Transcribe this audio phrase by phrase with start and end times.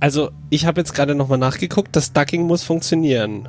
[0.00, 3.48] Also, ich habe jetzt gerade nochmal nachgeguckt, das Ducking muss funktionieren.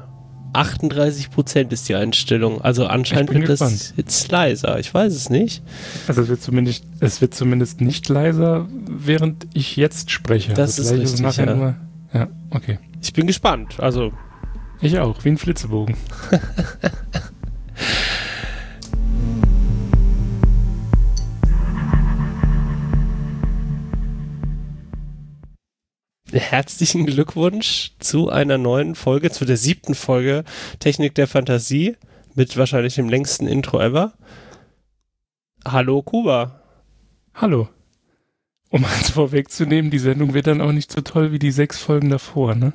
[0.53, 2.61] 38% ist die Einstellung.
[2.61, 3.73] Also anscheinend wird gespannt.
[3.73, 4.79] das jetzt leiser.
[4.79, 5.61] Ich weiß es nicht.
[6.07, 10.53] Also es wird zumindest, es wird zumindest nicht leiser, während ich jetzt spreche.
[10.53, 11.37] Das also ist richtig.
[11.37, 11.55] Ja.
[11.55, 11.75] Nur,
[12.13, 12.79] ja, okay.
[13.01, 13.79] Ich bin gespannt.
[13.79, 14.11] Also
[14.81, 15.95] ich auch, wie ein Flitzebogen.
[26.31, 30.43] Herzlichen Glückwunsch zu einer neuen Folge, zu der siebten Folge
[30.79, 31.95] Technik der Fantasie
[32.35, 34.13] mit wahrscheinlich dem längsten Intro ever.
[35.65, 36.61] Hallo Kuba.
[37.33, 37.67] Hallo.
[38.69, 42.09] Um eins vorwegzunehmen, die Sendung wird dann auch nicht so toll wie die sechs Folgen
[42.09, 42.73] davor, ne?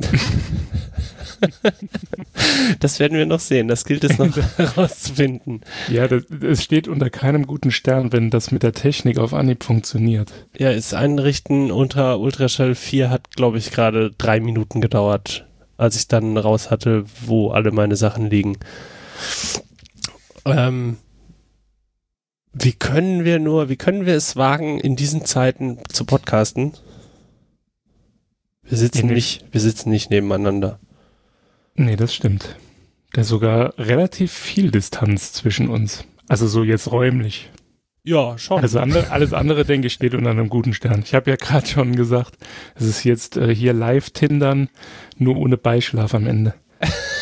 [2.80, 3.68] das werden wir noch sehen.
[3.68, 5.60] Das gilt es noch herauszufinden.
[5.88, 10.32] Ja, es steht unter keinem guten Stern, wenn das mit der Technik auf Anhieb funktioniert.
[10.58, 16.08] Ja, das Einrichten unter Ultraschall 4 hat, glaube ich, gerade drei Minuten gedauert, als ich
[16.08, 18.56] dann raus hatte, wo alle meine Sachen liegen.
[20.44, 20.96] Ähm,
[22.52, 26.72] wie können wir nur, wie können wir es wagen, in diesen Zeiten zu podcasten?
[28.70, 30.78] Wir sitzen nicht, wir sitzen nicht nebeneinander.
[31.74, 32.56] Nee, das stimmt.
[33.12, 36.04] Da ist sogar relativ viel Distanz zwischen uns.
[36.28, 37.50] Also so jetzt räumlich.
[38.04, 38.62] Ja, schon.
[38.62, 41.02] Also andere, alles andere, denke ich, steht unter einem guten Stern.
[41.04, 42.36] Ich habe ja gerade schon gesagt,
[42.76, 44.68] es ist jetzt äh, hier Live-Tindern,
[45.18, 46.54] nur ohne Beischlaf am Ende.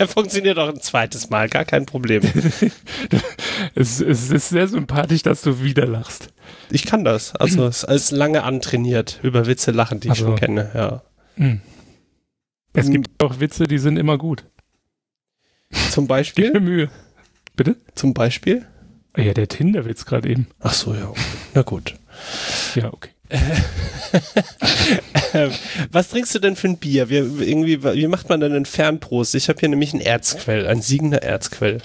[0.00, 2.22] er funktioniert auch ein zweites Mal, gar kein Problem.
[3.74, 6.28] es, es, ist sehr sympathisch, dass du wieder lachst.
[6.70, 7.36] Ich kann das.
[7.36, 11.02] Also es ist lange antrainiert, über Witze lachen, die also, ich schon kenne, ja.
[11.36, 11.60] Hm.
[12.72, 12.94] Es hm.
[12.94, 14.44] gibt auch Witze, die sind immer gut.
[15.90, 16.52] Zum Beispiel?
[16.52, 16.90] Gib Mühe.
[17.54, 17.76] Bitte?
[17.94, 18.66] Zum Beispiel?
[19.16, 20.46] Ja, der Tinder-Witz gerade eben.
[20.60, 21.08] Ach so, ja.
[21.08, 21.20] Okay.
[21.54, 21.94] Na gut.
[22.74, 23.10] Ja, okay.
[25.32, 25.50] Ähm,
[25.92, 27.08] was trinkst du denn für ein Bier?
[27.08, 29.34] Wie, irgendwie, wie macht man denn einen Fernprost?
[29.34, 31.80] Ich habe hier nämlich ein Erzquell, ein siegender Erzquell.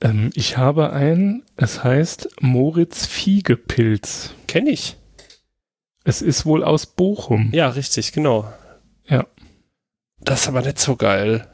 [0.00, 4.34] Ähm, ich habe ein, es heißt Moritz Fiegepilz.
[4.46, 4.96] Kenn ich.
[6.04, 7.50] Es ist wohl aus Bochum.
[7.52, 8.50] Ja, richtig, genau.
[9.06, 9.26] Ja.
[10.20, 11.46] Das ist aber nicht so geil.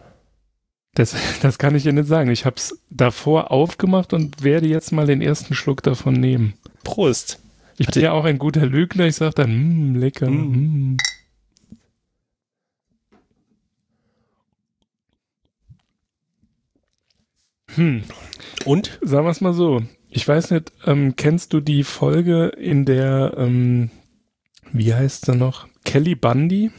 [0.95, 2.31] Das, das kann ich dir nicht sagen.
[2.31, 6.55] Ich habe es davor aufgemacht und werde jetzt mal den ersten Schluck davon nehmen.
[6.85, 7.41] Prost.
[7.77, 9.07] Ich Hatte bin ja auch ein guter Lügner.
[9.07, 10.31] Ich sage dann, mmm, lecker.
[10.31, 10.93] Mm.
[10.93, 10.97] Mm.
[17.75, 18.05] Hm.
[18.65, 18.99] Und?
[19.03, 19.83] Sagen wir es mal so.
[20.09, 23.91] Ich weiß nicht, ähm, kennst du die Folge, in der, ähm,
[24.73, 25.67] wie heißt sie noch?
[25.85, 26.71] Kelly Bundy?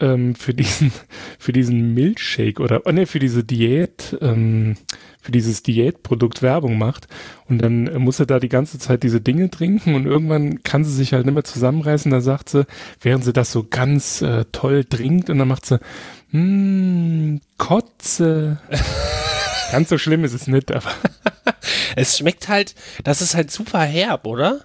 [0.00, 0.92] Ähm, für diesen
[1.38, 4.76] für diesen Milchshake oder oh nee, für diese Diät ähm,
[5.20, 7.08] für dieses Diätprodukt Werbung macht
[7.46, 10.92] und dann muss er da die ganze Zeit diese Dinge trinken und irgendwann kann sie
[10.92, 12.10] sich halt nicht mehr zusammenreißen.
[12.10, 12.66] Da sagt sie,
[13.00, 15.80] während sie das so ganz äh, toll trinkt und dann macht sie
[16.30, 18.58] mm, Kotze.
[19.72, 20.90] ganz so schlimm ist es nicht, aber
[21.96, 24.64] es schmeckt halt, das ist halt super herb, oder?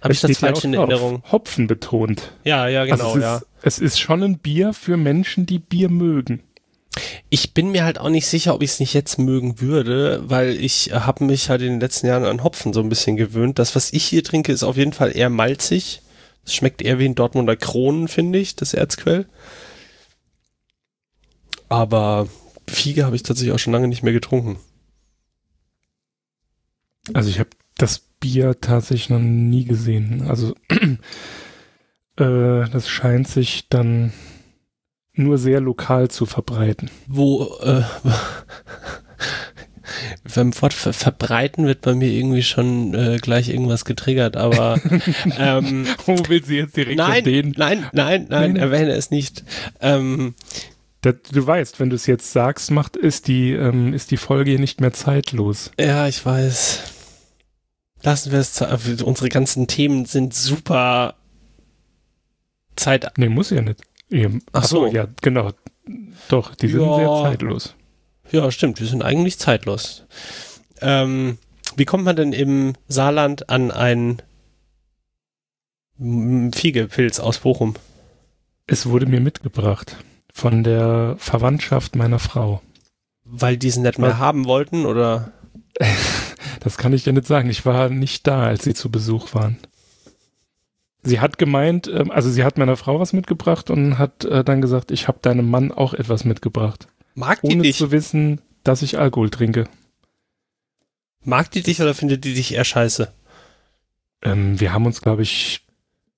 [0.00, 1.22] Habe ich das falsch in Erinnerung?
[1.30, 2.32] Hopfen betont.
[2.42, 3.36] Ja, ja, genau, also ja.
[3.36, 6.42] Ist, es ist schon ein Bier für Menschen, die Bier mögen.
[7.30, 10.50] Ich bin mir halt auch nicht sicher, ob ich es nicht jetzt mögen würde, weil
[10.50, 13.58] ich habe mich halt in den letzten Jahren an Hopfen so ein bisschen gewöhnt.
[13.58, 16.02] Das, was ich hier trinke, ist auf jeden Fall eher malzig.
[16.44, 19.26] Es schmeckt eher wie ein Dortmunder Kronen, finde ich, das Erzquell.
[21.68, 22.28] Aber
[22.68, 24.58] Fiege habe ich tatsächlich auch schon lange nicht mehr getrunken.
[27.14, 30.26] Also ich habe das Bier tatsächlich noch nie gesehen.
[30.28, 30.54] Also
[32.16, 34.12] äh, das scheint sich dann
[35.14, 36.90] nur sehr lokal zu verbreiten.
[37.06, 37.82] Wo äh,
[40.34, 44.80] beim Wort ver verbreiten wird bei mir irgendwie schon äh, gleich irgendwas getriggert, aber
[45.38, 47.54] ähm, Wo will sie jetzt direkt nein, den?
[47.56, 49.44] Nein, nein, nein, nein, erwähne es nicht.
[49.80, 50.34] Ähm,
[51.02, 54.58] das, du weißt, wenn du es jetzt sagst, macht ist die ähm, ist die Folge
[54.58, 55.72] nicht mehr zeitlos.
[55.78, 56.80] Ja, ich weiß.
[58.04, 58.60] Lassen wir es.
[59.02, 61.14] Unsere ganzen Themen sind super
[62.82, 63.12] Zeit.
[63.16, 63.80] Nee, muss ja nicht.
[64.10, 64.42] Eben.
[64.52, 64.86] Ach so.
[64.86, 65.52] ja, genau.
[66.28, 66.96] Doch, die sind ja.
[66.96, 67.74] sehr zeitlos.
[68.30, 68.78] Ja, stimmt.
[68.78, 70.04] Die sind eigentlich zeitlos.
[70.80, 71.38] Ähm,
[71.76, 74.22] wie kommt man denn im Saarland an einen
[76.54, 77.74] Fiegepilz aus Bochum?
[78.66, 79.96] Es wurde mir mitgebracht
[80.32, 82.62] von der Verwandtschaft meiner Frau.
[83.24, 85.32] Weil die es nicht mehr haben wollten, oder?
[86.60, 87.50] Das kann ich dir nicht sagen.
[87.50, 89.58] Ich war nicht da, als sie zu Besuch waren.
[91.02, 94.60] Sie hat gemeint, ähm, also sie hat meiner Frau was mitgebracht und hat äh, dann
[94.60, 96.86] gesagt, ich habe deinem Mann auch etwas mitgebracht.
[97.14, 97.76] Mag die ohne dich?
[97.76, 99.64] zu wissen, dass ich Alkohol trinke.
[101.24, 103.12] Mag die dich oder findet die dich eher scheiße?
[104.22, 105.66] Ähm, wir haben uns, glaube ich,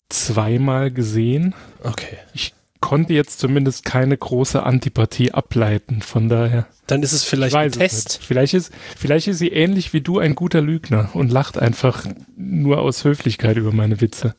[0.08, 1.54] zweimal gesehen.
[1.82, 2.18] Okay.
[2.34, 6.66] Ich konnte jetzt zumindest keine große Antipathie ableiten, von daher.
[6.86, 8.20] Dann ist es vielleicht ein Test.
[8.22, 12.04] Vielleicht ist, vielleicht ist sie ähnlich wie du ein guter Lügner und lacht einfach
[12.36, 14.34] nur aus Höflichkeit über meine Witze.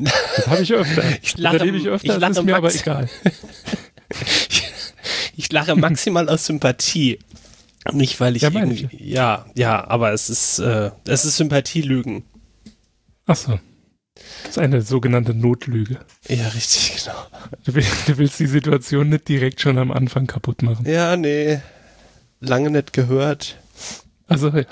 [0.00, 1.02] Das habe ich öfter.
[1.22, 3.08] Ich lache, das ich öfter, ich lache ist mir aber egal.
[5.36, 7.18] ich lache maximal aus Sympathie.
[7.92, 9.00] Nicht, weil ich ja, irgendwie, ich.
[9.00, 12.24] ja, ja, aber es ist, äh, es ist Sympathielügen.
[13.26, 13.58] Ach so.
[14.42, 15.98] Das ist eine sogenannte Notlüge.
[16.28, 17.16] Ja, richtig, genau.
[17.64, 20.88] Du willst, du willst die Situation nicht direkt schon am Anfang kaputt machen.
[20.88, 21.60] Ja, nee.
[22.40, 23.58] Lange nicht gehört.
[24.26, 24.64] Also, ja.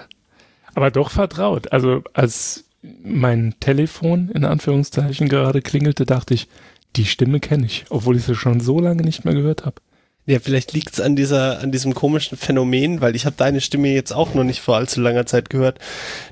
[0.74, 1.72] Aber doch vertraut.
[1.72, 6.48] Also, als mein Telefon in Anführungszeichen gerade klingelte, dachte ich,
[6.96, 9.80] die Stimme kenne ich, obwohl ich sie schon so lange nicht mehr gehört habe.
[10.24, 13.88] Ja, vielleicht liegt es an dieser, an diesem komischen Phänomen, weil ich habe deine Stimme
[13.88, 15.78] jetzt auch noch nicht vor allzu langer Zeit gehört,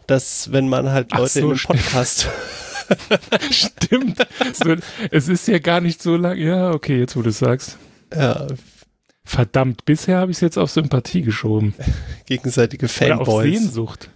[0.08, 2.29] dass wenn man halt Leute so, in einem Podcast.
[3.50, 4.26] stimmt.
[4.52, 4.75] So,
[5.12, 6.37] es ist ja gar nicht so lang.
[6.37, 7.79] Ja, okay, jetzt wo du sagst.
[8.12, 8.49] Ja.
[9.25, 11.75] Verdammt, bisher habe ich es jetzt auf Sympathie geschoben.
[12.26, 13.29] Gegenseitige Fanboys.
[13.29, 14.11] Oder auf Sehnsucht.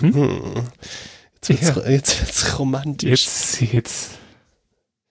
[0.00, 0.14] Hm?
[0.14, 0.54] Hm.
[1.48, 1.92] Jetzt, wird's, ja.
[1.92, 3.24] jetzt wird's romantisch.
[3.24, 4.10] Jetzt, jetzt.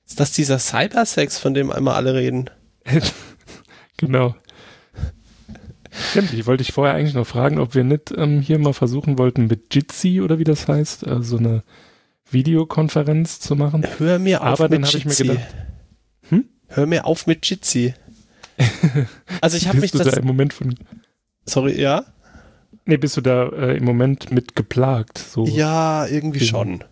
[0.06, 2.50] Ist das dieser Cybersex, von dem einmal alle reden?
[3.98, 4.36] Genau.
[6.10, 9.18] Stimmt, ich wollte dich vorher eigentlich noch fragen, ob wir nicht ähm, hier mal versuchen
[9.18, 11.64] wollten, mit Jitsi oder wie das heißt, äh, so eine
[12.30, 13.86] Videokonferenz zu machen.
[14.00, 15.56] Hör mir auf Aber mit dann ich mir gedacht,
[16.30, 16.46] hm?
[16.68, 17.94] Hör mir auf mit Jitsi.
[19.40, 20.76] also ich habe mich das da im Moment von
[21.46, 22.06] Sorry, ja?
[22.86, 25.18] Nee, bist du da äh, im Moment mit geplagt?
[25.18, 25.46] So.
[25.46, 26.84] Ja, irgendwie schon.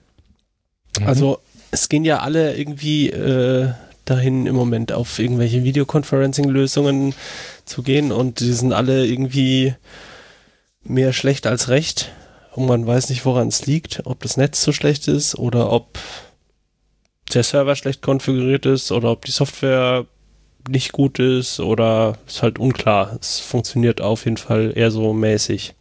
[0.99, 1.07] Mhm.
[1.07, 1.39] Also
[1.71, 3.69] es gehen ja alle irgendwie äh,
[4.05, 7.13] dahin im Moment auf irgendwelche Videoconferencing-Lösungen
[7.65, 9.75] zu gehen und die sind alle irgendwie
[10.83, 12.11] mehr schlecht als recht
[12.53, 15.99] und man weiß nicht, woran es liegt, ob das Netz so schlecht ist oder ob
[17.33, 20.05] der Server schlecht konfiguriert ist oder ob die Software
[20.67, 23.17] nicht gut ist oder ist halt unklar.
[23.21, 25.73] Es funktioniert auf jeden Fall eher so mäßig.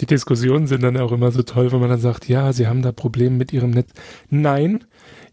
[0.00, 2.82] Die Diskussionen sind dann auch immer so toll, wenn man dann sagt, ja, Sie haben
[2.82, 3.90] da Probleme mit Ihrem Netz.
[4.30, 4.84] Nein,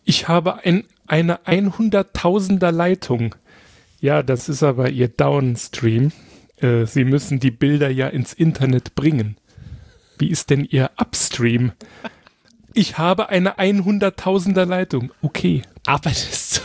[0.03, 3.35] ich habe ein eine 100.000er Leitung.
[3.99, 6.11] Ja, das ist aber ihr Downstream.
[6.57, 9.37] Äh, Sie müssen die Bilder ja ins Internet bringen.
[10.17, 11.71] Wie ist denn Ihr Upstream?
[12.73, 15.11] Ich habe eine 100.000er Leitung.
[15.21, 15.63] Okay.
[15.85, 16.61] Arbeitest du,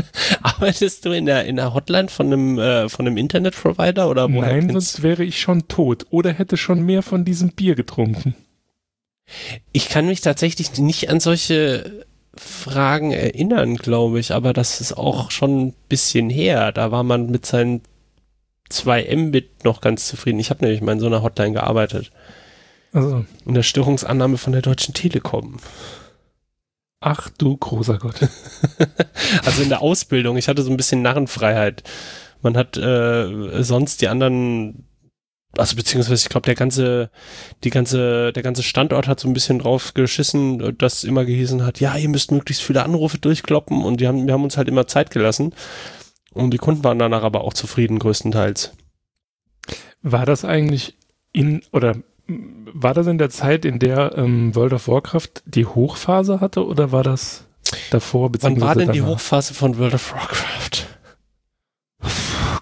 [0.42, 4.70] arbeitest du in der, in der Hotline von einem, äh, von einem Internetprovider oder Nein,
[4.70, 8.34] sonst wäre ich schon tot oder hätte schon mehr von diesem Bier getrunken.
[9.72, 12.04] Ich kann mich tatsächlich nicht an solche
[12.36, 16.72] Fragen erinnern, glaube ich, aber das ist auch schon ein bisschen her.
[16.72, 17.82] Da war man mit seinen
[18.70, 20.40] 2 Mbit noch ganz zufrieden.
[20.40, 22.10] Ich habe nämlich mal in so einer Hotline gearbeitet.
[22.92, 23.24] Also.
[23.46, 25.58] In der Störungsannahme von der Deutschen Telekom.
[27.02, 28.16] Ach du großer Gott.
[29.44, 30.36] also in der Ausbildung.
[30.36, 31.82] Ich hatte so ein bisschen Narrenfreiheit.
[32.42, 34.86] Man hat äh, sonst die anderen
[35.56, 37.10] also beziehungsweise ich glaube, der ganze,
[37.62, 41.78] die ganze, der ganze Standort hat so ein bisschen drauf geschissen, dass immer gehießen hat,
[41.78, 44.86] ja, ihr müsst möglichst viele Anrufe durchkloppen und die haben, wir haben uns halt immer
[44.86, 45.54] Zeit gelassen.
[46.32, 48.72] Und die Kunden waren danach aber auch zufrieden, größtenteils.
[50.00, 50.94] War das eigentlich
[51.32, 51.96] in, oder
[52.72, 56.92] war das in der Zeit, in der ähm, World of Warcraft die Hochphase hatte oder
[56.92, 57.44] war das
[57.90, 58.30] davor?
[58.40, 58.92] Wann war denn danach?
[58.92, 60.86] die Hochphase von World of Warcraft?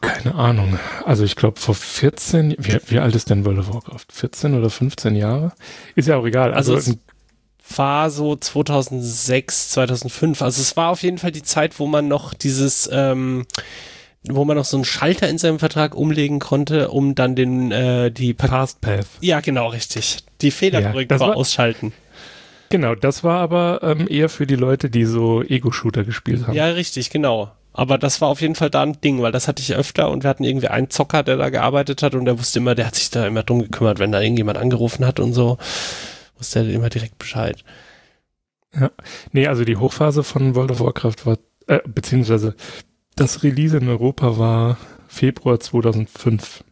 [0.01, 0.79] Keine Ahnung.
[1.05, 4.07] Also ich glaube vor 14, wie, wie, alt ist denn World of Warcraft?
[4.13, 5.53] 14 oder 15 Jahre?
[5.95, 6.53] Ist ja auch egal.
[6.53, 10.43] Also, also es war so 2006, 2005.
[10.43, 13.47] Also es war auf jeden Fall die Zeit, wo man noch dieses, ähm,
[14.29, 18.11] wo man noch so einen Schalter in seinem Vertrag umlegen konnte, um dann den, äh,
[18.11, 19.07] die pa Fast Path.
[19.21, 20.19] Ja, genau, richtig.
[20.43, 21.93] Die Fehlerkorrektur ja, ausschalten.
[22.69, 26.55] Genau, das war aber ähm, eher für die Leute, die so Ego-Shooter gespielt haben.
[26.55, 27.51] Ja, richtig, genau.
[27.73, 30.23] Aber das war auf jeden Fall da ein Ding, weil das hatte ich öfter und
[30.23, 32.97] wir hatten irgendwie einen Zocker, der da gearbeitet hat und der wusste immer, der hat
[32.97, 35.57] sich da immer drum gekümmert, wenn da irgendjemand angerufen hat und so,
[36.37, 37.65] wusste er immer direkt Bescheid.
[38.79, 38.91] Ja,
[39.33, 42.55] nee, also die Hochphase von World of Warcraft war, äh, beziehungsweise
[43.21, 46.65] das Release in Europa war Februar 2005.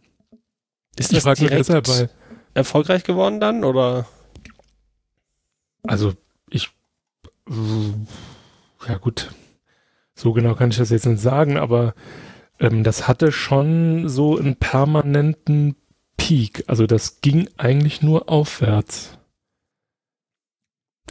[0.97, 2.09] Ist das direkt
[2.55, 4.07] erfolgreich geworden dann, oder?
[5.83, 6.15] Also,
[6.49, 6.71] ich,
[8.89, 9.31] ja gut,
[10.15, 11.95] so genau kann ich das jetzt nicht sagen, aber
[12.59, 15.77] ähm, das hatte schon so einen permanenten
[16.17, 16.65] Peak.
[16.67, 19.19] Also das ging eigentlich nur aufwärts.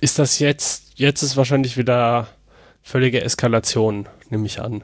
[0.01, 2.27] Ist das jetzt, jetzt ist wahrscheinlich wieder
[2.81, 4.83] völlige Eskalation, nehme ich an.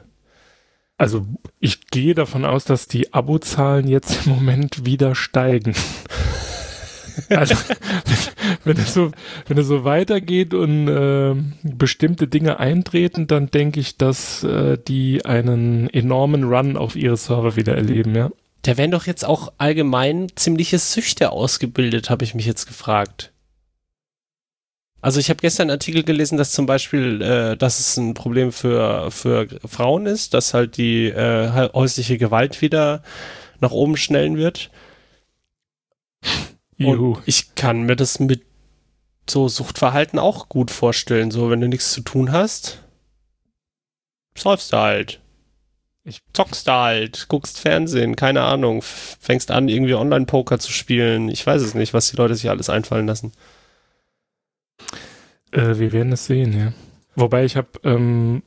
[0.96, 1.26] Also
[1.60, 5.74] ich gehe davon aus, dass die Abozahlen jetzt im Moment wieder steigen.
[7.28, 7.54] Also,
[8.64, 9.12] wenn es so,
[9.46, 15.24] wenn es so weitergeht und äh, bestimmte Dinge eintreten, dann denke ich, dass äh, die
[15.24, 18.30] einen enormen Run auf ihre Server wieder erleben, ja.
[18.62, 23.33] Da werden doch jetzt auch allgemein ziemliche Süchte ausgebildet, habe ich mich jetzt gefragt.
[25.04, 28.52] Also ich habe gestern einen Artikel gelesen, dass zum Beispiel, äh, dass es ein Problem
[28.52, 33.02] für, für Frauen ist, dass halt die äh, häusliche Gewalt wieder
[33.60, 34.70] nach oben schnellen wird.
[36.78, 38.44] Und ich kann mir das mit
[39.28, 41.30] so Suchtverhalten auch gut vorstellen.
[41.30, 42.82] So, wenn du nichts zu tun hast,
[44.38, 45.20] säufst du halt.
[46.04, 51.28] Ich zockst da halt, guckst Fernsehen, keine Ahnung, fängst an, irgendwie Online-Poker zu spielen.
[51.28, 53.32] Ich weiß es nicht, was die Leute sich alles einfallen lassen.
[55.54, 56.72] Äh, wir werden es sehen, ja.
[57.16, 58.42] Wobei ich habe, ähm,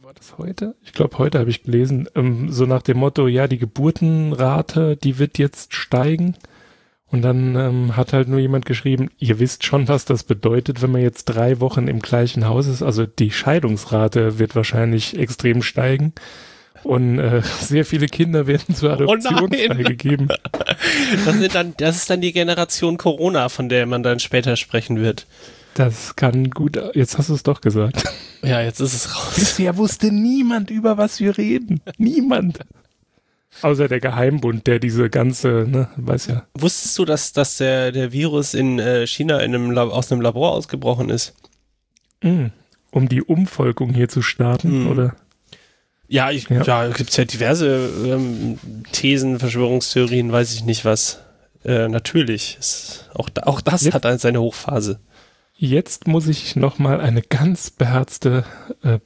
[0.00, 0.74] war das heute?
[0.82, 5.18] Ich glaube, heute habe ich gelesen, ähm, so nach dem Motto, ja, die Geburtenrate, die
[5.18, 6.34] wird jetzt steigen.
[7.10, 10.92] Und dann ähm, hat halt nur jemand geschrieben, ihr wisst schon, was das bedeutet, wenn
[10.92, 12.82] man jetzt drei Wochen im gleichen Haus ist.
[12.82, 16.12] Also die Scheidungsrate wird wahrscheinlich extrem steigen.
[16.84, 20.28] Und äh, sehr viele Kinder werden zur oh Adoption oh freigegeben.
[21.24, 25.26] Das, dann, das ist dann die Generation Corona, von der man dann später sprechen wird.
[25.78, 26.76] Das kann gut.
[26.94, 28.02] Jetzt hast du es doch gesagt.
[28.42, 29.34] Ja, jetzt ist es raus.
[29.36, 31.80] Bisher wusste niemand, über was wir reden.
[31.98, 32.58] Niemand.
[33.62, 36.46] Außer der Geheimbund, der diese ganze, ne, weiß ja.
[36.54, 40.50] Wusstest du, dass, dass der, der Virus in äh, China in einem aus einem Labor
[40.50, 41.34] ausgebrochen ist?
[42.24, 42.46] Mm,
[42.90, 44.86] um die Umvolkung hier zu starten, mm.
[44.88, 45.14] oder?
[46.08, 46.62] Ja, ich, ja.
[46.62, 48.58] ja gibt es ja diverse ähm,
[48.90, 51.20] Thesen, Verschwörungstheorien, weiß ich nicht was.
[51.64, 52.56] Äh, natürlich.
[52.58, 54.98] Ist, auch, auch das jetzt, hat seine Hochphase.
[55.60, 58.44] Jetzt muss ich nochmal eine ganz beherzte,
[58.84, 59.00] äh,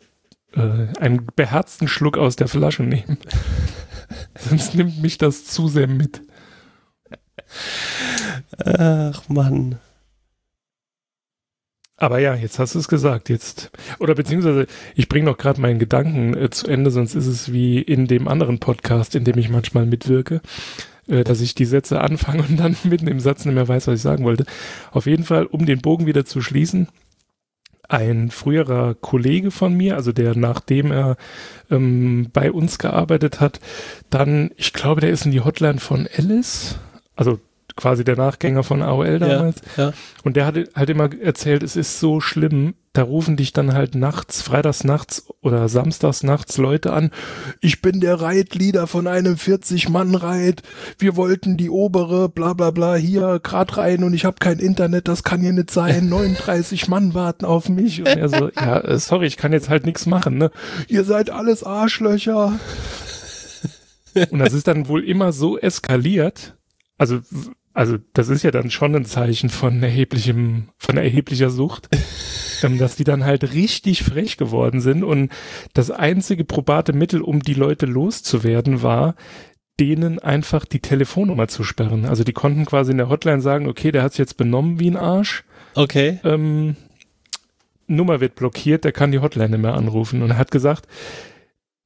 [0.55, 3.17] äh, einen beherzten Schluck aus der Flasche nehmen.
[4.39, 6.21] Sonst nimmt mich das zu sehr mit.
[8.63, 9.79] Ach Mann.
[11.97, 13.31] Aber ja, jetzt hast du es gesagt.
[13.31, 17.51] Jetzt oder beziehungsweise ich bringe noch gerade meinen Gedanken äh, zu Ende, sonst ist es
[17.51, 20.43] wie in dem anderen Podcast, in dem ich manchmal mitwirke,
[21.13, 23.97] äh, dass ich die Sätze anfange und dann mitten im Satz nicht mehr weiß, was
[23.97, 24.47] ich sagen wollte.
[24.91, 26.89] Auf jeden Fall, um den Bogen wieder zu schließen,
[27.89, 31.17] ein früherer Kollege von mir, also der nachdem er
[31.71, 33.61] ähm, bei uns gearbeitet hat,
[34.09, 36.79] dann, ich glaube, der ist in die Hotline von Alice,
[37.15, 37.39] also
[37.77, 39.61] quasi der Nachgänger von AOL damals.
[39.77, 39.93] Ja, ja.
[40.25, 43.95] Und der hat halt immer erzählt, es ist so schlimm, da rufen dich dann halt
[43.95, 47.11] nachts, freitags nachts oder samstags nachts Leute an.
[47.61, 50.63] Ich bin der Reitleader von einem 40-Mann-Reit.
[50.99, 55.09] Wir wollten die obere, bla bla bla, hier grad rein und ich habe kein Internet,
[55.09, 56.09] das kann hier nicht sein.
[56.11, 58.01] 39 Mann warten auf mich.
[58.01, 60.51] Und er so, ja, äh, sorry, ich kann jetzt halt nichts machen, ne?
[60.89, 62.59] Ihr seid alles Arschlöcher.
[64.31, 66.57] Und das ist dann wohl immer so eskaliert.
[66.99, 67.21] Also
[67.75, 71.89] also das ist ja dann schon ein Zeichen von erheblichem, von erheblicher Sucht,
[72.63, 75.33] ähm, dass die dann halt richtig frech geworden sind und
[75.75, 79.15] das einzige probate Mittel, um die Leute loszuwerden, war,
[79.81, 82.05] denen einfach die Telefonnummer zu sperren.
[82.05, 84.91] Also die konnten quasi in der Hotline sagen, okay, der hat sich jetzt benommen wie
[84.91, 85.45] ein Arsch.
[85.75, 86.21] Okay.
[86.25, 86.77] Ähm,
[87.87, 90.23] Nummer wird blockiert, der kann die Hotline nicht mehr anrufen.
[90.23, 90.87] Und er hat gesagt,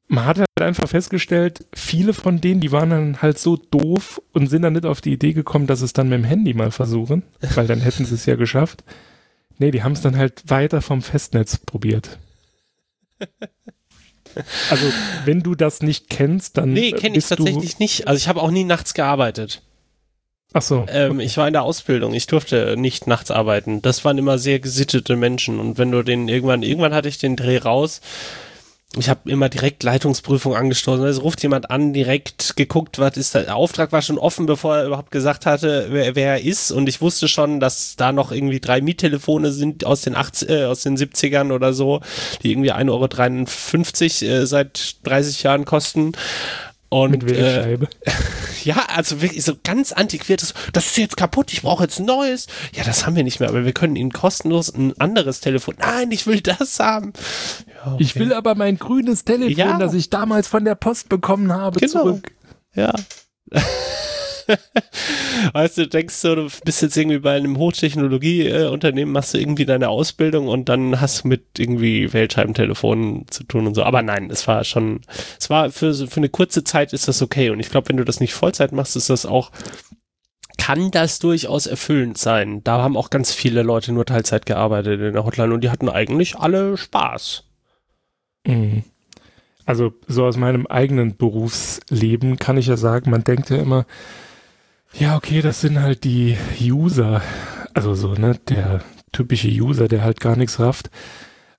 [0.08, 4.48] man hat halt einfach festgestellt, viele von denen, die waren dann halt so doof und
[4.48, 7.22] sind dann nicht auf die Idee gekommen, dass es dann mit dem Handy mal versuchen,
[7.54, 8.84] weil dann hätten sie es ja geschafft.
[9.58, 12.18] Nee, die haben es dann halt weiter vom Festnetz probiert.
[14.68, 14.86] Also,
[15.24, 16.74] wenn du das nicht kennst, dann.
[16.74, 18.06] Nee, kenne ich tatsächlich nicht.
[18.06, 19.62] Also, ich habe auch nie nachts gearbeitet.
[20.52, 20.84] Ach so.
[20.88, 22.12] Ähm, ich war in der Ausbildung.
[22.12, 23.80] Ich durfte nicht nachts arbeiten.
[23.80, 25.58] Das waren immer sehr gesittete Menschen.
[25.58, 28.00] Und wenn du den irgendwann, irgendwann hatte ich den Dreh raus
[28.98, 31.04] ich habe immer direkt Leitungsprüfung angestoßen.
[31.04, 33.40] Also ruft jemand an, direkt geguckt, was ist da.
[33.40, 36.70] Der Auftrag war schon offen, bevor er überhaupt gesagt hatte, wer, wer er ist.
[36.70, 40.64] Und ich wusste schon, dass da noch irgendwie drei Miettelefone sind aus den 80, äh,
[40.64, 42.00] aus den 70ern oder so,
[42.42, 46.12] die irgendwie 1,53 Euro äh, seit 30 Jahren kosten.
[46.88, 47.88] Und, Mit Wählscheibe.
[48.00, 48.10] Äh,
[48.64, 50.54] ja, also wirklich so ganz antiquiertes.
[50.72, 52.46] Das ist jetzt kaputt, ich brauche jetzt ein neues.
[52.74, 55.74] Ja, das haben wir nicht mehr, aber wir können Ihnen kostenlos ein anderes Telefon.
[55.78, 57.12] Nein, ich will das haben.
[57.66, 58.02] Ja, okay.
[58.02, 59.78] Ich will aber mein grünes Telefon, ja.
[59.78, 61.92] das ich damals von der Post bekommen habe, genau.
[61.92, 62.32] zurück.
[62.74, 62.94] Ja.
[65.52, 69.88] weißt du, denkst du, du bist jetzt irgendwie bei einem Hochtechnologieunternehmen, machst du irgendwie deine
[69.88, 73.82] Ausbildung und dann hast du mit irgendwie Weltscheibentelefonen zu tun und so.
[73.82, 75.00] Aber nein, es war schon,
[75.38, 77.50] es war für, für eine kurze Zeit ist das okay.
[77.50, 79.50] Und ich glaube, wenn du das nicht Vollzeit machst, ist das auch,
[80.58, 82.62] kann das durchaus erfüllend sein.
[82.64, 85.88] Da haben auch ganz viele Leute nur Teilzeit gearbeitet in der Hotline und die hatten
[85.88, 87.44] eigentlich alle Spaß.
[88.46, 88.84] Mhm.
[89.66, 93.84] Also so aus meinem eigenen Berufsleben kann ich ja sagen, man denkt ja immer,
[94.92, 97.22] Ja, okay, das sind halt die User.
[97.74, 100.90] Also so, ne, der typische User, der halt gar nichts rafft.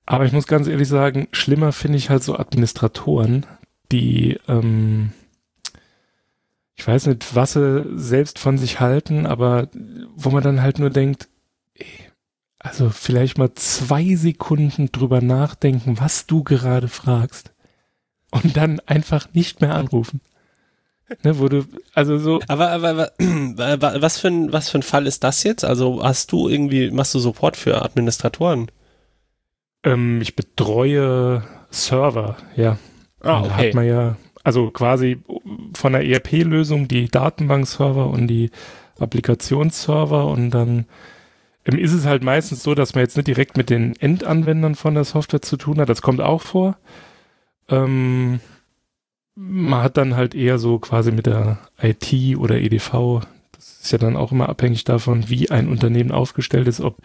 [0.05, 3.45] Aber ich muss ganz ehrlich sagen, schlimmer finde ich halt so Administratoren,
[3.91, 5.11] die, ähm,
[6.75, 9.69] ich weiß nicht, was sie selbst von sich halten, aber
[10.15, 11.27] wo man dann halt nur denkt,
[12.59, 17.53] also vielleicht mal zwei Sekunden drüber nachdenken, was du gerade fragst.
[18.31, 20.21] Und dann einfach nicht mehr anrufen.
[21.23, 22.41] Ne, wo du, also so.
[22.47, 23.11] Aber, aber, aber
[24.01, 25.63] was für ein, was für ein Fall ist das jetzt?
[25.63, 28.69] Also hast du irgendwie, machst du Support für Administratoren?
[29.83, 32.77] Ähm, ich betreue Server, ja.
[33.21, 33.47] Ah, okay.
[33.47, 35.21] Da hat man ja, also quasi
[35.73, 38.51] von der ERP-Lösung die Datenbankserver und die
[38.99, 40.85] Applikationsserver und dann
[41.65, 44.93] ähm, ist es halt meistens so, dass man jetzt nicht direkt mit den Endanwendern von
[44.93, 45.89] der Software zu tun hat.
[45.89, 46.77] Das kommt auch vor.
[47.69, 48.39] Ähm,
[49.37, 53.21] man hat dann halt eher so quasi mit der IT oder EDV
[53.87, 56.97] ist ja dann auch immer abhängig davon, wie ein Unternehmen aufgestellt ist, ob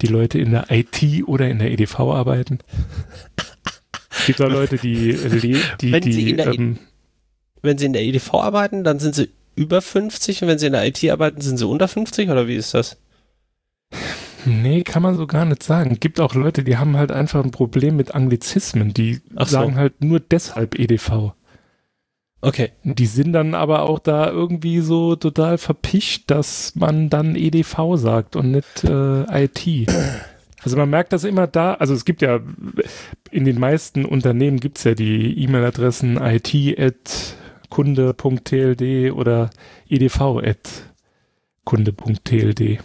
[0.00, 2.60] die Leute in der IT oder in der EDV arbeiten.
[4.10, 6.78] Es gibt da Leute, die, die, wenn die, sie e- ähm,
[7.62, 10.72] wenn sie in der EDV arbeiten, dann sind sie über 50 und wenn sie in
[10.72, 12.96] der IT arbeiten, sind sie unter 50 oder wie ist das?
[14.46, 15.98] Nee, kann man so gar nicht sagen.
[16.00, 19.44] Gibt auch Leute, die haben halt einfach ein Problem mit Anglizismen, die so.
[19.44, 21.34] sagen halt nur deshalb EDV.
[22.42, 22.70] Okay.
[22.84, 28.36] Die sind dann aber auch da irgendwie so total verpischt, dass man dann EDV sagt
[28.36, 29.90] und nicht äh, IT.
[30.62, 32.40] Also man merkt das immer da, also es gibt ja,
[33.30, 39.50] in den meisten Unternehmen gibt es ja die E-Mail-Adressen it.kunde.tld oder
[39.88, 42.78] edv.kunde.tld.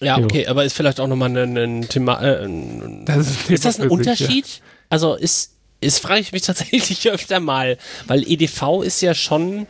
[0.00, 2.22] Ja, okay, aber ist vielleicht auch nochmal ein, ein Thema.
[2.22, 4.46] Äh, ein, das ist, ist, das ein Unterschied?
[4.46, 4.64] Sich, ja.
[4.90, 9.66] Also ist, das frage ich mich tatsächlich öfter mal, weil EDV ist ja schon.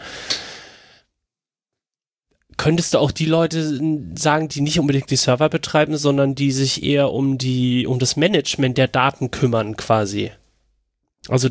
[2.58, 3.80] Könntest du auch die Leute
[4.14, 8.16] sagen, die nicht unbedingt die Server betreiben, sondern die sich eher um die, um das
[8.16, 10.32] Management der Daten kümmern, quasi?
[11.28, 11.50] Also,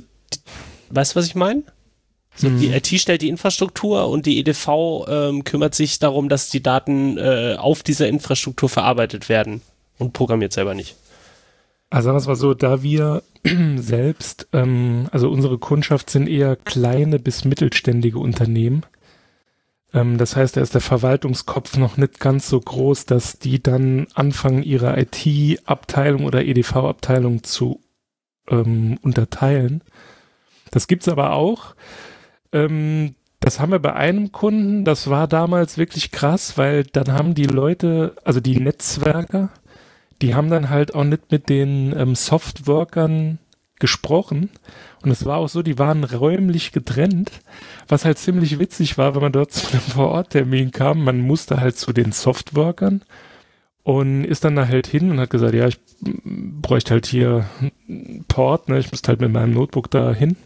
[0.89, 1.62] weißt du, was ich meine?
[2.36, 2.60] So, mhm.
[2.60, 7.17] Die IT stellt die Infrastruktur und die EDV ähm, kümmert sich darum, dass die Daten
[7.17, 9.62] äh, auf dieser Infrastruktur verarbeitet werden
[9.97, 10.95] und programmiert selber nicht.
[11.89, 13.24] Also sagen wir es mal so, da wir
[13.76, 18.84] selbst, ähm, also unsere Kundschaft sind eher kleine bis mittelständige Unternehmen.
[19.93, 24.08] Ähm, das heißt, da ist der Verwaltungskopf noch nicht ganz so groß, dass die dann
[24.13, 27.82] anfangen, ihre IT-Abteilung oder EDV-Abteilung zu
[28.50, 29.84] ähm, unterteilen.
[30.71, 31.76] Das gibt's aber auch.
[32.52, 37.36] Ähm, das haben wir bei einem Kunden, das war damals wirklich krass, weil dann haben
[37.36, 39.50] die Leute, also die Netzwerker,
[40.21, 43.39] die haben dann halt auch nicht mit den ähm, Softworkern
[43.80, 44.49] gesprochen.
[45.04, 47.32] Und es war auch so, die waren räumlich getrennt,
[47.88, 51.04] was halt ziemlich witzig war, wenn man dort zu einem Vororttermin kam.
[51.04, 53.04] Man musste halt zu den Softworkern
[53.84, 57.45] und ist dann da halt hin und hat gesagt, ja, ich bräuchte halt hier
[57.88, 58.80] einen Port, ne?
[58.80, 60.38] ich müsste halt mit meinem Notebook da hin.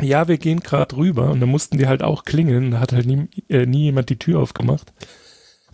[0.00, 3.06] Ja, wir gehen gerade rüber und dann mussten die halt auch klingeln, da hat halt
[3.06, 4.92] nie, äh, nie jemand die Tür aufgemacht.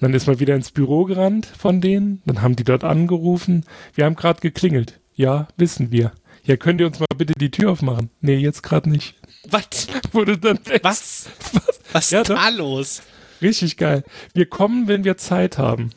[0.01, 2.23] Dann ist man wieder ins Büro gerannt von denen.
[2.27, 3.65] Dann haben die dort angerufen.
[3.95, 5.01] Wir haben gerade geklingelt.
[5.15, 6.13] Ja, wissen wir.
[6.45, 8.11] Ja, könnt ihr uns mal bitte die Tür aufmachen?
[8.21, 9.15] Nee, jetzt gerade nicht.
[9.49, 9.87] Was?
[10.13, 11.27] Wurde dann Was?
[11.53, 13.03] Was, Was ja, ist da los?
[13.41, 14.05] Richtig geil.
[14.35, 15.91] Wir kommen, wenn wir Zeit haben.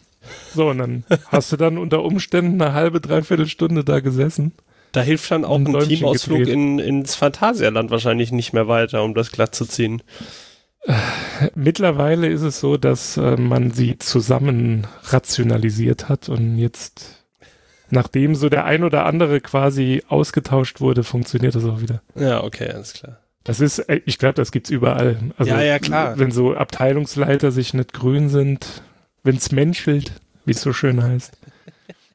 [0.54, 4.54] So, und dann hast du dann unter Umständen eine halbe, dreiviertel Stunde da gesessen.
[4.92, 9.14] Da hilft dann auch ein, ein Teamausflug in, ins Phantasialand wahrscheinlich nicht mehr weiter, um
[9.14, 10.02] das glatt zu ziehen.
[11.56, 17.26] Mittlerweile ist es so, dass äh, man sie zusammen rationalisiert hat und jetzt,
[17.90, 22.02] nachdem so der ein oder andere quasi ausgetauscht wurde, funktioniert das auch wieder.
[22.16, 23.20] Ja, okay, alles klar.
[23.44, 25.18] Das ist, ich glaube, das gibt's überall.
[25.38, 26.20] Also, ja, ja, klar.
[26.20, 28.82] Wenn so Abteilungsleiter sich nicht grün sind,
[29.24, 30.12] wenn's menschelt,
[30.46, 31.38] wie es so schön heißt,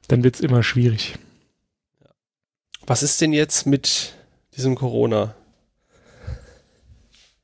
[0.09, 1.15] dann wird's immer schwierig.
[2.87, 4.15] Was ist denn jetzt mit
[4.57, 5.35] diesem Corona?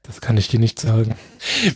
[0.08, 1.14] Das kann ich dir nicht sagen.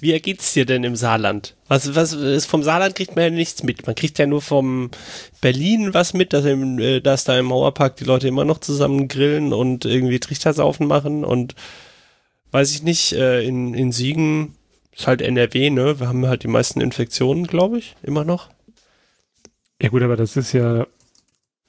[0.01, 1.55] Wie geht's dir denn im Saarland?
[1.69, 3.87] Was, was ist vom Saarland kriegt man ja nichts mit.
[3.87, 4.91] Man kriegt ja nur vom
[5.43, 9.07] Berlin was mit, dass, im, äh, dass da im Mauerpark die Leute immer noch zusammen
[9.07, 11.55] grillen und irgendwie Trichtersaufen machen und
[12.53, 14.57] weiß ich nicht, äh, in, in Siegen
[14.97, 16.01] ist halt NRW, ne?
[16.01, 18.49] Wir haben halt die meisten Infektionen, glaube ich, immer noch.
[19.83, 20.87] Ja gut, aber das ist ja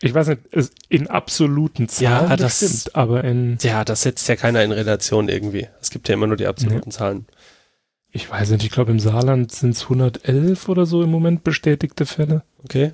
[0.04, 0.42] ich weiß nicht,
[0.90, 3.58] in absoluten Zahlen ja, das stimmt, aber in.
[3.62, 5.70] Ja, das setzt ja keiner in Relation irgendwie.
[5.80, 6.98] Es gibt ja immer nur die absoluten ja.
[6.98, 7.26] Zahlen.
[8.10, 12.06] Ich weiß nicht, ich glaube im Saarland sind es 111 oder so im Moment bestätigte
[12.06, 12.44] Fälle.
[12.66, 12.92] Okay.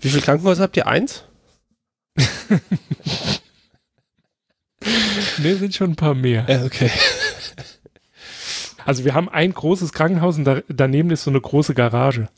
[0.00, 0.88] Wie viele Krankenhäuser habt ihr?
[0.88, 1.22] Eins?
[5.38, 6.46] ne, sind schon ein paar mehr.
[6.48, 6.90] Ja, okay.
[8.84, 12.28] Also wir haben ein großes Krankenhaus und da, daneben ist so eine große Garage.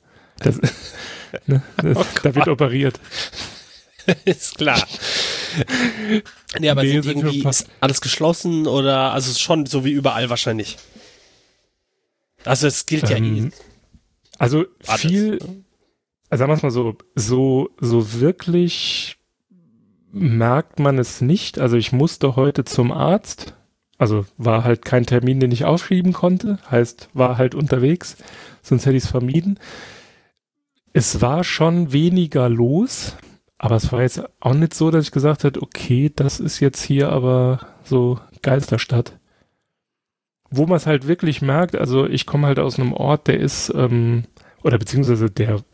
[0.40, 0.60] Das,
[1.46, 3.00] ne, das, oh da wird operiert.
[4.24, 4.82] ist klar.
[6.58, 10.76] nee, aber nee, sind irgendwie ist alles geschlossen oder also schon so wie überall wahrscheinlich.
[12.44, 13.50] Also es gilt ähm, ja eh.
[14.38, 15.00] Also alles.
[15.00, 15.38] viel,
[16.28, 19.16] also sagen wir es mal so, so, so wirklich
[20.12, 21.58] merkt man es nicht.
[21.58, 23.54] Also ich musste heute zum Arzt.
[23.96, 26.58] Also war halt kein Termin, den ich aufschieben konnte.
[26.70, 28.16] Heißt, war halt unterwegs.
[28.62, 29.58] Sonst hätte ich es vermieden.
[30.92, 33.16] Es war schon weniger los.
[33.64, 36.82] Aber es war jetzt auch nicht so, dass ich gesagt hätte, okay, das ist jetzt
[36.82, 39.18] hier aber so Geisterstadt.
[40.50, 43.72] Wo man es halt wirklich merkt, also ich komme halt aus einem Ort, der ist,
[43.74, 44.24] ähm,
[44.62, 45.64] oder beziehungsweise der,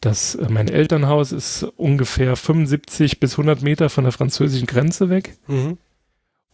[0.00, 5.36] das, äh, mein Elternhaus ist ungefähr 75 bis 100 Meter von der französischen Grenze weg.
[5.46, 5.76] Mhm.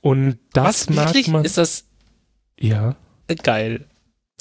[0.00, 1.44] Und das Was, merkt man.
[1.44, 1.84] Ist das?
[2.58, 2.96] Ja.
[3.44, 3.86] Geil.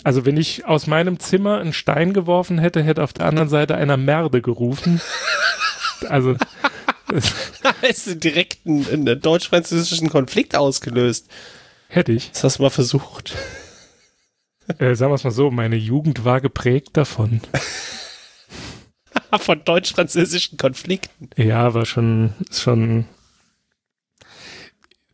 [0.04, 3.76] Also wenn ich aus meinem Zimmer einen Stein geworfen hätte, hätte auf der anderen Seite
[3.76, 5.00] einer Merde gerufen.
[6.08, 6.36] also
[7.82, 11.28] hast du direkt einen, einen deutsch-französischen Konflikt ausgelöst.
[11.88, 12.32] Hätte ich.
[12.32, 13.36] Das hast du mal versucht.
[14.78, 17.42] Äh, sagen wir es mal so, meine Jugend war geprägt davon.
[19.40, 21.30] Von deutsch-französischen Konflikten.
[21.36, 23.06] Ja, war schon, schon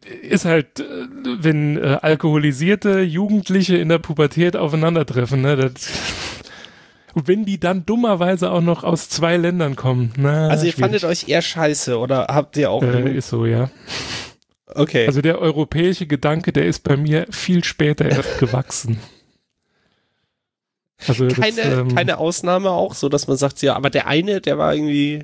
[0.06, 5.90] ist halt, äh, wenn äh, alkoholisierte Jugendliche in der Pubertät aufeinandertreffen, ne, das,
[7.16, 10.12] und wenn die dann dummerweise auch noch aus zwei Ländern kommen.
[10.18, 10.76] Na, also ihr schwierig.
[10.76, 12.84] fandet euch eher scheiße oder habt ihr auch...
[12.84, 13.72] Äh, ist so, ja.
[14.68, 15.08] Okay.
[15.08, 19.00] Also der europäische Gedanke, der ist bei mir viel später erst gewachsen.
[21.08, 24.42] Also keine, das, ähm, keine Ausnahme auch, so dass man sagt, ja, aber der eine,
[24.42, 25.24] der war irgendwie.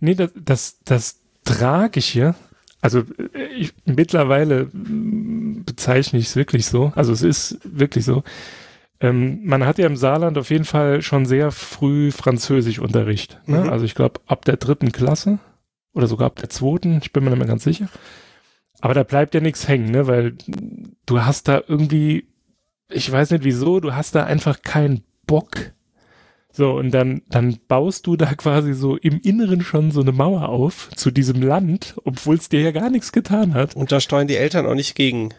[0.00, 2.34] Nee, das, das, das Tragische,
[2.82, 8.22] also äh, ich, mittlerweile mm, bezeichne ich es wirklich so, also es ist wirklich so.
[9.00, 13.40] Ähm, man hat ja im Saarland auf jeden Fall schon sehr früh Französischunterricht.
[13.46, 13.64] Ne?
[13.64, 13.68] Mhm.
[13.68, 15.38] Also ich glaube ab der dritten Klasse
[15.92, 17.88] oder sogar ab der zweiten, ich bin mir nicht mehr ganz sicher.
[18.80, 20.06] Aber da bleibt ja nichts hängen, ne?
[20.06, 20.36] weil
[21.06, 22.26] du hast da irgendwie
[22.88, 25.72] ich weiß nicht wieso, du hast da einfach keinen Bock.
[26.52, 30.48] So, und dann, dann baust du da quasi so im Inneren schon so eine Mauer
[30.48, 33.76] auf zu diesem Land, obwohl es dir ja gar nichts getan hat.
[33.76, 35.34] Und da steuern die Eltern auch nicht gegen.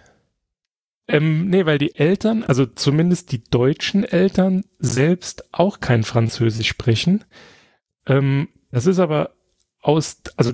[1.08, 7.24] Ähm, nee, weil die Eltern, also zumindest die deutschen Eltern selbst auch kein Französisch sprechen.
[8.06, 9.32] Ähm, das ist aber
[9.82, 10.52] aus, also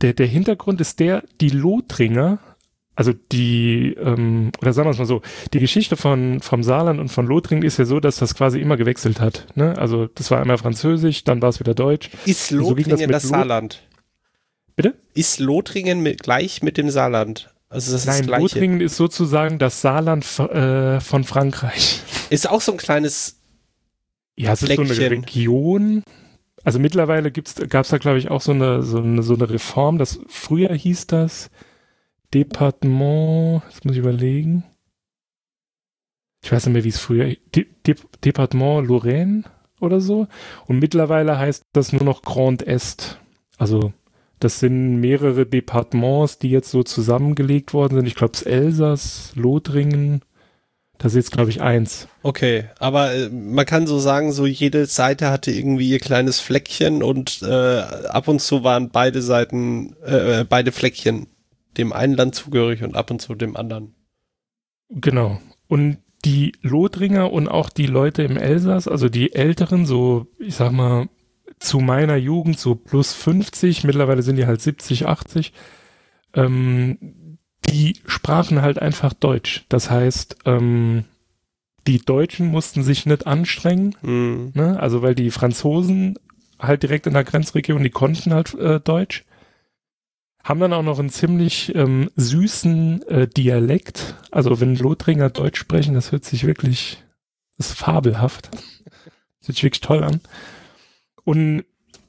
[0.00, 2.38] der, der Hintergrund ist der, die Lothringer
[3.00, 5.22] also die, ähm, oder sagen wir es mal so,
[5.54, 8.76] die Geschichte von, vom Saarland und von Lothringen ist ja so, dass das quasi immer
[8.76, 9.46] gewechselt hat.
[9.54, 9.74] Ne?
[9.78, 12.10] Also das war einmal Französisch, dann war es wieder Deutsch.
[12.26, 13.82] Ist Lothringen so das, das Saarland?
[14.76, 14.98] Bitte?
[15.14, 17.54] Ist Lothringen mit, gleich mit dem Saarland?
[17.70, 22.02] Also das Nein, ist das Lothringen ist sozusagen das Saarland äh, von Frankreich.
[22.28, 23.40] Ist auch so ein kleines
[24.36, 24.86] Ja, es Fleckchen.
[24.86, 26.02] ist so eine Region.
[26.64, 29.98] Also mittlerweile gab es da, glaube ich, auch so eine, so eine, so eine Reform.
[29.98, 31.48] Das, früher hieß das
[32.34, 34.64] Departement, jetzt muss ich überlegen.
[36.42, 39.44] Ich weiß nicht mehr, wie es früher, De De Departement Lorraine
[39.80, 40.26] oder so.
[40.66, 43.18] Und mittlerweile heißt das nur noch Grand Est.
[43.58, 43.92] Also
[44.40, 48.06] das sind mehrere Departements, die jetzt so zusammengelegt worden sind.
[48.06, 50.22] Ich glaube, es Elsass, Lothringen.
[50.96, 52.08] Das ist jetzt, glaube ich, eins.
[52.22, 57.02] Okay, aber äh, man kann so sagen, so jede Seite hatte irgendwie ihr kleines Fleckchen
[57.02, 61.26] und äh, ab und zu waren beide Seiten, äh, äh beide Fleckchen
[61.76, 63.94] dem einen Land zugehörig und ab und zu dem anderen.
[64.88, 65.40] Genau.
[65.68, 70.72] Und die Lothringer und auch die Leute im Elsass, also die Älteren, so, ich sag
[70.72, 71.08] mal,
[71.60, 75.52] zu meiner Jugend so plus 50, mittlerweile sind die halt 70, 80,
[76.34, 79.66] ähm, die sprachen halt einfach Deutsch.
[79.68, 81.04] Das heißt, ähm,
[81.86, 84.52] die Deutschen mussten sich nicht anstrengen, mhm.
[84.54, 84.80] ne?
[84.80, 86.18] also weil die Franzosen
[86.58, 89.24] halt direkt in der Grenzregion, die konnten halt äh, Deutsch
[90.42, 94.14] haben dann auch noch einen ziemlich ähm, süßen äh, Dialekt.
[94.30, 97.02] Also wenn Lothringer Deutsch sprechen, das hört sich wirklich,
[97.56, 98.50] das ist fabelhaft.
[98.52, 100.20] Das hört sich wirklich toll an.
[101.24, 101.64] Und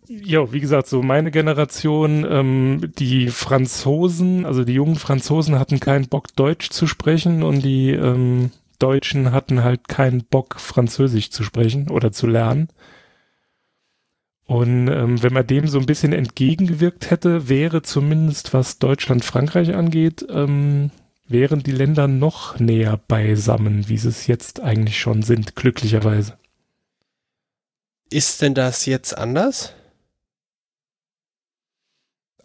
[0.07, 6.09] ja, wie gesagt, so meine Generation, ähm, die Franzosen, also die jungen Franzosen hatten keinen
[6.09, 11.89] Bock, Deutsch zu sprechen und die ähm, Deutschen hatten halt keinen Bock, Französisch zu sprechen
[11.89, 12.67] oder zu lernen.
[14.47, 19.73] Und ähm, wenn man dem so ein bisschen entgegengewirkt hätte, wäre zumindest was Deutschland, Frankreich
[19.75, 20.91] angeht, ähm,
[21.25, 26.33] wären die Länder noch näher beisammen, wie sie es jetzt eigentlich schon sind, glücklicherweise.
[28.11, 29.73] Ist denn das jetzt anders?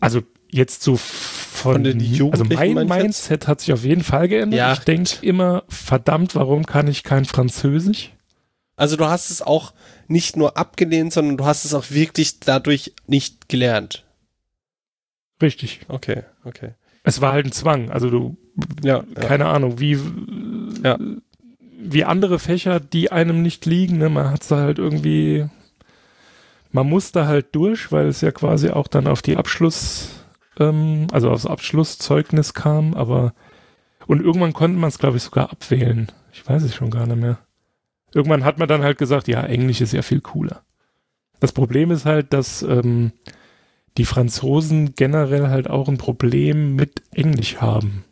[0.00, 2.57] Also jetzt so von, von den Jugendlichen.
[2.57, 4.59] Also mein Mindset hat sich auf jeden Fall geändert.
[4.59, 4.72] Ja.
[4.74, 8.12] Ich denke immer, verdammt, warum kann ich kein Französisch?
[8.76, 9.72] Also du hast es auch
[10.07, 14.05] nicht nur abgelehnt, sondern du hast es auch wirklich dadurch nicht gelernt.
[15.42, 15.81] Richtig.
[15.88, 16.74] Okay, okay.
[17.02, 17.90] Es war halt ein Zwang.
[17.90, 18.37] Also du,
[18.83, 19.52] ja, keine ja.
[19.52, 19.98] Ahnung, wie,
[20.85, 20.98] ja.
[21.92, 23.99] Wie andere Fächer, die einem nicht liegen.
[23.99, 24.09] Ne?
[24.09, 25.46] Man hat es halt irgendwie,
[26.72, 30.11] man musste halt durch, weil es ja quasi auch dann auf die Abschluss,
[30.59, 32.94] ähm, also aufs Abschlusszeugnis kam.
[32.94, 33.35] Aber
[34.07, 36.11] und irgendwann konnte man es, glaube ich, sogar abwählen.
[36.33, 37.38] Ich weiß es schon gar nicht mehr.
[38.14, 40.62] Irgendwann hat man dann halt gesagt, ja, Englisch ist ja viel cooler.
[41.40, 43.12] Das Problem ist halt, dass ähm,
[43.99, 48.05] die Franzosen generell halt auch ein Problem mit Englisch haben.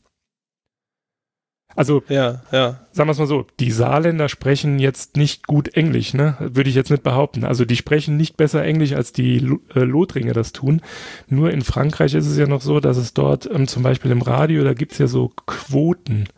[1.77, 2.87] Also, ja, ja.
[2.93, 6.37] sagen wir es mal so, die Saarländer sprechen jetzt nicht gut Englisch, ne?
[6.39, 7.45] Würde ich jetzt nicht behaupten.
[7.45, 9.37] Also die sprechen nicht besser Englisch, als die
[9.75, 10.83] äh, Lothringer das tun.
[11.29, 14.23] Nur in Frankreich ist es ja noch so, dass es dort ähm, zum Beispiel im
[14.23, 16.29] Radio, da gibt's ja so Quoten.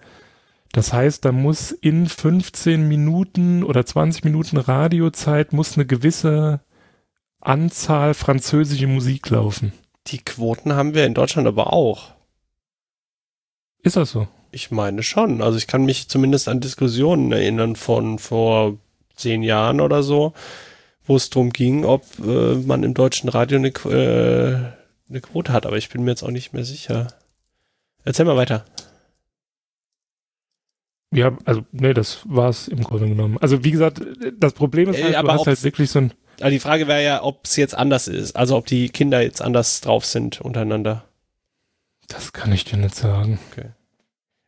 [0.72, 6.60] Das heißt, da muss in 15 Minuten oder 20 Minuten Radiozeit muss eine gewisse
[7.40, 9.72] Anzahl französische Musik laufen.
[10.08, 12.12] Die Quoten haben wir in Deutschland aber auch.
[13.82, 14.28] Ist das so?
[14.56, 15.42] Ich meine schon.
[15.42, 18.78] Also ich kann mich zumindest an Diskussionen erinnern von vor
[19.14, 20.32] zehn Jahren oder so,
[21.04, 24.56] wo es darum ging, ob äh, man im deutschen Radio eine, äh,
[25.10, 25.66] eine Quote hat.
[25.66, 27.08] Aber ich bin mir jetzt auch nicht mehr sicher.
[28.06, 28.64] Erzähl mal weiter.
[31.12, 33.36] Ja, also, nee, das war es im Grunde genommen.
[33.42, 34.00] Also, wie gesagt,
[34.38, 36.88] das Problem ist äh, halt, äh, du hast halt wirklich so ein aber die Frage
[36.88, 38.36] wäre ja, ob es jetzt anders ist.
[38.36, 41.04] Also ob die Kinder jetzt anders drauf sind untereinander.
[42.08, 43.38] Das kann ich dir nicht sagen.
[43.50, 43.70] Okay.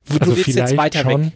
[0.08, 1.26] Du, also lebst jetzt weiter schon.
[1.26, 1.32] weg.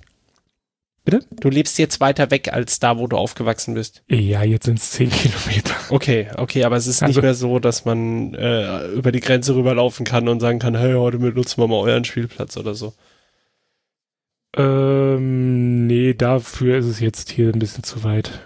[1.05, 1.25] Bitte?
[1.41, 4.05] Du lebst jetzt weiter weg als da, wo du aufgewachsen bist.
[4.09, 5.75] Ja, jetzt sind es zehn Kilometer.
[5.89, 9.57] Okay, okay, aber es ist also, nicht mehr so, dass man äh, über die Grenze
[9.57, 12.95] rüberlaufen kann und sagen kann, hey, heute benutzen wir mal euren Spielplatz oder so.
[14.57, 18.41] Ähm, nee, dafür ist es jetzt hier ein bisschen zu weit.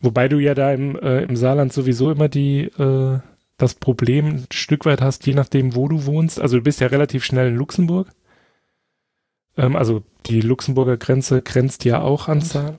[0.00, 3.18] Wobei du ja da im, äh, im Saarland sowieso immer die, äh,
[3.58, 6.40] das Problem ein Stück weit hast, je nachdem, wo du wohnst.
[6.40, 8.08] Also du bist ja relativ schnell in Luxemburg.
[9.56, 12.78] Ähm, also die Luxemburger Grenze grenzt ja auch an Saar.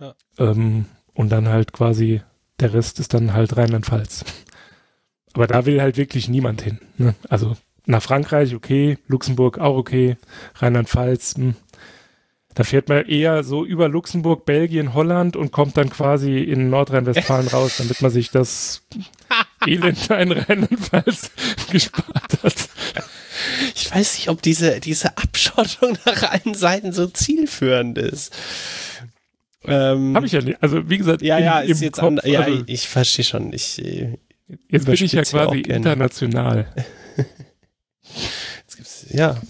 [0.00, 0.14] Ja.
[0.38, 2.22] Ähm, und dann halt quasi,
[2.60, 4.24] der Rest ist dann halt Rheinland-Pfalz.
[5.32, 6.78] Aber da will halt wirklich niemand hin.
[6.96, 7.14] Ne?
[7.28, 7.56] Also
[7.86, 10.16] nach Frankreich okay, Luxemburg auch okay,
[10.56, 11.54] Rheinland-Pfalz, hm.
[12.54, 17.48] Da fährt man eher so über Luxemburg, Belgien, Holland und kommt dann quasi in Nordrhein-Westfalen
[17.52, 18.82] raus, damit man sich das
[19.66, 21.32] Elend in Rheinland-Pfalz
[21.72, 22.68] gespart hat.
[23.74, 28.34] Ich weiß nicht, ob diese, diese Abschottung nach allen Seiten so zielführend ist.
[29.64, 30.62] Ähm, Habe ich ja nicht.
[30.62, 33.52] Also wie gesagt, ja, ja, ist jetzt Kopf, an, ja, also, ich verstehe schon.
[33.52, 34.18] Ich, äh,
[34.68, 36.66] jetzt bin ich ja quasi international.
[38.66, 39.40] jetzt gibt's, ja,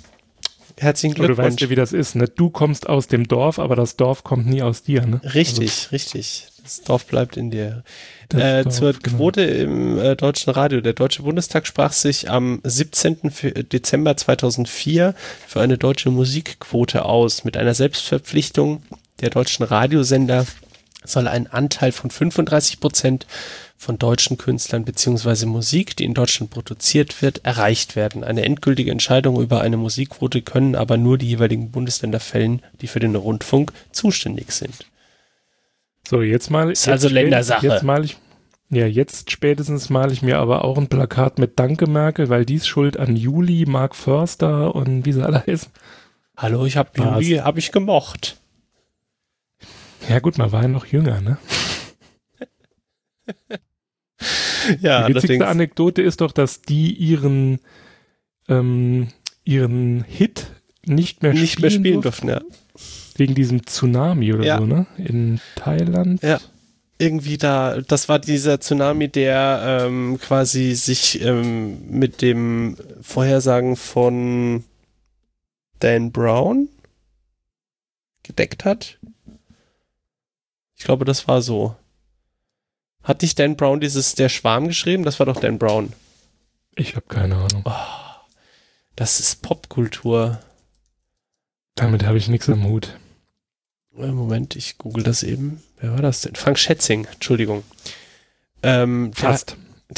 [0.76, 1.36] Herzlichen Glückwunsch.
[1.36, 2.16] du weißt ja, wie das ist.
[2.16, 2.26] Ne?
[2.28, 5.06] Du kommst aus dem Dorf, aber das Dorf kommt nie aus dir.
[5.06, 5.20] Ne?
[5.34, 6.48] Richtig, also, richtig.
[6.62, 7.84] Das Dorf bleibt in dir.
[8.32, 9.16] Äh, zur genau.
[9.16, 10.80] Quote im äh, deutschen Radio.
[10.80, 13.18] Der Deutsche Bundestag sprach sich am 17.
[13.72, 15.14] Dezember 2004
[15.46, 17.44] für eine deutsche Musikquote aus.
[17.44, 18.82] Mit einer Selbstverpflichtung
[19.20, 20.46] der deutschen Radiosender
[21.04, 23.26] soll ein Anteil von 35 Prozent
[23.76, 28.24] von deutschen Künstlern beziehungsweise Musik, die in Deutschland produziert wird, erreicht werden.
[28.24, 33.00] Eine endgültige Entscheidung über eine Musikquote können aber nur die jeweiligen Bundesländer fällen, die für
[33.00, 34.86] den Rundfunk zuständig sind.
[36.08, 36.70] So, jetzt mal.
[36.70, 37.66] Ist also Ländersache.
[37.66, 38.18] Jetzt mal ich,
[38.70, 42.66] ja, jetzt spätestens male ich mir aber auch ein Plakat mit Danke Merkel, weil dies
[42.66, 45.70] Schuld an Juli, Mark Förster und wie sie alle heißen.
[46.36, 48.40] Hallo, ich habe Juli, habe ich gemocht.
[50.08, 51.38] Ja gut, man war ja noch jünger, ne?
[54.80, 57.60] ja, die witzigste Anekdote ist doch, dass die ihren,
[58.48, 59.08] ähm,
[59.44, 60.48] ihren Hit
[60.84, 62.28] nicht mehr nicht spielen, mehr spielen durften.
[62.28, 62.42] Ja.
[63.16, 64.58] Wegen diesem Tsunami oder ja.
[64.58, 64.86] so, ne?
[64.96, 66.22] In Thailand.
[66.22, 66.40] Ja.
[66.98, 74.64] Irgendwie da, das war dieser Tsunami, der ähm, quasi sich ähm, mit dem Vorhersagen von
[75.80, 76.68] Dan Brown
[78.22, 78.98] gedeckt hat.
[80.76, 81.76] Ich glaube, das war so.
[83.02, 85.04] Hat nicht Dan Brown dieses Der Schwarm geschrieben?
[85.04, 85.92] Das war doch Dan Brown.
[86.74, 87.62] Ich habe keine Ahnung.
[87.64, 88.24] Oh,
[88.96, 90.40] das ist Popkultur.
[91.74, 92.98] Damit habe ich nichts am Hut.
[93.98, 95.62] Äh, Moment, ich google das eben.
[95.80, 96.34] Wer war das denn?
[96.34, 97.62] Frank Schätzing, Entschuldigung.
[98.62, 99.56] Ähm, Fast.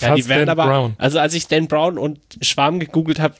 [0.00, 0.94] ja, die werden Dan aber, Brown.
[0.98, 3.36] also als ich Dan Brown und Schwarm gegoogelt habe,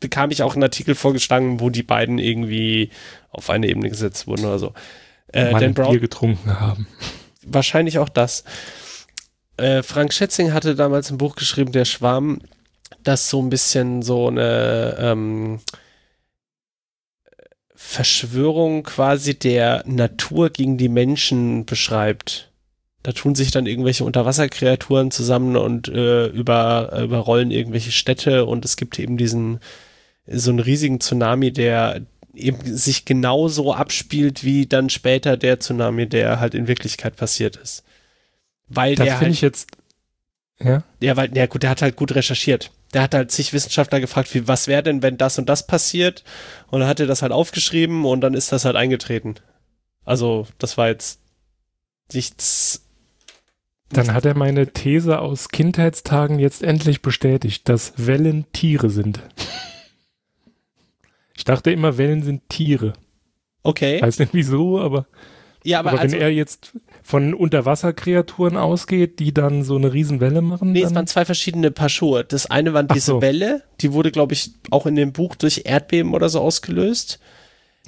[0.00, 2.90] bekam ich auch einen Artikel vorgeschlagen, wo die beiden irgendwie
[3.30, 4.74] auf eine Ebene gesetzt wurden oder so.
[5.28, 6.86] Äh, Dan Brown, Bier getrunken haben
[7.46, 8.44] wahrscheinlich auch das.
[9.56, 12.40] Äh, Frank Schätzing hatte damals ein Buch geschrieben, Der Schwarm,
[13.02, 15.60] das so ein bisschen so eine ähm,
[17.88, 22.50] Verschwörung quasi der Natur gegen die Menschen beschreibt.
[23.04, 28.76] Da tun sich dann irgendwelche Unterwasserkreaturen zusammen und äh, über, überrollen irgendwelche Städte und es
[28.76, 29.60] gibt eben diesen
[30.26, 32.02] so einen riesigen Tsunami, der
[32.34, 37.84] eben sich genauso abspielt wie dann später der Tsunami, der halt in Wirklichkeit passiert ist.
[38.68, 39.68] Weil das der halt, ich jetzt
[40.60, 40.82] ja.
[41.00, 42.70] Ja, weil, ja gut, der hat halt gut recherchiert.
[42.94, 46.24] Der hat halt sich Wissenschaftler gefragt, wie, was wäre denn, wenn das und das passiert?
[46.68, 49.34] Und dann hat er das halt aufgeschrieben und dann ist das halt eingetreten.
[50.04, 51.20] Also, das war jetzt
[52.12, 52.86] nichts.
[53.90, 59.20] Dann hat er meine These aus Kindheitstagen jetzt endlich bestätigt, dass Wellen Tiere sind.
[61.36, 62.94] Ich dachte immer, Wellen sind Tiere.
[63.62, 64.00] Okay.
[64.00, 65.06] Weiß nicht wieso, aber.
[65.66, 70.40] Ja, aber, aber also, wenn er jetzt von Unterwasserkreaturen ausgeht, die dann so eine Riesenwelle
[70.40, 70.70] machen?
[70.70, 72.22] Nee, es waren zwei verschiedene Paar Schuhe.
[72.22, 73.20] Das eine war diese so.
[73.20, 77.18] Welle, die wurde, glaube ich, auch in dem Buch durch Erdbeben oder so ausgelöst.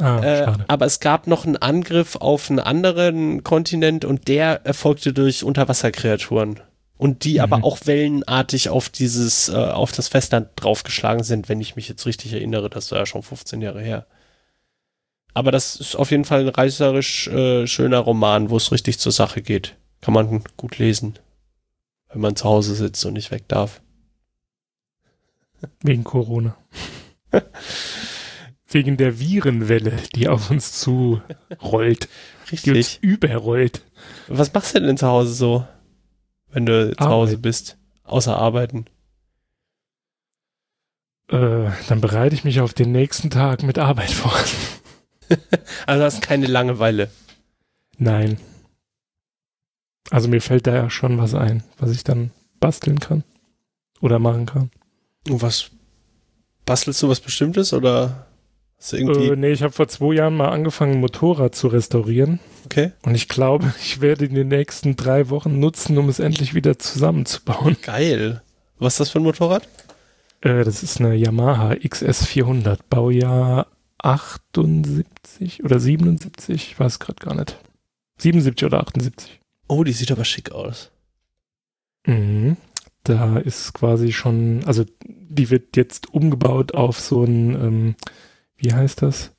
[0.00, 5.12] Ah, äh, aber es gab noch einen Angriff auf einen anderen Kontinent und der erfolgte
[5.12, 6.60] durch Unterwasserkreaturen.
[6.96, 7.40] Und die mhm.
[7.40, 12.06] aber auch wellenartig auf dieses, äh, auf das Festland draufgeschlagen sind, wenn ich mich jetzt
[12.06, 12.70] richtig erinnere.
[12.70, 14.06] Das war ja schon 15 Jahre her.
[15.34, 19.12] Aber das ist auf jeden Fall ein reißerisch äh, schöner Roman, wo es richtig zur
[19.12, 19.76] Sache geht.
[20.00, 21.18] Kann man gut lesen,
[22.08, 23.80] wenn man zu Hause sitzt und nicht weg darf.
[25.82, 26.56] Wegen Corona.
[28.70, 31.22] Wegen der Virenwelle, die auf uns zu
[31.62, 32.08] rollt.
[32.50, 32.62] Richtig.
[32.62, 33.82] Die uns überrollt.
[34.26, 35.66] Was machst du denn zu Hause so,
[36.50, 36.98] wenn du Arbeit.
[36.98, 37.78] zu Hause bist?
[38.04, 38.86] Außer arbeiten.
[41.30, 44.34] Äh, dann bereite ich mich auf den nächsten Tag mit Arbeit vor.
[45.86, 47.10] also hast keine Langeweile.
[47.98, 48.38] Nein.
[50.10, 53.24] Also mir fällt da ja schon was ein, was ich dann basteln kann.
[54.00, 54.70] Oder machen kann.
[55.28, 55.70] Und was
[56.64, 58.26] bastelst du was Bestimmtes oder
[58.78, 59.28] hast du irgendwie?
[59.28, 62.38] Äh, nee, ich habe vor zwei Jahren mal angefangen, ein Motorrad zu restaurieren.
[62.66, 62.92] Okay.
[63.02, 66.78] Und ich glaube, ich werde in den nächsten drei Wochen nutzen, um es endlich wieder
[66.78, 67.76] zusammenzubauen.
[67.82, 68.42] Geil.
[68.78, 69.66] Was ist das für ein Motorrad?
[70.40, 73.66] Äh, das ist eine Yamaha XS400, Baujahr
[73.98, 77.58] 78 oder 77, ich weiß gerade gar nicht.
[78.18, 79.40] 77 oder 78.
[79.68, 80.90] Oh, die sieht aber schick aus.
[82.06, 82.56] Mhm.
[83.04, 87.94] Da ist quasi schon, also die wird jetzt umgebaut auf so ein, ähm,
[88.56, 89.32] wie heißt das?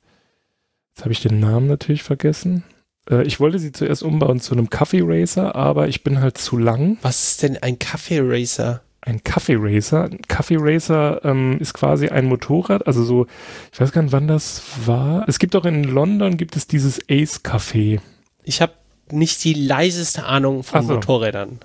[0.90, 2.64] Jetzt habe ich den Namen natürlich vergessen.
[3.08, 6.56] Äh, ich wollte sie zuerst umbauen zu einem Kaffee Racer, aber ich bin halt zu
[6.56, 6.98] lang.
[7.02, 8.82] Was ist denn ein Kaffee Racer?
[9.02, 10.04] Ein Kaffee Racer.
[10.04, 13.26] Ein Kaffee Racer ähm, ist quasi ein Motorrad, also so,
[13.72, 15.28] ich weiß gar nicht, wann das war.
[15.28, 18.00] Es gibt auch in London gibt es dieses Ace Café.
[18.44, 18.72] Ich habe
[19.10, 20.94] nicht die leiseste Ahnung von so.
[20.94, 21.60] Motorrädern.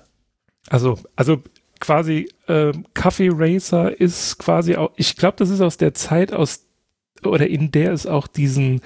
[0.68, 1.42] Also, also
[1.80, 6.64] quasi äh, Kaffee Racer ist quasi auch, ich glaube, das ist aus der Zeit aus
[7.24, 8.80] oder in der es auch diesen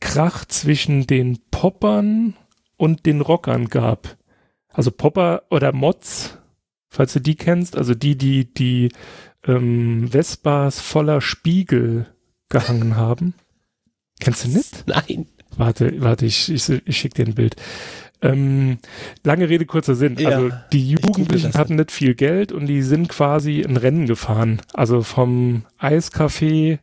[0.00, 2.34] Krach zwischen den Poppern
[2.76, 4.16] und den Rockern gab.
[4.68, 6.38] Also Popper oder Mods
[6.94, 8.90] falls du die kennst, also die, die die
[9.46, 12.06] ähm, Vespas voller Spiegel
[12.48, 13.34] gehangen haben.
[14.20, 14.84] Kennst du nicht?
[14.86, 15.26] Nein.
[15.56, 17.56] Warte, warte, ich, ich, ich schicke dir ein Bild.
[18.22, 18.78] Ähm,
[19.22, 20.16] lange Rede, kurzer Sinn.
[20.18, 24.62] Ja, also die Jugendlichen hatten nicht viel Geld und die sind quasi ein Rennen gefahren.
[24.72, 26.78] Also vom Eiscafé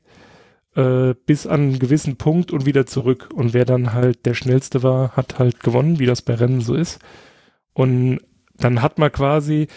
[0.75, 3.29] äh, bis an einen gewissen Punkt und wieder zurück.
[3.33, 6.75] Und wer dann halt der Schnellste war, hat halt gewonnen, wie das bei Rennen so
[6.75, 6.99] ist.
[7.73, 8.19] Und
[8.63, 9.67] dann hat man quasi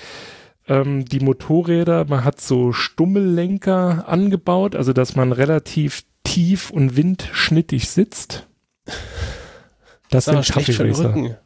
[0.68, 7.88] ähm, die Motorräder, man hat so Stummellenker angebaut, also dass man relativ tief und windschnittig
[7.88, 8.48] sitzt.
[10.10, 11.38] Das, das sind Kaffeeracer.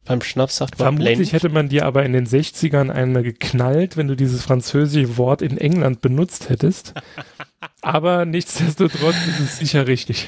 [0.05, 1.33] Beim Schnaps sagt man Vermutlich Blend.
[1.33, 5.57] hätte man dir aber in den 60ern einmal geknallt, wenn du dieses französische Wort in
[5.57, 6.93] England benutzt hättest.
[7.81, 10.27] aber nichtsdestotrotz ist es sicher richtig.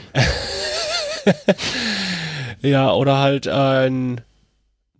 [2.61, 4.21] ja, oder halt ein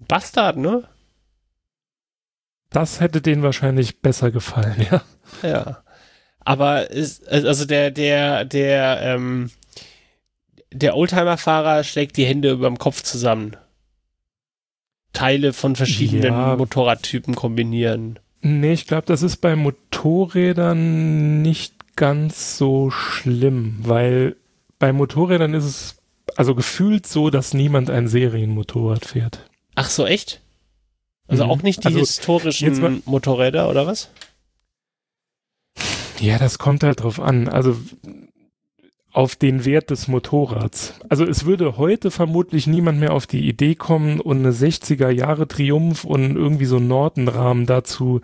[0.08, 0.84] Bastard, ne?
[2.72, 5.04] Das hätte denen wahrscheinlich besser gefallen, ja.
[5.48, 5.84] Ja.
[6.40, 9.52] Aber ist, also der, der, der, ähm,
[10.72, 13.56] der Oldtimer-Fahrer schlägt die Hände über dem Kopf zusammen.
[15.14, 16.56] Teile von verschiedenen ja.
[16.56, 18.20] Motorradtypen kombinieren.
[18.42, 24.36] Nee, ich glaube, das ist bei Motorrädern nicht ganz so schlimm, weil
[24.80, 25.98] bei Motorrädern ist es
[26.36, 29.46] also gefühlt so, dass niemand ein Serienmotorrad fährt.
[29.76, 30.42] Ach so, echt?
[31.28, 31.52] Also mhm.
[31.52, 34.10] auch nicht die also historischen Motorräder oder was?
[36.20, 37.48] Ja, das kommt halt drauf an.
[37.48, 37.78] Also
[39.14, 40.96] auf den Wert des Motorrads.
[41.08, 45.48] Also es würde heute vermutlich niemand mehr auf die Idee kommen und eine 60er Jahre
[45.48, 48.22] Triumph und irgendwie so einen Nordenrahmen dazu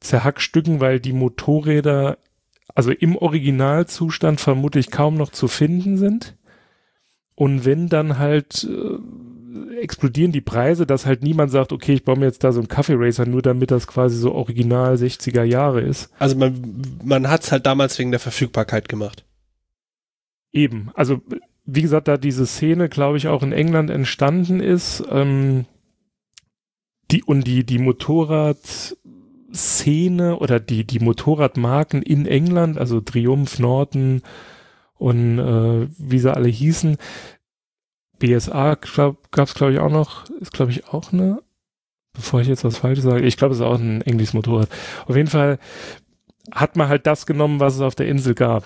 [0.00, 2.18] zerhackstücken, weil die Motorräder
[2.74, 6.36] also im Originalzustand vermutlich kaum noch zu finden sind.
[7.34, 12.18] Und wenn dann halt äh, explodieren die Preise, dass halt niemand sagt, okay, ich baue
[12.18, 15.80] mir jetzt da so einen Kaffee Racer, nur damit das quasi so original 60er Jahre
[15.80, 16.10] ist.
[16.18, 19.24] Also man, man hat es halt damals wegen der Verfügbarkeit gemacht.
[20.52, 21.20] Eben, also
[21.64, 25.66] wie gesagt, da diese Szene, glaube ich, auch in England entstanden ist, ähm,
[27.10, 34.22] die und die, die Motorradszene oder die, die Motorradmarken in England, also Triumph, Norton
[34.94, 36.96] und äh, wie sie alle hießen,
[38.18, 41.42] BSA gab es, glaube ich, auch noch, ist, glaube ich, auch eine,
[42.12, 44.68] bevor ich jetzt was Falsches sage, ich glaube, es ist auch ein englisches Motorrad.
[45.06, 45.58] Auf jeden Fall
[46.52, 48.64] hat man halt das genommen, was es auf der Insel gab.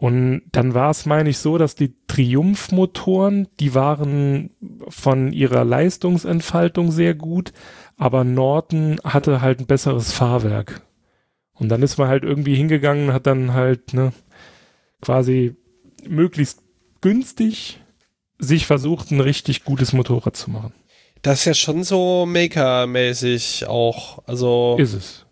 [0.00, 4.48] Und dann war es, meine ich, so, dass die Triumph-Motoren, die waren
[4.88, 7.52] von ihrer Leistungsentfaltung sehr gut,
[7.98, 10.80] aber Norton hatte halt ein besseres Fahrwerk.
[11.52, 14.14] Und dann ist man halt irgendwie hingegangen, hat dann halt ne,
[15.02, 15.54] quasi
[16.08, 16.62] möglichst
[17.02, 17.82] günstig
[18.38, 20.72] sich versucht, ein richtig gutes Motorrad zu machen.
[21.20, 24.26] Das ist ja schon so Maker-mäßig auch.
[24.26, 24.76] Also.
[24.78, 25.26] Ist es.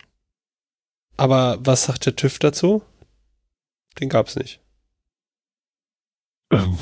[1.16, 2.82] Aber was sagt der TÜV dazu?
[4.00, 4.60] Den gab's nicht.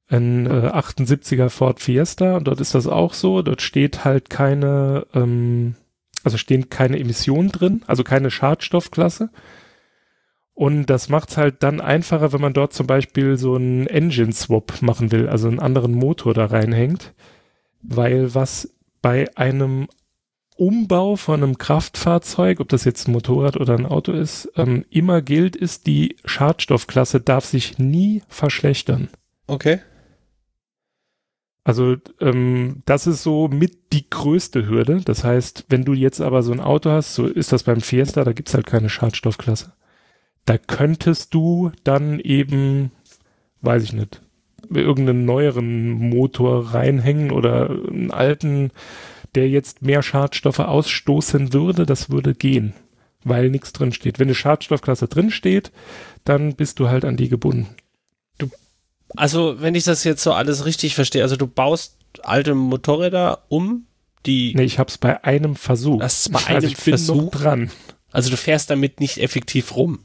[0.09, 5.75] ein äh, 78er Ford Fiesta, dort ist das auch so, dort steht halt keine, ähm,
[6.25, 9.31] also stehen keine Emissionen drin, also keine Schadstoffklasse.
[10.55, 14.33] Und das macht es halt dann einfacher, wenn man dort zum Beispiel so einen Engine
[14.33, 17.13] Swap machen will, also einen anderen Motor da reinhängt.
[17.83, 19.89] Weil was bei einem
[20.57, 25.21] Umbau von einem Kraftfahrzeug, ob das jetzt ein Motorrad oder ein Auto ist, ähm, immer
[25.21, 29.11] gilt, ist die Schadstoffklasse darf sich nie verschlechtern.
[29.47, 29.81] Okay.
[31.67, 35.01] Also ähm, das ist so mit die größte Hürde.
[35.05, 38.23] Das heißt, wenn du jetzt aber so ein Auto hast, so ist das beim Fiesta,
[38.23, 39.73] da gibt's halt keine Schadstoffklasse.
[40.45, 42.93] Da könntest du dann eben,
[43.63, 44.23] weiß ich nicht,
[44.73, 48.71] irgendeinen neueren Motor reinhängen oder einen alten,
[49.35, 52.75] der jetzt mehr Schadstoffe ausstoßen würde, das würde gehen,
[53.25, 54.21] weil nichts drin steht.
[54.21, 55.73] Wenn eine Schadstoffklasse drin steht,
[56.23, 57.75] dann bist du halt an die gebunden.
[59.15, 63.87] Also, wenn ich das jetzt so alles richtig verstehe, also du baust alte Motorräder um,
[64.27, 64.55] die.
[64.55, 66.01] Nee, ich hab's bei einem Versuch.
[66.01, 67.71] Das ist bei also einem also ich Versuch dran.
[68.13, 70.01] Also du fährst damit nicht effektiv rum.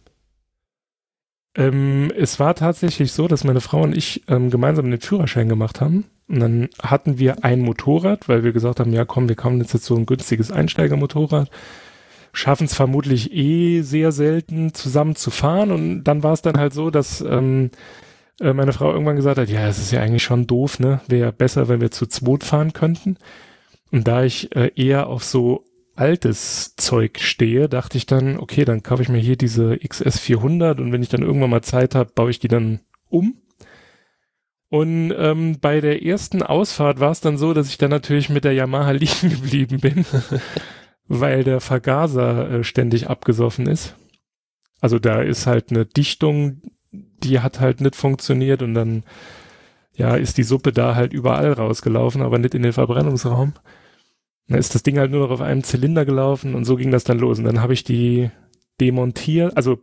[1.56, 5.82] Ähm, es war tatsächlich so, dass meine Frau und ich ähm, gemeinsam den Führerschein gemacht
[5.82, 6.06] haben.
[6.28, 9.74] Und dann hatten wir ein Motorrad, weil wir gesagt haben, ja komm, wir kaufen jetzt,
[9.74, 11.49] jetzt so ein günstiges Einsteigermotorrad.
[12.32, 15.72] schaffen es vermutlich eh sehr selten zusammen zu fahren.
[15.72, 17.72] Und dann war es dann halt so, dass ähm,
[18.42, 21.02] äh, meine Frau irgendwann gesagt hat, ja, es ist ja eigentlich schon doof, ne?
[21.08, 23.18] Wäre besser, wenn wir zu zweit fahren könnten.
[23.92, 25.66] Und da ich äh, eher auf so
[25.96, 30.92] altes Zeug stehe, dachte ich dann, okay, dann kaufe ich mir hier diese XS400 und
[30.92, 32.80] wenn ich dann irgendwann mal Zeit habe, baue ich die dann
[33.10, 33.38] um.
[34.70, 38.46] Und ähm, bei der ersten Ausfahrt war es dann so, dass ich dann natürlich mit
[38.46, 40.06] der Yamaha liegen geblieben bin,
[41.08, 43.96] weil der Vergaser äh, ständig abgesoffen ist.
[44.80, 46.62] Also da ist halt eine Dichtung,
[47.24, 49.04] die hat halt nicht funktioniert und dann
[49.94, 53.54] ja ist die Suppe da halt überall rausgelaufen, aber nicht in den Verbrennungsraum.
[54.48, 57.04] Dann ist das Ding halt nur noch auf einem Zylinder gelaufen und so ging das
[57.04, 57.40] dann los.
[57.40, 58.30] Und dann habe ich die
[58.80, 59.80] demontiert, also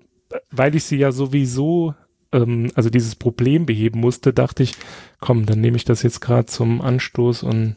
[0.51, 1.95] weil ich sie ja sowieso,
[2.33, 4.75] ähm, also dieses Problem beheben musste, dachte ich,
[5.21, 7.77] komm, dann nehme ich das jetzt gerade zum Anstoß und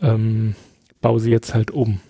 [0.00, 0.54] ähm,
[1.00, 2.00] baue sie jetzt halt um.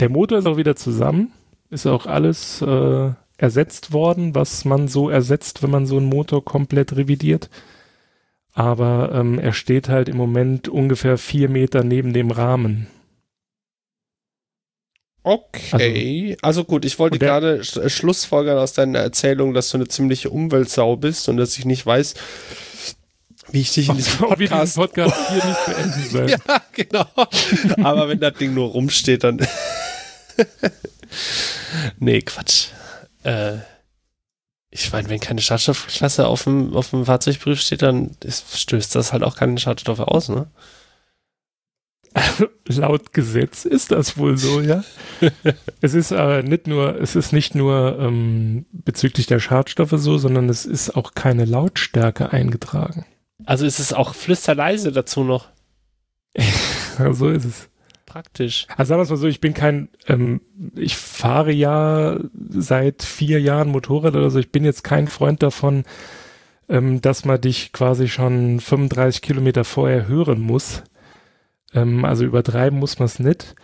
[0.00, 1.32] Der Motor ist auch wieder zusammen,
[1.70, 6.44] ist auch alles äh, ersetzt worden, was man so ersetzt, wenn man so einen Motor
[6.44, 7.48] komplett revidiert
[8.58, 12.88] aber ähm, er steht halt im Moment ungefähr vier Meter neben dem Rahmen.
[15.22, 19.86] Okay, also, also gut, ich wollte gerade äh, Schlussfolgern aus deiner Erzählung, dass du eine
[19.86, 22.14] ziemliche Umweltsau bist und dass ich nicht weiß,
[23.52, 26.30] wie ich dich in diesem Podcast, Podcast hier nicht beenden soll.
[26.30, 27.06] ja, genau.
[27.84, 29.46] Aber wenn das Ding nur rumsteht, dann.
[32.00, 32.70] nee, Quatsch.
[33.28, 33.58] Äh,
[34.70, 39.12] ich meine, wenn keine Schadstoffklasse auf dem, auf dem Fahrzeugbrief steht, dann ist, stößt das
[39.12, 40.50] halt auch keine Schadstoffe aus, ne?
[42.68, 44.82] Laut Gesetz ist das wohl so, ja.
[45.80, 50.48] es ist aber nicht nur, es ist nicht nur ähm, bezüglich der Schadstoffe so, sondern
[50.48, 53.04] es ist auch keine Lautstärke eingetragen.
[53.44, 55.48] Also ist es auch flüsterleise dazu noch.
[57.12, 57.68] so ist es
[58.18, 58.66] praktisch.
[58.76, 60.40] Also sagen wir es mal so, ich bin kein, ähm,
[60.74, 62.18] ich fahre ja
[62.50, 65.84] seit vier Jahren Motorrad oder so, ich bin jetzt kein Freund davon,
[66.68, 70.82] ähm, dass man dich quasi schon 35 Kilometer vorher hören muss.
[71.72, 73.54] Ähm, also übertreiben muss man es nicht.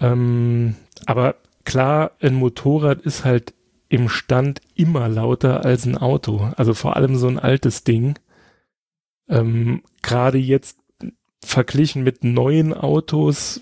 [0.00, 3.52] Ähm, aber klar, ein Motorrad ist halt
[3.90, 6.50] im Stand immer lauter als ein Auto.
[6.56, 8.18] Also vor allem so ein altes Ding.
[9.28, 10.78] Ähm, Gerade jetzt
[11.44, 13.60] verglichen mit neuen Autos,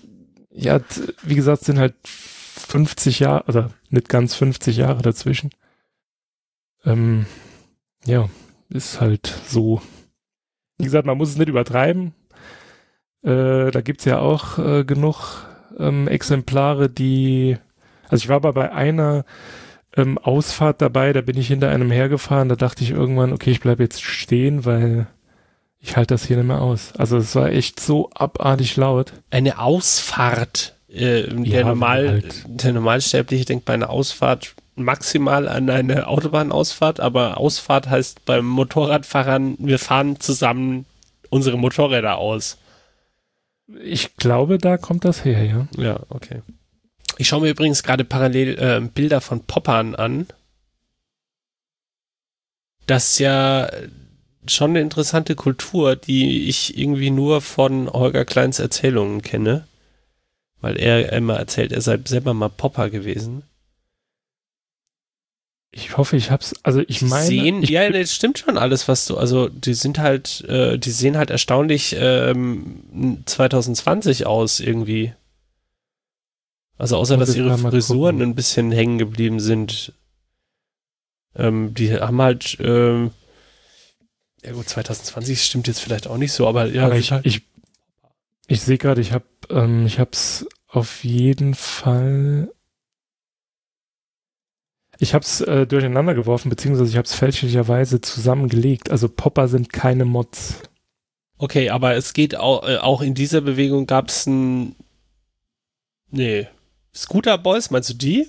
[0.53, 0.79] ja,
[1.23, 5.49] wie gesagt, sind halt 50 Jahre, oder nicht ganz 50 Jahre dazwischen.
[6.85, 7.25] Ähm,
[8.05, 8.29] ja,
[8.69, 9.81] ist halt so.
[10.77, 12.13] Wie gesagt, man muss es nicht übertreiben.
[13.23, 15.45] Äh, da gibt's ja auch äh, genug
[15.79, 17.57] ähm, Exemplare, die,
[18.09, 19.25] also ich war aber bei einer
[19.95, 23.61] ähm, Ausfahrt dabei, da bin ich hinter einem hergefahren, da dachte ich irgendwann, okay, ich
[23.61, 25.07] bleibe jetzt stehen, weil
[25.83, 26.93] ich halte das hier nicht mehr aus.
[26.97, 29.11] Also es war echt so abartig laut.
[29.29, 30.75] Eine Ausfahrt.
[30.87, 32.43] Äh, der, ja, normal, halt.
[32.47, 39.57] der Normalsterbliche denkt bei einer Ausfahrt maximal an eine Autobahnausfahrt, aber Ausfahrt heißt beim Motorradfahrern,
[39.59, 40.85] wir fahren zusammen
[41.29, 42.57] unsere Motorräder aus.
[43.83, 45.67] Ich glaube, da kommt das her, ja.
[45.75, 46.41] Ja, okay.
[47.17, 50.27] Ich schaue mir übrigens gerade parallel äh, Bilder von Poppern an.
[52.87, 53.69] Das ja
[54.47, 59.67] schon eine interessante Kultur, die ich irgendwie nur von Holger Kleins Erzählungen kenne.
[60.61, 63.43] Weil er immer erzählt, er sei selber mal Popper gewesen.
[65.75, 67.25] Ich hoffe, ich hab's, also ich meine.
[67.25, 70.91] Sehen, ich, ja, das stimmt schon alles, was du, also die sind halt, äh, die
[70.91, 75.13] sehen halt erstaunlich ähm, 2020 aus irgendwie.
[76.77, 78.31] Also außer, dass ihre Frisuren gucken.
[78.31, 79.93] ein bisschen hängen geblieben sind.
[81.35, 83.09] Ähm, die haben halt, ähm,
[84.43, 86.85] ja gut, 2020 stimmt jetzt vielleicht auch nicht so, aber ja.
[86.85, 87.43] Aber ich, halt ich,
[88.47, 92.49] ich sehe gerade, ich habe ähm, ich hab's auf jeden Fall
[94.99, 98.89] ich habe es äh, durcheinander geworfen, beziehungsweise ich habe es fälschlicherweise zusammengelegt.
[98.89, 100.61] Also Popper sind keine Mods.
[101.37, 104.75] Okay, aber es geht auch, äh, auch in dieser Bewegung gab es ein.
[106.09, 106.47] Nee.
[106.95, 108.27] Scooter Boys, meinst du die?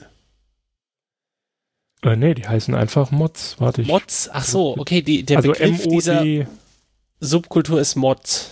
[2.04, 3.56] Äh, nee, die heißen einfach Mods.
[3.58, 3.88] Warte ich.
[3.88, 4.28] Mods?
[4.32, 6.46] Ach so, okay, die, der also Begriff dieser
[7.20, 8.50] Subkultur ist Mods.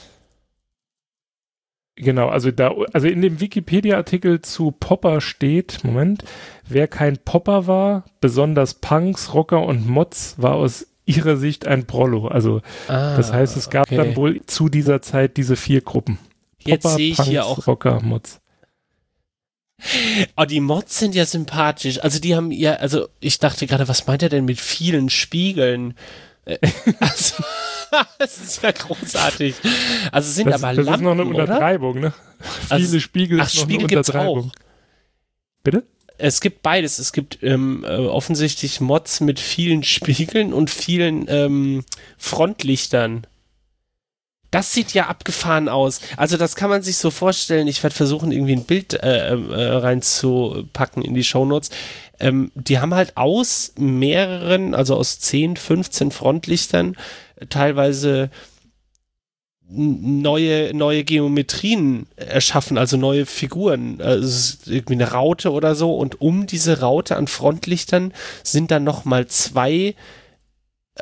[1.97, 6.25] Genau, also da, also in dem Wikipedia-Artikel zu Popper steht, Moment,
[6.67, 12.29] wer kein Popper war, besonders Punks, Rocker und Mods, war aus ihrer Sicht ein Prollo.
[12.29, 13.97] Also ah, das heißt, es gab okay.
[13.97, 16.19] dann wohl zu dieser Zeit diese vier Gruppen.
[16.65, 18.41] Popper, Jetzt sehe ich Punks, hier auch Rocker, Mods.
[20.37, 21.99] Oh, die Mods sind ja sympathisch.
[22.03, 25.95] Also die haben ja, also ich dachte gerade, was meint er denn mit vielen Spiegeln?
[26.45, 26.59] Äh,
[27.01, 27.43] also,
[28.19, 29.57] das ist ja großartig.
[30.11, 32.13] Also sind das, aber das Lampen, ist noch eine Untertreibung, ne?
[32.69, 34.53] Also, Viele Spiegel ach, ist noch Spiegel eine Untertreibung.
[35.63, 35.85] Bitte?
[36.19, 36.99] Es gibt beides.
[36.99, 41.85] Es gibt ähm, äh, offensichtlich Mods mit vielen Spiegeln und vielen ähm,
[42.19, 43.27] Frontlichtern.
[44.53, 46.01] Das sieht ja abgefahren aus.
[46.19, 47.67] Also das kann man sich so vorstellen.
[47.67, 51.71] Ich werde versuchen, irgendwie ein Bild äh, äh, reinzupacken in die Shownotes.
[52.21, 56.97] Ähm, die haben halt aus mehreren, also aus 10, 15 Frontlichtern
[57.49, 58.31] teilweise
[59.75, 66.47] neue, neue Geometrien erschaffen, also neue Figuren, also irgendwie eine Raute oder so und um
[66.47, 69.95] diese Raute an Frontlichtern sind dann nochmal zwei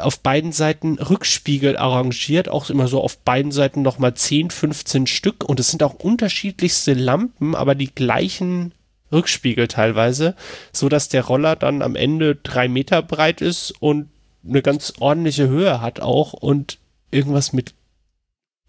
[0.00, 5.44] auf beiden Seiten Rückspiegel arrangiert, auch immer so auf beiden Seiten nochmal 10, 15 Stück.
[5.44, 8.72] Und es sind auch unterschiedlichste Lampen, aber die gleichen
[9.12, 10.34] Rückspiegel teilweise,
[10.72, 14.08] so dass der Roller dann am Ende drei Meter breit ist und
[14.46, 16.32] eine ganz ordentliche Höhe hat auch.
[16.32, 16.78] Und
[17.10, 17.74] irgendwas mit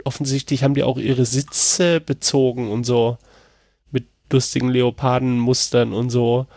[0.03, 3.17] offensichtlich haben die auch ihre Sitze bezogen und so
[3.91, 6.47] mit lustigen Leopardenmustern und so.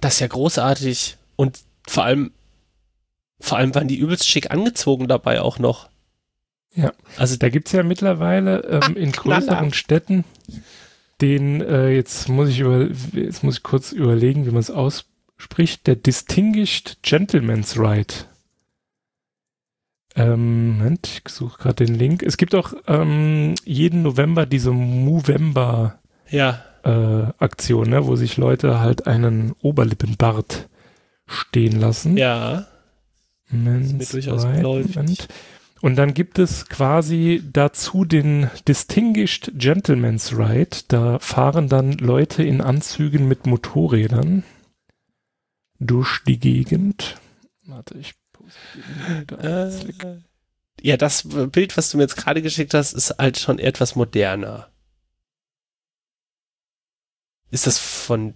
[0.00, 1.16] Das ist ja großartig.
[1.36, 2.32] Und vor allem
[3.40, 5.88] vor allem waren die übelst schick angezogen dabei auch noch.
[6.74, 9.74] Ja, also da gibt es ja mittlerweile ähm, Ach, in größeren Knaller.
[9.74, 10.24] Städten
[11.20, 15.86] den, äh, jetzt muss ich über, jetzt muss ich kurz überlegen, wie man es ausspricht,
[15.86, 18.14] der Distinguished Gentleman's Ride.
[20.16, 22.22] Ähm, Moment, ich suche gerade den Link.
[22.22, 26.64] Es gibt auch ähm, jeden November diese Movember ja.
[26.84, 30.68] äh, Aktion, ne, wo sich Leute halt einen Oberlippenbart
[31.26, 32.16] stehen lassen.
[32.16, 32.66] Ja.
[33.50, 35.28] Moment, das ist mir durchaus Moment.
[35.80, 40.76] Und dann gibt es quasi dazu den Distinguished Gentleman's Ride.
[40.88, 44.44] Da fahren dann Leute in Anzügen mit Motorrädern
[45.78, 47.16] durch die Gegend.
[47.66, 48.14] Warte, ich
[49.42, 49.70] äh,
[50.82, 54.68] ja, das Bild, was du mir jetzt gerade geschickt hast, ist halt schon etwas moderner.
[57.50, 58.34] Ist das von.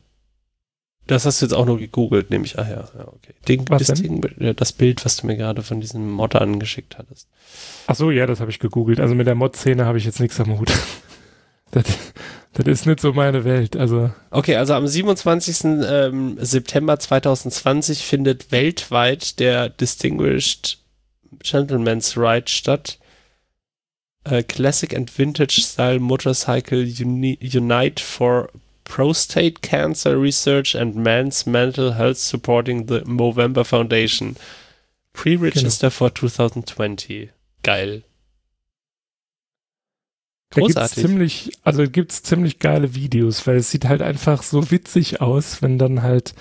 [1.07, 2.59] Das hast du jetzt auch nur gegoogelt, nehme ich.
[2.59, 3.35] Ah ja, ja okay.
[3.47, 4.25] Ding, was das, Ding,
[4.57, 7.29] das Bild, was du mir gerade von diesem Mod angeschickt hattest.
[7.87, 9.01] Ach so, ja, das habe ich gegoogelt.
[9.01, 10.73] Also mit der Mod-Szene habe ich jetzt nichts am Hut.
[11.73, 11.85] das,
[12.55, 13.77] das ist nicht so meine Welt.
[13.77, 14.13] Also.
[14.31, 15.65] Okay, also am 27.
[15.65, 20.79] Ähm, September 2020 findet weltweit der Distinguished
[21.43, 22.99] Gentleman's Ride statt.
[24.27, 28.49] Uh, Classic and Vintage Style Motorcycle Uni Unite for
[28.95, 34.36] Prostate Cancer Research and Men's Mental Health Supporting the Movember Foundation.
[35.12, 35.90] Pre-Register genau.
[35.90, 37.30] for 2020.
[37.64, 38.05] Geil.
[40.53, 40.74] Großartig.
[40.74, 45.20] Da gibt's ziemlich, also gibt's ziemlich geile Videos, weil es sieht halt einfach so witzig
[45.20, 46.32] aus, wenn dann halt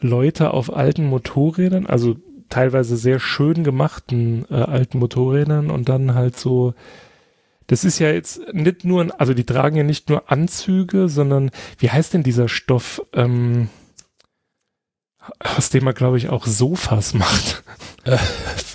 [0.00, 2.16] Leute auf alten Motorrädern, also
[2.48, 6.74] teilweise sehr schön gemachten äh, alten Motorrädern und dann halt so,
[7.70, 11.88] das ist ja jetzt nicht nur, also die tragen ja nicht nur Anzüge, sondern wie
[11.88, 13.00] heißt denn dieser Stoff?
[13.12, 13.68] Ähm,
[15.38, 17.62] aus dem man, glaube ich, auch Sofas macht.
[18.02, 18.16] Äh,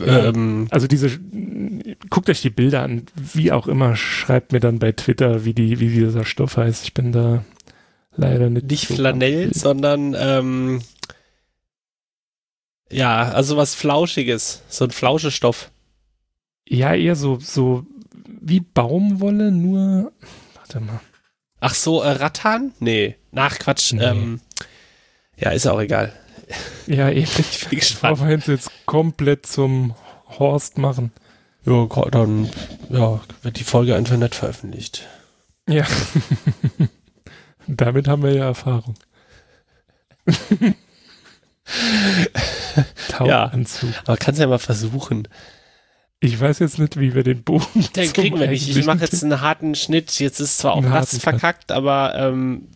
[0.05, 1.09] ähm, also diese,
[2.09, 5.81] guckt euch die Bilder an, wie auch immer, schreibt mir dann bei Twitter, wie die,
[5.81, 6.85] wie dieser Stoff heißt.
[6.85, 7.43] Ich bin da
[8.15, 8.71] leider nicht.
[8.71, 10.81] Nicht so Flanell, sondern ähm,
[12.89, 15.69] ja, also was Flauschiges, so ein Flauschestoff.
[16.65, 17.85] Ja, eher so, so
[18.45, 20.13] wie Baumwolle, nur.
[20.55, 20.99] Warte mal.
[21.59, 22.73] Ach so, äh, Rattan?
[22.79, 23.15] Nee.
[23.31, 23.93] Nach Quatsch.
[23.93, 24.03] Nee.
[24.03, 24.39] Ähm,
[25.35, 26.13] ja, ist auch egal.
[26.85, 27.29] Ja, eben.
[27.37, 28.19] Ich bin gespannt.
[28.21, 29.95] Wir jetzt komplett zum
[30.37, 31.11] Horst machen?
[31.65, 32.49] Ja, dann
[32.89, 35.07] ja, wird die Folge einfach nicht veröffentlicht.
[35.67, 35.87] Ja.
[37.67, 38.93] Damit haben wir ja Erfahrung.
[43.19, 43.51] ja,
[44.05, 45.27] aber kannst ja mal versuchen.
[46.22, 47.86] Ich weiß jetzt nicht, wie wir den Bogen.
[47.95, 48.70] Den kriegen wir nicht.
[48.70, 50.20] Ich mache jetzt einen harten Schnitt.
[50.20, 52.68] Jetzt ist zwar auch das verkackt, aber ähm,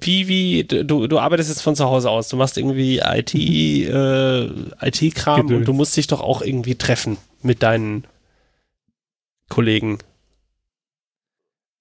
[0.00, 4.44] wie, wie, du, du arbeitest jetzt von zu Hause aus, du machst irgendwie IT, äh,
[4.80, 8.04] IT-Kram und du musst dich doch auch irgendwie treffen mit deinen
[9.48, 9.98] Kollegen.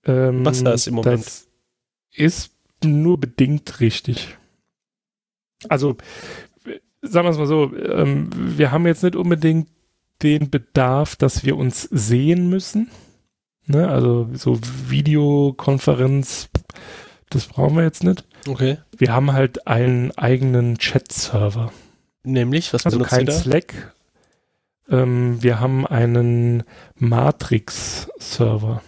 [0.05, 1.25] Ähm, Was das im Moment?
[1.25, 1.47] Das
[2.13, 2.51] ist
[2.83, 4.37] nur bedingt richtig.
[5.69, 5.97] Also,
[7.01, 9.69] sagen wir es mal so, ähm, wir haben jetzt nicht unbedingt
[10.23, 12.89] den Bedarf, dass wir uns sehen müssen.
[13.65, 13.87] Ne?
[13.87, 16.49] Also so Videokonferenz
[17.29, 18.23] das brauchen wir jetzt nicht.
[18.47, 18.77] Okay.
[18.95, 21.73] Wir haben halt einen eigenen Chat-Server.
[22.23, 23.93] Nämlich, was also kein Slack.
[24.89, 26.63] Ähm, wir haben einen
[26.95, 28.81] Matrix-Server.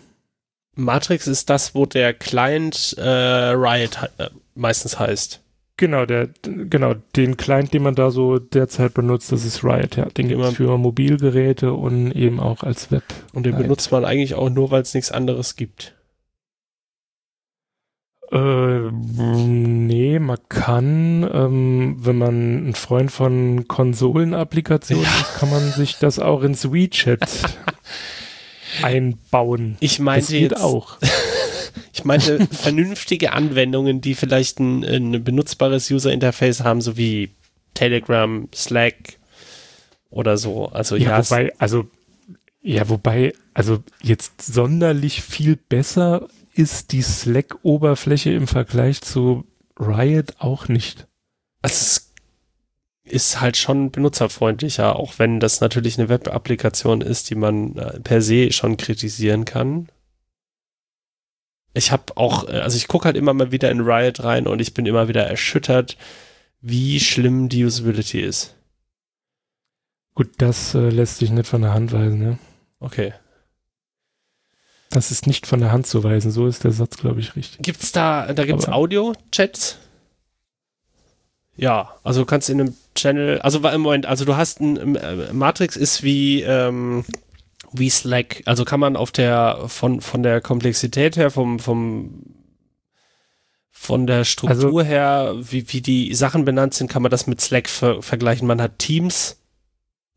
[0.75, 5.41] Matrix ist das, wo der Client äh, Riot äh, meistens heißt.
[5.79, 10.07] Genau, der, genau, den Client, den man da so derzeit benutzt, das ist Riot, ja.
[10.07, 13.03] Den gibt es für Mobilgeräte und eben auch als Web.
[13.31, 15.95] Und den benutzt man eigentlich auch nur, weil es nichts anderes gibt.
[18.29, 25.21] Äh, nee, man kann, ähm, wenn man ein Freund von Konsolenapplikationen ja.
[25.21, 27.21] ist, kann man sich das auch ins WeChat
[28.83, 29.77] einbauen.
[29.79, 30.97] Ich meinte jetzt auch.
[31.93, 37.29] Ich meinte vernünftige Anwendungen, die vielleicht ein, ein benutzbares User-Interface haben, so wie
[37.73, 39.19] Telegram, Slack
[40.09, 40.67] oder so.
[40.67, 41.87] Also ja, ja wobei, also
[42.61, 49.45] ja, wobei, also jetzt sonderlich viel besser ist die Slack-Oberfläche im Vergleich zu
[49.79, 51.07] Riot auch nicht.
[51.61, 52.13] Also es
[53.05, 58.21] ist halt schon benutzerfreundlicher, auch wenn das natürlich eine Web-Applikation ist, die man äh, per
[58.21, 59.89] se schon kritisieren kann.
[61.79, 64.59] Ich habe auch, äh, also ich gucke halt immer mal wieder in Riot rein und
[64.59, 65.95] ich bin immer wieder erschüttert,
[66.59, 68.53] wie schlimm die Usability ist.
[70.13, 72.37] Gut, das äh, lässt sich nicht von der Hand weisen, ne?
[72.81, 73.13] Okay.
[74.89, 77.61] Das ist nicht von der Hand zu weisen, so ist der Satz, glaube ich, richtig.
[77.61, 79.77] Gibt's da, da gibt's Audio-Chats?
[81.55, 85.31] Ja, also du kannst in einem Channel, also im Moment, also du hast ein, äh,
[85.31, 87.05] Matrix ist wie, ähm,
[87.71, 92.35] wie Slack, also kann man auf der, von, von der Komplexität her, vom, vom,
[93.71, 97.41] von der Struktur also, her, wie, wie die Sachen benannt sind, kann man das mit
[97.41, 98.47] Slack ver vergleichen.
[98.47, 99.41] Man hat Teams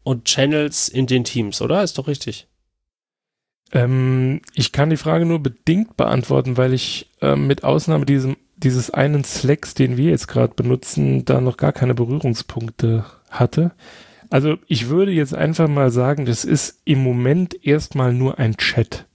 [0.02, 1.82] und Channels in den Teams, oder?
[1.82, 2.48] Ist doch richtig.
[3.72, 8.90] Ähm, ich kann die Frage nur bedingt beantworten, weil ich äh, mit Ausnahme diesem, dieses
[8.90, 13.72] einen Slacks, den wir jetzt gerade benutzen, da noch gar keine Berührungspunkte hatte.
[14.32, 19.06] Also ich würde jetzt einfach mal sagen, das ist im Moment erstmal nur ein Chat,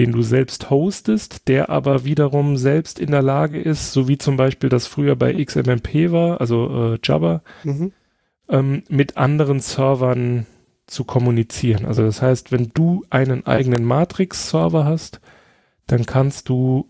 [0.00, 4.36] den du selbst hostest, der aber wiederum selbst in der Lage ist, so wie zum
[4.36, 7.92] Beispiel das früher bei XMMP war, also äh, Jabba, mhm.
[8.48, 10.46] ähm, mit anderen Servern
[10.88, 11.84] zu kommunizieren.
[11.84, 15.20] Also das heißt, wenn du einen eigenen Matrix-Server hast,
[15.86, 16.88] dann kannst du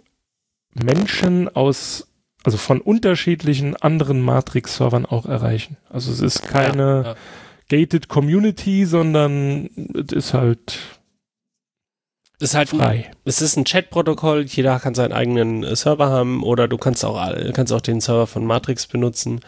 [0.73, 2.09] Menschen aus,
[2.47, 5.77] also von unterschiedlichen anderen Matrix-Servern auch erreichen.
[5.91, 7.17] Also es ist keine ja, ja.
[7.69, 10.79] gated Community, sondern es ist halt
[12.39, 13.11] es ist halt frei.
[13.25, 17.73] es ist ein Chat-Protokoll, jeder kann seinen eigenen Server haben oder du kannst auch, kannst
[17.73, 19.41] auch den Server von Matrix benutzen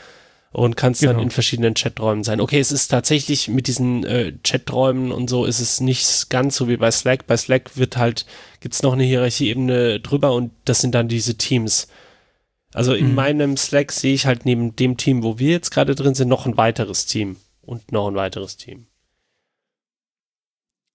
[0.51, 1.13] und kannst genau.
[1.13, 2.41] dann in verschiedenen Chaträumen sein.
[2.41, 6.69] Okay, es ist tatsächlich mit diesen äh, Chaträumen und so ist es nicht ganz so
[6.69, 7.29] wie bei Slack.
[7.29, 8.27] Bei Slack wird halt,
[8.61, 11.87] gibt's noch eine Hierarchieebene drüber und das sind dann diese Teams.
[12.75, 13.15] Also in mhm.
[13.15, 16.47] meinem Slack sehe ich halt neben dem Team, wo wir jetzt gerade drin sind, noch
[16.47, 18.87] ein weiteres Team und noch ein weiteres Team.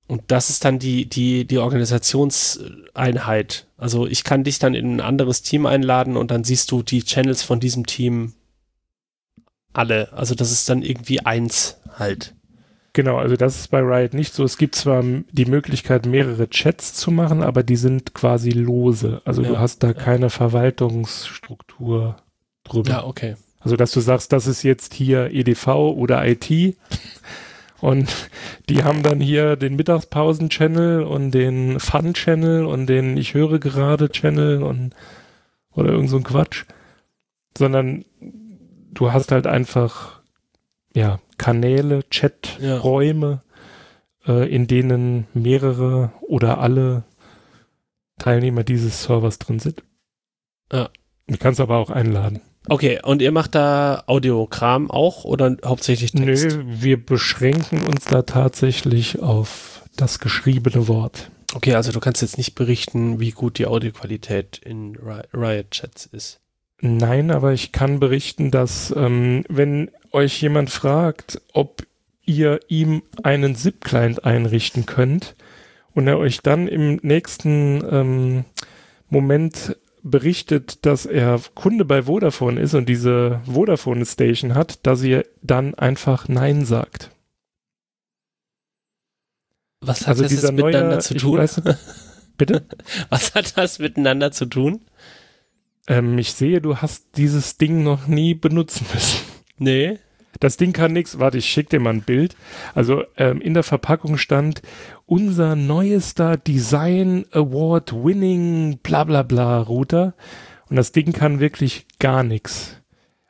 [0.07, 3.67] Und das ist dann die, die, die Organisationseinheit.
[3.77, 7.03] Also ich kann dich dann in ein anderes Team einladen und dann siehst du die
[7.03, 8.33] Channels von diesem Team
[9.71, 10.11] alle.
[10.13, 12.35] Also das ist dann irgendwie eins halt.
[12.93, 14.43] Genau, also das ist bei Riot nicht so.
[14.43, 19.21] Es gibt zwar die Möglichkeit, mehrere Chats zu machen, aber die sind quasi lose.
[19.25, 19.93] Also ja, du hast da ja.
[19.93, 22.17] keine Verwaltungsstruktur
[22.63, 22.89] drüber.
[22.89, 23.35] Ja, okay.
[23.59, 26.77] Also dass du sagst, das ist jetzt hier EDV oder IT
[27.81, 28.29] und
[28.69, 34.61] die haben dann hier den Mittagspausen-Channel und den Fun-Channel und den Ich höre gerade Channel
[34.61, 34.93] und
[35.73, 36.65] oder irgend so ein Quatsch.
[37.57, 38.05] Sondern
[38.91, 40.12] du hast halt einfach
[40.95, 43.41] ja Kanäle, Chaträume,
[44.25, 44.41] ja.
[44.41, 47.03] äh, in denen mehrere oder alle
[48.19, 49.83] Teilnehmer dieses Servers drin sind.
[50.71, 50.89] Ja.
[51.27, 52.41] Du kannst aber auch einladen.
[52.69, 56.45] Okay, und ihr macht da Audiokram auch oder hauptsächlich Text?
[56.45, 61.29] Nö, wir beschränken uns da tatsächlich auf das geschriebene Wort.
[61.53, 66.39] Okay, also du kannst jetzt nicht berichten, wie gut die Audioqualität in Riot-Chats ist.
[66.81, 71.83] Nein, aber ich kann berichten, dass ähm, wenn euch jemand fragt, ob
[72.25, 75.35] ihr ihm einen ZIP-Client einrichten könnt
[75.93, 78.45] und er euch dann im nächsten ähm,
[79.09, 85.25] Moment berichtet, dass er Kunde bei Vodafone ist und diese Vodafone Station hat, dass ihr
[85.41, 87.09] dann einfach Nein sagt.
[89.79, 91.37] Was hat also das dieser miteinander neue, zu tun?
[91.39, 91.61] Weiß,
[92.37, 92.65] bitte?
[93.09, 94.81] Was hat das miteinander zu tun?
[95.87, 99.19] Ähm, ich sehe, du hast dieses Ding noch nie benutzen müssen.
[99.57, 99.99] Nee.
[100.39, 101.19] Das Ding kann nichts.
[101.19, 102.35] Warte, ich schick dir mal ein Bild.
[102.73, 104.61] Also ähm, in der Verpackung stand
[105.05, 110.15] unser neuester Design Award Winning bla bla bla Router.
[110.69, 112.77] Und das Ding kann wirklich gar nichts.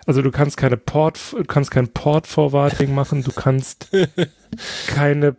[0.06, 3.89] Also du kannst keine Port, kannst kein Port Forwarding machen, du kannst
[4.88, 5.36] keine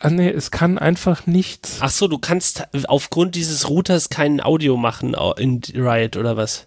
[0.00, 1.78] Ah, nee, es kann einfach nichts.
[1.80, 6.66] Ach so, du kannst aufgrund dieses Routers kein Audio machen in Riot oder was?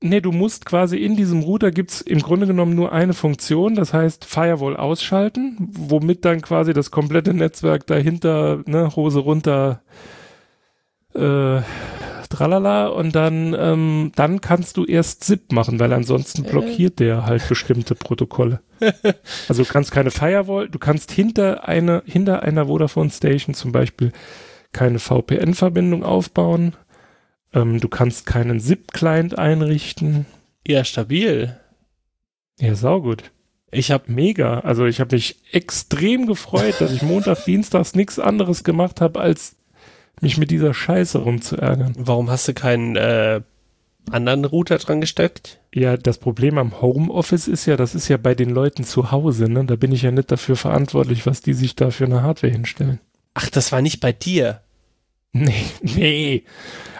[0.00, 3.94] Nee, du musst quasi in diesem Router gibt's im Grunde genommen nur eine Funktion, das
[3.94, 9.82] heißt Firewall ausschalten, womit dann quasi das komplette Netzwerk dahinter, ne, Hose runter,
[11.14, 11.62] äh,
[12.34, 16.48] tralala und dann, ähm, dann kannst du erst ZIP machen, weil ansonsten äh.
[16.48, 18.60] blockiert der halt bestimmte Protokolle.
[19.48, 24.12] also du kannst keine Firewall, du kannst hinter einer, hinter einer Vodafone Station zum Beispiel
[24.72, 26.74] keine VPN-Verbindung aufbauen.
[27.52, 30.26] Ähm, du kannst keinen ZIP-Client einrichten.
[30.66, 31.56] Ja, stabil.
[32.58, 33.30] Ja, saugut.
[33.70, 38.64] Ich habe mega, also ich habe mich extrem gefreut, dass ich Montag, Dienstags nichts anderes
[38.64, 39.56] gemacht habe, als
[40.20, 41.94] mich mit dieser Scheiße rumzuärgern.
[41.98, 43.40] Warum hast du keinen äh,
[44.10, 45.60] anderen Router dran gesteckt?
[45.74, 49.48] Ja, das Problem am Homeoffice ist ja, das ist ja bei den Leuten zu Hause,
[49.48, 49.64] ne?
[49.64, 53.00] Da bin ich ja nicht dafür verantwortlich, was die sich da für eine Hardware hinstellen.
[53.34, 54.60] Ach, das war nicht bei dir.
[55.36, 56.44] Nee, nee.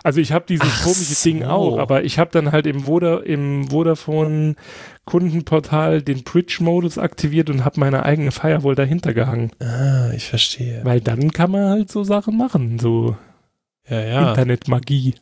[0.03, 1.31] Also ich habe dieses Ach komische so.
[1.31, 4.57] Ding auch, aber ich habe dann halt im, Voda, im Vodafone
[5.05, 9.53] Kundenportal den Bridge-Modus aktiviert und habe meine eigene Firewall dahinter gehangen.
[9.61, 10.81] Ah, ich verstehe.
[10.83, 13.17] Weil dann kann man halt so Sachen machen, so
[13.89, 14.29] ja, ja.
[14.31, 15.15] Internetmagie.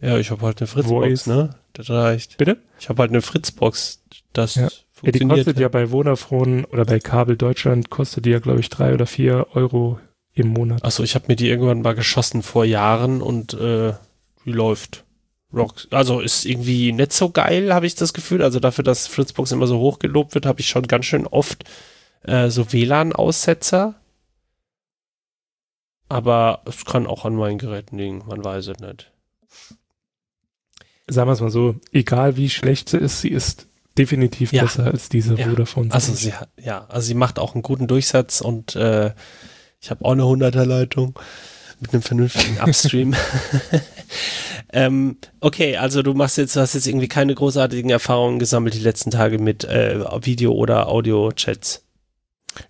[0.00, 1.50] Ja, ich habe halt eine Fritzbox, ne?
[1.74, 2.38] Das reicht.
[2.38, 2.58] Bitte?
[2.80, 4.02] Ich habe halt eine Fritzbox.
[4.32, 4.68] Das ja.
[4.92, 5.04] funktioniert.
[5.04, 5.62] Ja, die kostet ja.
[5.62, 9.46] ja bei Vodafone oder bei Kabel Deutschland kostet die ja, glaube ich, drei oder vier
[9.54, 10.00] Euro
[10.38, 10.84] im Monat.
[10.84, 13.92] Achso, ich habe mir die irgendwann mal geschossen vor Jahren und äh,
[14.44, 15.04] die läuft.
[15.52, 18.42] Rock, also ist irgendwie nicht so geil, habe ich das Gefühl.
[18.42, 21.64] Also dafür, dass Fritzbox immer so hoch gelobt wird, habe ich schon ganz schön oft
[22.22, 23.94] äh, so WLAN-Aussetzer.
[26.10, 29.10] Aber es kann auch an meinen Geräten liegen, man weiß es nicht.
[31.06, 33.66] Sagen wir es mal so, egal wie schlecht sie ist, sie ist
[33.96, 34.62] definitiv ja.
[34.62, 35.48] besser als diese ja.
[35.48, 35.92] Vodafone.
[35.92, 39.12] Also sie hat, ja, also sie macht auch einen guten Durchsatz und äh,
[39.80, 41.18] ich habe auch eine 100er Leitung
[41.80, 43.16] mit einem vernünftigen Upstream.
[44.72, 49.10] ähm, okay, also du machst jetzt, hast jetzt irgendwie keine großartigen Erfahrungen gesammelt die letzten
[49.10, 51.84] Tage mit äh, Video- oder Audio-Chats.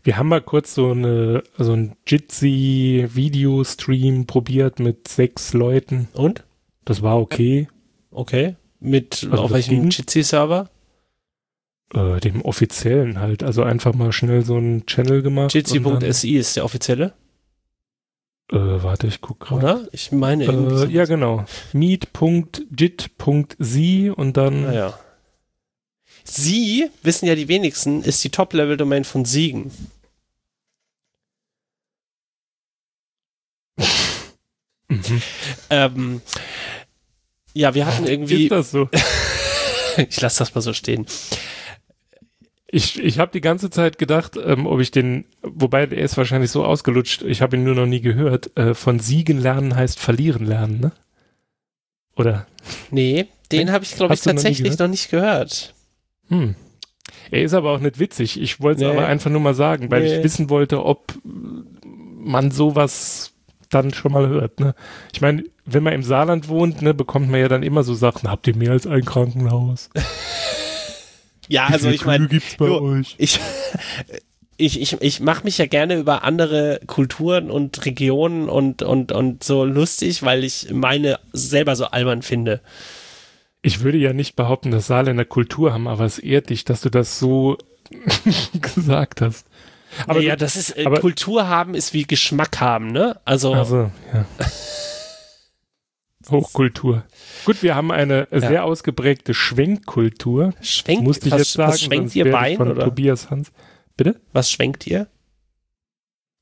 [0.03, 6.09] Wir haben mal kurz so eine, so ein Jitsi-Video-Stream probiert mit sechs Leuten.
[6.13, 6.45] Und?
[6.85, 7.69] Das war okay.
[8.11, 8.57] Okay.
[8.81, 10.69] Mit, also auf welchem Jitsi-Server?
[11.95, 13.43] Äh, dem offiziellen halt.
[13.43, 15.55] Also einfach mal schnell so einen Channel gemacht.
[15.55, 17.15] Jitsi.si ist der offizielle?
[18.51, 19.57] Äh, warte, ich guck gerade.
[19.57, 19.89] Oder?
[19.93, 21.45] Ich meine äh, Ja, genau.
[21.73, 22.11] Meet.jit.sie
[24.11, 24.63] und dann.
[24.63, 24.89] Naja.
[24.89, 24.99] Ah,
[26.25, 29.71] Sie, wissen ja die wenigsten, ist die Top-Level-Domain von Siegen.
[34.89, 35.23] mhm.
[35.71, 36.21] ähm,
[37.55, 38.45] ja, wir hatten irgendwie.
[38.45, 38.91] Ist das so?
[39.97, 41.07] ich lasse das mal so stehen.
[42.71, 46.51] Ich, ich habe die ganze Zeit gedacht, ähm, ob ich den, wobei er ist wahrscheinlich
[46.51, 50.45] so ausgelutscht, ich habe ihn nur noch nie gehört, äh, von Siegen lernen heißt verlieren
[50.45, 50.93] lernen, ne?
[52.15, 52.47] Oder?
[52.91, 55.73] Nee, den habe ich, glaube ich, tatsächlich noch, noch, nicht gehört.
[56.29, 56.57] Hm.
[57.31, 58.41] Er ist aber auch nicht witzig.
[58.41, 58.97] Ich wollte es nee.
[58.97, 60.17] aber einfach nur mal sagen, weil nee.
[60.17, 63.33] ich wissen wollte, ob man sowas
[63.71, 64.61] dann schon mal hört.
[64.61, 64.75] Ne?
[65.13, 68.31] Ich meine, wenn man im Saarland wohnt, ne, bekommt man ja dann immer so Sachen,
[68.31, 69.91] habt ihr mehr als ein Krankenhaus?
[71.49, 72.29] Ja, also ich meine,
[73.19, 73.41] ich,
[74.57, 79.45] ich, ich, ich mache mich ja gerne über andere Kulturen und Regionen und, und, und
[79.45, 82.61] so lustig, weil ich meine selber so albern finde.
[83.63, 86.91] Ich würde ja nicht behaupten, dass Saarländer Kultur haben, aber es ehrt dich, dass du
[86.91, 87.57] das so
[88.61, 89.47] gesagt hast.
[90.07, 93.19] Aber ja, das ist äh, aber, Kultur haben ist wie Geschmack haben, ne?
[93.25, 94.27] Also, also ja.
[96.31, 97.05] Hochkultur.
[97.45, 98.41] Gut, wir haben eine ja.
[98.41, 100.55] sehr ausgeprägte Schwenkkultur.
[100.61, 101.73] Schwenk, Musste ich was, jetzt sagen.
[101.73, 102.57] Was schwenkt ihr Bein?
[102.57, 102.85] Von oder?
[102.85, 103.53] Tobias Hans.
[103.97, 104.21] Bitte?
[104.33, 105.09] Was schwenkt ihr?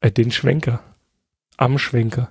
[0.01, 0.83] Äh, den Schwenker.
[1.57, 2.31] Am Schwenker.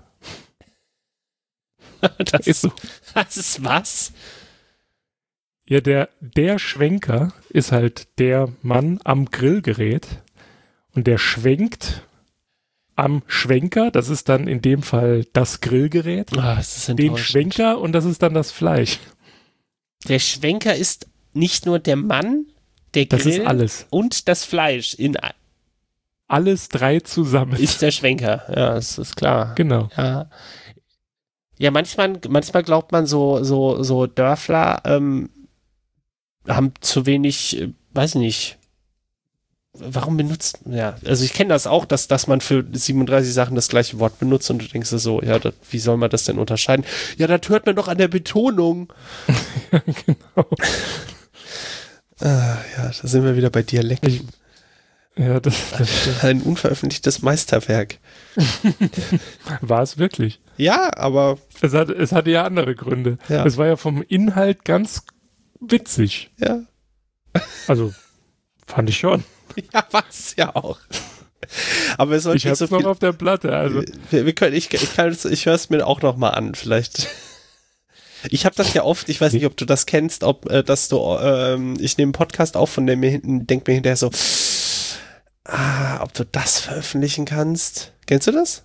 [2.20, 2.72] das ist so.
[3.14, 4.14] Das ist was?
[5.68, 10.22] Ja, der, der Schwenker ist halt der Mann am Grillgerät
[10.94, 12.04] und der schwenkt
[12.96, 17.92] am Schwenker, das ist dann in dem Fall das Grillgerät, ah, das den Schwenker und
[17.92, 19.00] das ist dann das Fleisch.
[20.08, 22.46] Der Schwenker ist nicht nur der Mann,
[22.94, 23.88] der das Grill ist alles.
[23.90, 25.18] und das Fleisch in
[26.28, 27.60] alles drei zusammen.
[27.60, 29.54] Ist der Schwenker, ja, das ist klar.
[29.56, 29.90] Genau.
[29.98, 30.30] Ja,
[31.58, 35.30] ja manchmal, manchmal glaubt man so, so, so Dörfler ähm,
[36.48, 38.58] haben zu wenig, äh, weiß nicht,
[39.80, 43.68] warum benutzt, ja, also ich kenne das auch, dass, dass man für 37 Sachen das
[43.68, 46.86] gleiche Wort benutzt und du denkst so, ja, das, wie soll man das denn unterscheiden?
[47.18, 48.92] Ja, das hört man doch an der Betonung.
[49.72, 50.48] genau.
[52.22, 54.28] ah, ja, da sind wir wieder bei Dialekten.
[55.18, 58.00] Ja, das, das Ein unveröffentlichtes Meisterwerk.
[59.62, 60.42] War es wirklich?
[60.58, 61.38] Ja, aber.
[61.62, 63.18] Es, hat, es hatte ja andere Gründe.
[63.30, 63.46] Ja.
[63.46, 65.04] Es war ja vom Inhalt ganz
[65.62, 66.32] witzig.
[66.38, 66.64] Ja.
[67.68, 67.94] Also,
[68.66, 69.24] fand ich schon.
[69.74, 70.80] Ja, was ja auch.
[71.98, 73.56] Aber es sollte ich hab's so viel, noch auf der Platte.
[73.56, 76.56] Also wir, wir können, ich, ich, ich höre es mir auch noch mal an.
[76.56, 77.08] Vielleicht
[78.30, 80.90] Ich habe das ja oft, ich weiß nicht, ob du das kennst, ob äh, dass
[80.90, 84.12] du, ähm, ich nehme einen Podcast auf, von dem mir hinten, denk mir hinterher so,
[85.46, 87.94] ah, ob du das veröffentlichen kannst.
[88.06, 88.64] Kennst du das?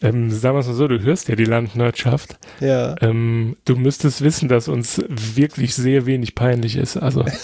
[0.00, 2.38] Ähm, sagen wir es mal so, du hörst ja die Landwirtschaft.
[2.60, 2.94] Ja.
[3.00, 6.96] Ähm, du müsstest wissen, dass uns wirklich sehr wenig peinlich ist.
[6.96, 7.24] Also.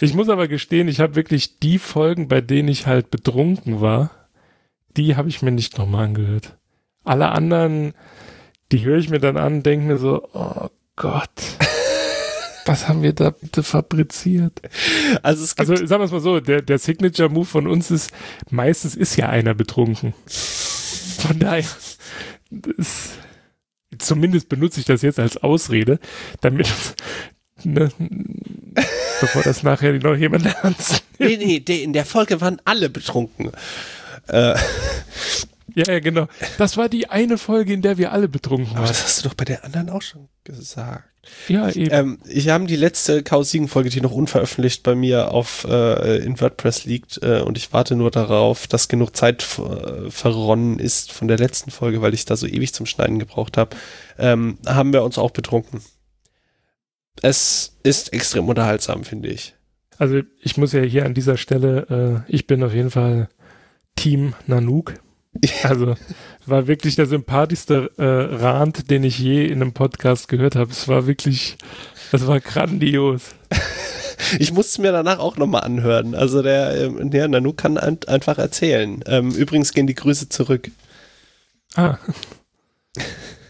[0.00, 4.10] ich muss aber gestehen, ich habe wirklich die Folgen, bei denen ich halt betrunken war,
[4.96, 6.56] die habe ich mir nicht nochmal angehört.
[7.04, 7.94] Alle anderen,
[8.72, 11.30] die höre ich mir dann an, denke mir so, oh Gott.
[12.66, 14.60] Was haben wir da bitte fabriziert?
[15.22, 18.10] Also, es gibt also sagen wir es mal so, der, der Signature-Move von uns ist,
[18.50, 20.14] meistens ist ja einer betrunken.
[20.26, 21.64] Von daher,
[22.50, 23.10] das,
[23.98, 26.00] zumindest benutze ich das jetzt als Ausrede,
[26.40, 26.68] damit,
[27.72, 27.90] ne,
[29.20, 31.02] bevor das nachher noch jemand lernt.
[31.18, 33.52] nee, nee, in der Folge waren alle betrunken.
[34.28, 34.54] Äh,
[35.74, 36.26] ja, ja, genau.
[36.58, 38.78] Das war die eine Folge, in der wir alle betrunken waren.
[38.78, 41.04] Aber das hast du doch bei der anderen auch schon gesagt.
[41.48, 41.92] Ja, eben.
[41.92, 46.18] Ähm, ich habe die letzte Chaos Siegen Folge, die noch unveröffentlicht bei mir auf äh,
[46.18, 51.12] in WordPress liegt äh, und ich warte nur darauf, dass genug Zeit äh, verronnen ist
[51.12, 53.76] von der letzten Folge, weil ich da so ewig zum Schneiden gebraucht habe.
[54.18, 55.82] Ähm, haben wir uns auch betrunken.
[57.22, 59.54] Es ist extrem unterhaltsam, finde ich.
[59.98, 63.28] Also ich muss ja hier an dieser Stelle, äh, ich bin auf jeden Fall
[63.96, 64.94] Team Nanook.
[65.62, 65.96] Also
[66.46, 70.70] war wirklich der sympathischste äh, Rand, den ich je in einem Podcast gehört habe.
[70.70, 71.56] Es war wirklich,
[72.12, 73.34] das war grandios.
[74.38, 76.14] Ich musste es mir danach auch nochmal anhören.
[76.14, 79.04] Also der, äh, der Nanook kann ein, einfach erzählen.
[79.06, 80.70] Ähm, übrigens gehen die Grüße zurück.
[81.74, 81.98] Ah.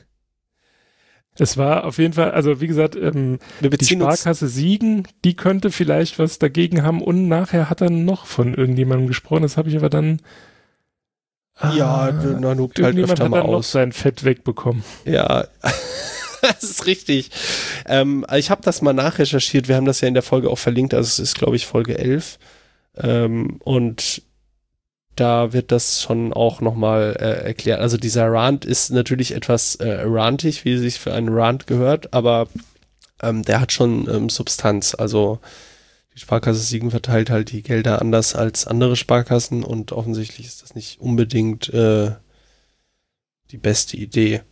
[1.39, 6.19] Es war auf jeden Fall, also wie gesagt, ähm, die Sparkasse Siegen, die könnte vielleicht
[6.19, 9.91] was dagegen haben und nachher hat er noch von irgendjemandem gesprochen, das habe ich aber
[9.91, 10.21] dann
[11.61, 13.73] ja, ah, Nanook halt öfter mal aus.
[13.73, 14.85] sein Fett wegbekommen.
[15.07, 15.47] Ja,
[16.43, 17.31] das ist richtig.
[17.87, 20.93] Ähm, ich habe das mal nachrecherchiert, wir haben das ja in der Folge auch verlinkt,
[20.93, 22.39] also es ist glaube ich Folge 11
[22.99, 24.23] ähm, und
[25.17, 27.81] da wird das schon auch nochmal äh, erklärt.
[27.81, 32.49] Also dieser Rant ist natürlich etwas äh, rantig, wie sich für einen Rant gehört, aber
[33.23, 34.95] ähm, der hat schon ähm, Substanz.
[34.95, 35.41] Also
[36.15, 40.75] die Sparkasse Siegen verteilt halt die Gelder anders als andere Sparkassen und offensichtlich ist das
[40.75, 42.13] nicht unbedingt äh,
[43.51, 44.43] die beste Idee.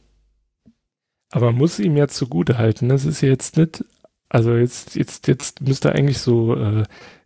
[1.31, 3.85] Aber man muss ihm ja zugute halten, das ist jetzt nicht,
[4.29, 6.85] also jetzt, jetzt, jetzt müsste eigentlich so äh,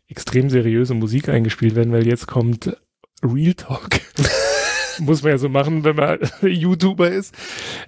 [0.08, 2.76] extrem seriöse Musik eingespielt werden, weil jetzt kommt
[3.22, 4.00] Real Talk.
[5.00, 7.34] Muss man ja so machen, wenn man YouTuber ist.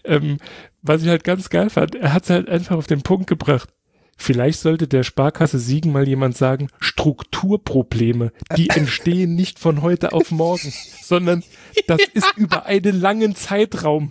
[0.05, 0.39] Ähm,
[0.83, 3.69] was ich halt ganz geil fand, er hat es halt einfach auf den Punkt gebracht.
[4.17, 10.31] Vielleicht sollte der Sparkasse Siegen mal jemand sagen, Strukturprobleme, die entstehen nicht von heute auf
[10.31, 10.73] morgen,
[11.03, 11.43] sondern
[11.87, 14.11] das ist über einen langen Zeitraum.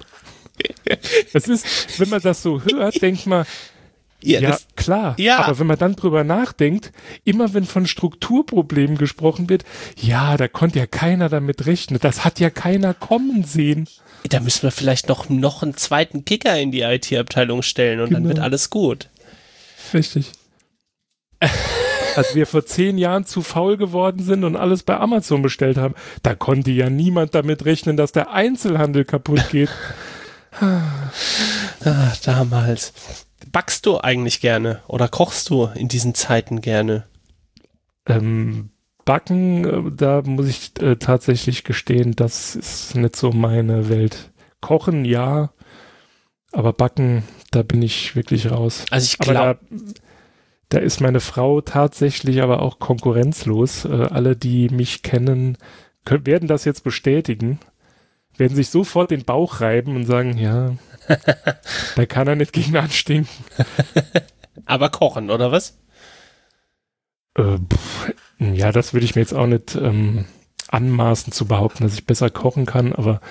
[1.32, 3.46] Das ist, wenn man das so hört, denkt man,
[4.22, 5.16] ja, ja das, klar.
[5.18, 5.40] Ja.
[5.40, 6.92] Aber wenn man dann drüber nachdenkt,
[7.24, 9.64] immer wenn von Strukturproblemen gesprochen wird,
[9.96, 12.00] ja, da konnte ja keiner damit rechnen.
[12.02, 13.88] Das hat ja keiner kommen sehen.
[14.28, 18.20] Da müssen wir vielleicht noch, noch einen zweiten Kicker in die IT-Abteilung stellen und genau.
[18.20, 19.10] dann wird alles gut.
[19.94, 20.32] Richtig.
[22.16, 25.96] Als wir vor zehn Jahren zu faul geworden sind und alles bei Amazon bestellt haben,
[26.22, 29.70] da konnte ja niemand damit rechnen, dass der Einzelhandel kaputt geht.
[30.60, 32.94] ah, damals.
[33.52, 37.08] Backst du eigentlich gerne oder kochst du in diesen Zeiten gerne?
[38.06, 38.72] Ähm,
[39.06, 44.32] backen, äh, da muss ich äh, tatsächlich gestehen, das ist nicht so meine Welt.
[44.62, 45.52] Kochen, ja,
[46.52, 48.86] aber backen, da bin ich wirklich raus.
[48.92, 49.78] Also ich glaube, da,
[50.70, 53.86] da, ist meine Frau tatsächlich aber auch konkurrenzlos.
[53.86, 55.58] Äh, alle, die mich kennen,
[56.06, 57.60] können, werden das jetzt bestätigen,
[58.38, 60.74] werden sich sofort den Bauch reiben und sagen, ja,
[61.96, 63.46] da kann er nicht gegen anstinken.
[64.66, 65.78] Aber kochen, oder was?
[67.36, 70.26] Äh, pff, ja, das würde ich mir jetzt auch nicht ähm,
[70.68, 73.22] anmaßen zu behaupten, dass ich besser kochen kann, aber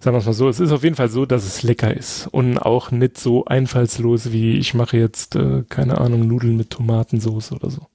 [0.00, 2.28] sagen wir es mal so, es ist auf jeden Fall so, dass es lecker ist
[2.28, 7.52] und auch nicht so einfallslos wie ich mache jetzt, äh, keine Ahnung, Nudeln mit Tomatensauce
[7.52, 7.86] oder so.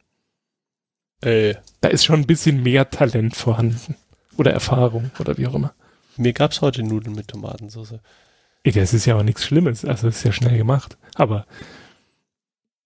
[1.21, 1.55] Äh.
[1.82, 3.95] Da ist schon ein bisschen mehr Talent vorhanden.
[4.38, 5.73] Oder Erfahrung oder wie auch immer.
[6.17, 7.95] Mir gab es heute Nudeln mit Tomatensauce.
[8.64, 10.97] Das ist ja auch nichts Schlimmes, also ist ja schnell gemacht.
[11.16, 11.45] Aber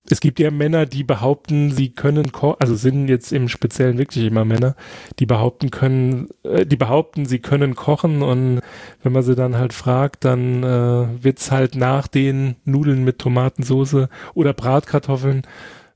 [0.09, 4.25] es gibt ja Männer, die behaupten, sie können kochen, also sind jetzt im Speziellen wirklich
[4.25, 4.75] immer Männer,
[5.19, 8.61] die behaupten können, äh, die behaupten, sie können kochen und
[9.01, 14.07] wenn man sie dann halt fragt, dann äh, wird's halt nach den Nudeln mit Tomatensauce
[14.35, 15.41] oder Bratkartoffeln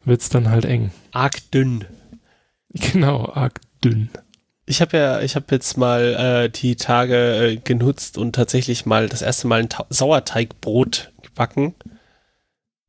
[0.05, 0.91] wird's dann halt eng.
[1.11, 1.85] Arg dünn.
[2.71, 4.09] Genau, arg dünn.
[4.69, 9.09] Ich habe ja, ich habe jetzt mal äh, die Tage äh, genutzt und tatsächlich mal
[9.09, 11.73] das erste Mal ein Ta Sauerteigbrot gebacken.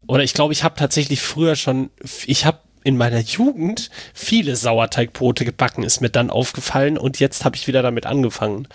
[0.07, 1.89] Oder ich glaube, ich habe tatsächlich früher schon,
[2.27, 7.57] ich habe in meiner Jugend viele Sauerteigbrote gebacken, ist mir dann aufgefallen und jetzt habe
[7.57, 8.69] ich wieder damit angefangen.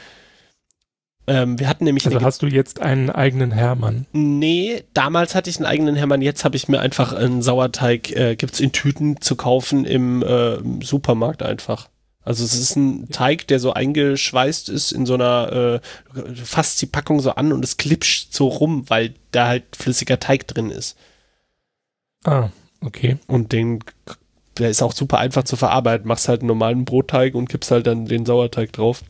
[1.27, 2.07] Ähm, wir hatten nämlich.
[2.07, 4.07] Also hast du jetzt einen eigenen Hermann?
[4.13, 8.35] Nee, damals hatte ich einen eigenen Hermann, jetzt habe ich mir einfach einen Sauerteig, äh,
[8.35, 11.87] gibt's in Tüten zu kaufen im äh, Supermarkt einfach.
[12.25, 15.81] Also es ist ein Teig, der so eingeschweißt ist in so einer,
[16.15, 20.19] äh, fasst die Packung so an und es klipscht so rum, weil da halt flüssiger
[20.19, 20.97] Teig drin ist.
[22.23, 22.49] Ah,
[22.81, 23.17] okay.
[23.27, 23.79] Und den,
[24.57, 26.07] der ist auch super einfach zu verarbeiten.
[26.07, 29.03] Machst halt einen normalen Brotteig und kippst halt dann den Sauerteig drauf.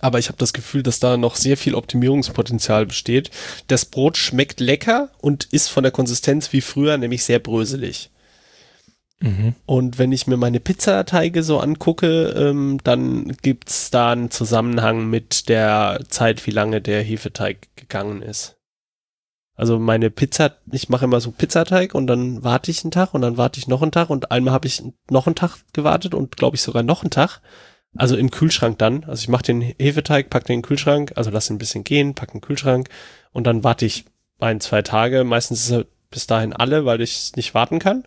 [0.00, 3.30] Aber ich habe das Gefühl, dass da noch sehr viel Optimierungspotenzial besteht.
[3.66, 8.10] Das Brot schmeckt lecker und ist von der Konsistenz wie früher, nämlich sehr bröselig.
[9.20, 9.54] Mhm.
[9.64, 15.48] Und wenn ich mir meine Pizzateige so angucke, ähm, dann gibt's da einen Zusammenhang mit
[15.48, 18.56] der Zeit, wie lange der Hefeteig gegangen ist.
[19.54, 23.22] Also meine Pizza, ich mache immer so Pizzateig und dann warte ich einen Tag und
[23.22, 26.36] dann warte ich noch einen Tag und einmal habe ich noch einen Tag gewartet und
[26.36, 27.40] glaube ich sogar noch einen Tag.
[27.96, 29.04] Also im Kühlschrank dann.
[29.04, 31.84] Also ich mache den Hefeteig, pack den in den Kühlschrank, also lass ihn ein bisschen
[31.84, 32.90] gehen, pack den Kühlschrank
[33.32, 34.04] und dann warte ich
[34.38, 35.24] ein, zwei Tage.
[35.24, 38.04] Meistens ist er bis dahin alle, weil ich nicht warten kann.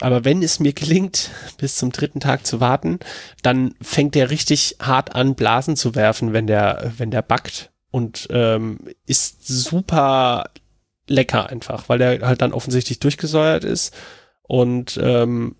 [0.00, 2.98] Aber wenn es mir gelingt, bis zum dritten Tag zu warten,
[3.42, 7.70] dann fängt der richtig hart an, Blasen zu werfen, wenn der, wenn der backt.
[7.92, 10.50] Und ähm, ist super
[11.08, 13.92] lecker einfach, weil der halt dann offensichtlich durchgesäuert ist
[14.42, 15.56] und ähm,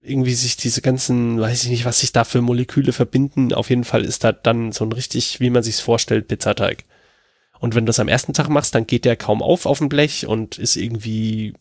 [0.00, 3.52] irgendwie sich diese ganzen, weiß ich nicht, was sich da für Moleküle verbinden.
[3.52, 6.84] Auf jeden Fall ist da dann so ein richtig, wie man sich's vorstellt, Pizzateig.
[7.58, 9.88] Und wenn du das am ersten Tag machst, dann geht der kaum auf auf dem
[9.88, 11.54] Blech und ist irgendwie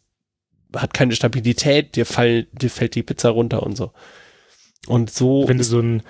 [0.76, 3.91] hat keine Stabilität, dir, fall, dir fällt die Pizza runter und so.
[4.88, 5.47] Und so.
[5.47, 6.03] Wenn du so ein,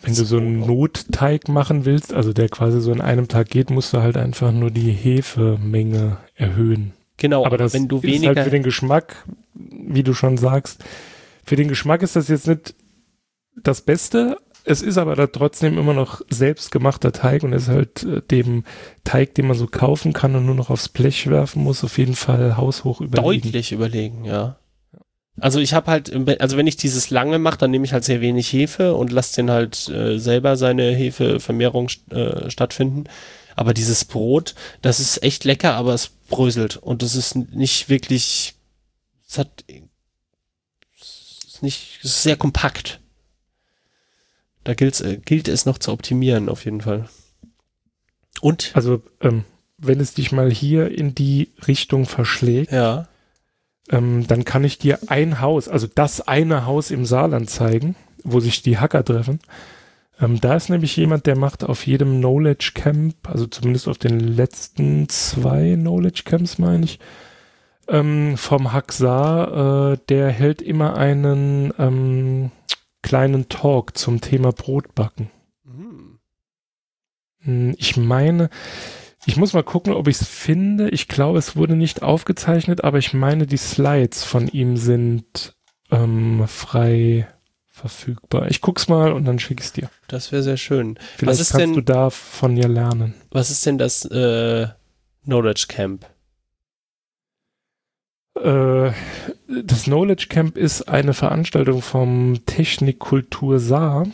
[0.00, 3.70] wenn du so einen Notteig machen willst, also der quasi so in einem Tag geht,
[3.70, 6.92] musst du halt einfach nur die Hefemenge erhöhen.
[7.16, 10.82] Genau, aber, das wenn du weniger ist halt für den Geschmack, wie du schon sagst,
[11.44, 12.74] für den Geschmack ist das jetzt nicht
[13.62, 18.22] das Beste, es ist aber da trotzdem immer noch selbstgemachter Teig und ist halt äh,
[18.22, 18.64] dem
[19.04, 22.14] Teig, den man so kaufen kann und nur noch aufs Blech werfen muss, auf jeden
[22.14, 23.42] Fall haushoch überlegen.
[23.42, 24.56] Deutlich überlegen, ja.
[25.40, 28.20] Also ich habe halt, also wenn ich dieses lange mache, dann nehme ich halt sehr
[28.20, 33.04] wenig Hefe und lasse den halt äh, selber seine Hefevermehrung äh, stattfinden.
[33.56, 38.54] Aber dieses Brot, das ist echt lecker, aber es bröselt und das ist nicht wirklich,
[39.28, 39.64] es hat,
[41.00, 43.00] es ist nicht, es ist sehr kompakt.
[44.70, 47.08] Da gilt, äh, gilt es noch zu optimieren, auf jeden Fall.
[48.40, 48.70] Und?
[48.74, 49.42] Also, ähm,
[49.78, 53.08] wenn es dich mal hier in die Richtung verschlägt, ja.
[53.90, 58.38] ähm, dann kann ich dir ein Haus, also das eine Haus im Saarland zeigen, wo
[58.38, 59.40] sich die Hacker treffen.
[60.20, 64.20] Ähm, da ist nämlich jemand, der macht auf jedem Knowledge Camp, also zumindest auf den
[64.20, 67.00] letzten zwei Knowledge Camps, meine ich,
[67.88, 72.52] ähm, vom Hack Saar, äh, der hält immer einen, ähm,
[73.10, 75.30] kleinen Talk zum Thema Brotbacken.
[75.64, 76.20] Mhm.
[77.76, 78.50] Ich meine,
[79.26, 80.90] ich muss mal gucken, ob ich es finde.
[80.90, 85.56] Ich glaube, es wurde nicht aufgezeichnet, aber ich meine, die Slides von ihm sind
[85.90, 87.26] ähm, frei
[87.66, 88.48] verfügbar.
[88.48, 89.90] Ich guck's mal und dann schicke ich dir.
[90.06, 90.96] Das wäre sehr schön.
[91.16, 93.14] Vielleicht kannst denn, du da von dir lernen.
[93.32, 94.68] Was ist denn das äh,
[95.24, 96.06] Knowledge Camp?
[98.34, 98.92] Äh,
[99.48, 104.06] das Knowledge Camp ist eine Veranstaltung vom Technikkultur Saar.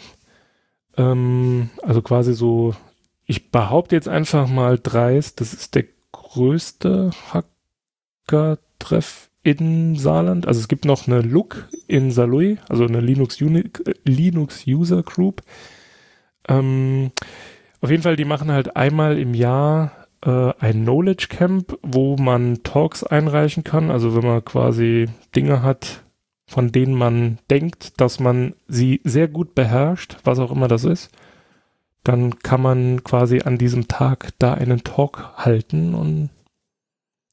[0.97, 2.74] Ähm, also quasi so,
[3.24, 10.48] ich behaupte jetzt einfach mal dreist, das ist der größte Hacker-Treff in Saarland.
[10.48, 13.64] Also es gibt noch eine Look in Saarlouis, also eine Linux, Uni
[14.05, 15.43] Linux User Group.
[16.48, 17.12] Ähm,
[17.80, 22.62] auf jeden Fall, die machen halt einmal im Jahr äh, ein Knowledge Camp, wo man
[22.62, 23.90] Talks einreichen kann.
[23.90, 26.02] Also wenn man quasi Dinge hat,
[26.48, 31.10] von denen man denkt, dass man sie sehr gut beherrscht, was auch immer das ist,
[32.05, 36.30] dann kann man quasi an diesem Tag da einen Talk halten und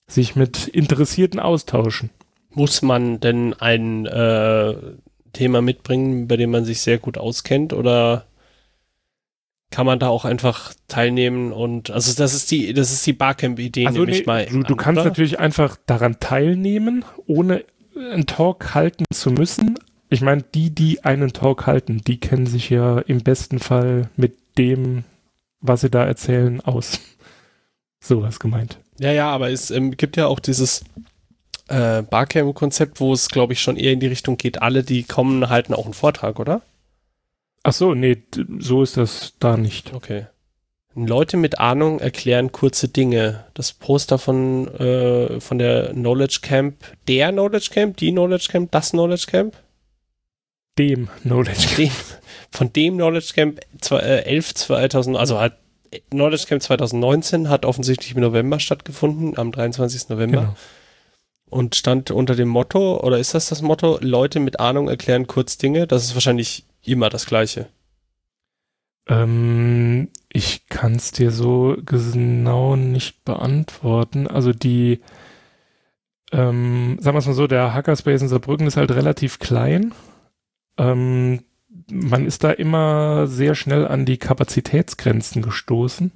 [0.08, 2.10] sich mit Interessierten austauschen.
[2.50, 4.76] Muss man denn ein äh,
[5.32, 8.26] Thema mitbringen, bei dem man sich sehr gut auskennt oder
[9.74, 13.88] kann man da auch einfach teilnehmen und also das ist die das ist die Barcamp-Idee,
[13.88, 14.46] also nehme nee, ich mal.
[14.46, 15.10] Du, du kannst oder?
[15.10, 19.80] natürlich einfach daran teilnehmen, ohne einen Talk halten zu müssen.
[20.10, 24.38] Ich meine, die, die einen Talk halten, die kennen sich ja im besten Fall mit
[24.60, 25.06] dem,
[25.60, 27.00] was sie da erzählen, aus.
[28.00, 28.78] Sowas gemeint.
[29.00, 30.84] Ja, ja, aber es ähm, gibt ja auch dieses
[31.68, 35.50] äh, Barcamp-Konzept, wo es, glaube ich, schon eher in die Richtung geht, alle, die kommen,
[35.50, 36.62] halten auch einen Vortrag, oder?
[37.64, 38.22] Ach so, nee,
[38.60, 39.94] so ist das da nicht.
[39.94, 40.28] Okay.
[40.96, 43.46] Leute mit Ahnung erklären kurze Dinge.
[43.54, 46.76] Das Poster von, äh, von der Knowledge Camp,
[47.08, 49.56] der Knowledge Camp, die Knowledge Camp, das Knowledge Camp?
[50.78, 51.78] Dem Knowledge Camp.
[51.78, 51.92] Dem,
[52.52, 53.60] von dem Knowledge Camp
[53.92, 55.58] äh, 11 2000, also hat
[56.10, 60.10] Knowledge Camp 2019 hat offensichtlich im November stattgefunden, am 23.
[60.10, 60.42] November.
[60.42, 60.56] Genau.
[61.50, 65.58] Und stand unter dem Motto, oder ist das das Motto, Leute mit Ahnung erklären kurz
[65.58, 65.86] Dinge?
[65.86, 67.70] Das ist wahrscheinlich immer das Gleiche.
[69.08, 74.28] Ähm, ich kann es dir so genau nicht beantworten.
[74.28, 75.02] Also die,
[76.32, 79.94] ähm, sagen wir es mal so, der Hackerspace in Saarbrücken ist halt relativ klein.
[80.78, 81.44] Ähm,
[81.92, 86.12] man ist da immer sehr schnell an die Kapazitätsgrenzen gestoßen.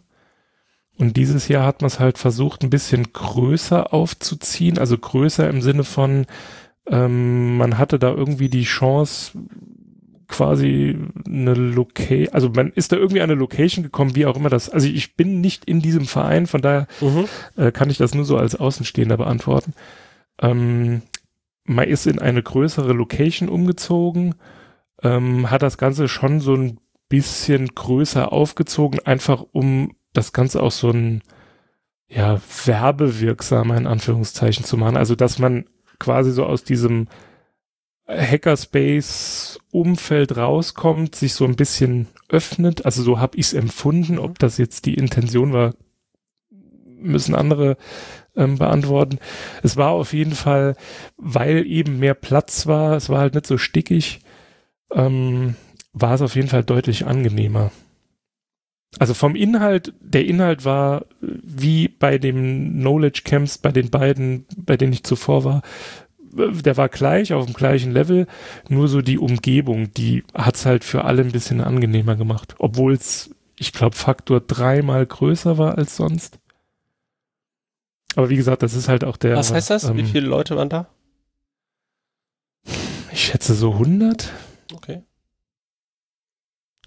[0.98, 5.62] Und dieses Jahr hat man es halt versucht, ein bisschen größer aufzuziehen, also größer im
[5.62, 6.26] Sinne von,
[6.88, 9.34] ähm, man hatte da irgendwie die Chance,
[10.28, 14.50] quasi eine Location, also man ist da irgendwie an eine Location gekommen, wie auch immer
[14.50, 17.26] das, also ich bin nicht in diesem Verein, von daher mhm.
[17.56, 19.74] äh, kann ich das nur so als Außenstehender beantworten.
[20.42, 21.02] Ähm,
[21.64, 24.36] man ist in eine größere Location umgezogen,
[25.04, 26.80] ähm, hat das Ganze schon so ein
[27.10, 31.22] bisschen größer aufgezogen, einfach um das Ganze auch so ein,
[32.10, 34.98] ja, werbewirksamer in Anführungszeichen zu machen.
[34.98, 35.66] Also, dass man
[36.00, 37.08] quasi so aus diesem
[38.08, 42.86] Hackerspace-Umfeld rauskommt, sich so ein bisschen öffnet.
[42.86, 44.20] Also so habe ich es empfunden.
[44.20, 45.74] Ob das jetzt die Intention war,
[46.50, 47.78] müssen andere
[48.36, 49.20] ähm, beantworten.
[49.64, 50.76] Es war auf jeden Fall,
[51.18, 54.22] weil eben mehr Platz war, es war halt nicht so stickig,
[54.92, 55.56] ähm,
[55.94, 57.72] war es auf jeden Fall deutlich angenehmer.
[59.00, 64.78] Also vom Inhalt, der Inhalt war wie bei den Knowledge Camps, bei den beiden, bei
[64.78, 65.62] denen ich zuvor war,
[66.38, 68.28] der war gleich, auf dem gleichen Level,
[68.70, 72.56] nur so die Umgebung, die hat's halt für alle ein bisschen angenehmer gemacht.
[72.60, 76.40] Obwohl es, ich glaube, Faktor dreimal größer war als sonst.
[78.16, 79.36] Aber wie gesagt, das ist halt auch der.
[79.36, 79.84] Was heißt das?
[79.84, 80.88] Ähm, wie viele Leute waren da?
[83.12, 84.32] Ich schätze so 100.
[84.74, 85.04] Okay.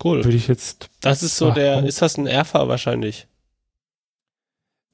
[0.03, 0.25] Cool.
[0.25, 0.91] Würde ich jetzt.
[1.01, 3.29] Das ist so der, ist das ein Erfa wahrscheinlich?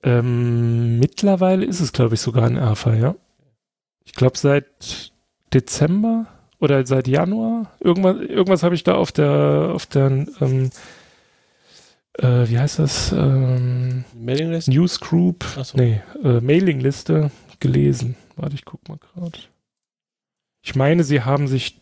[0.02, 3.16] Ähm, mittlerweile ist es, glaube ich, sogar ein Erfa, ja
[4.06, 5.12] ich glaube seit
[5.52, 6.26] Dezember
[6.58, 7.72] oder seit Januar.
[7.80, 10.70] Irgendwas, irgendwas habe ich da auf der, auf der, ähm,
[12.14, 13.12] äh, wie heißt das?
[13.12, 14.70] Ähm, Mailingliste?
[14.70, 15.76] Newsgroup, so.
[15.76, 17.30] nee, äh, Mailingliste
[17.60, 18.16] gelesen.
[18.36, 19.38] Warte, ich guck mal gerade.
[20.62, 21.80] Ich meine, sie haben sich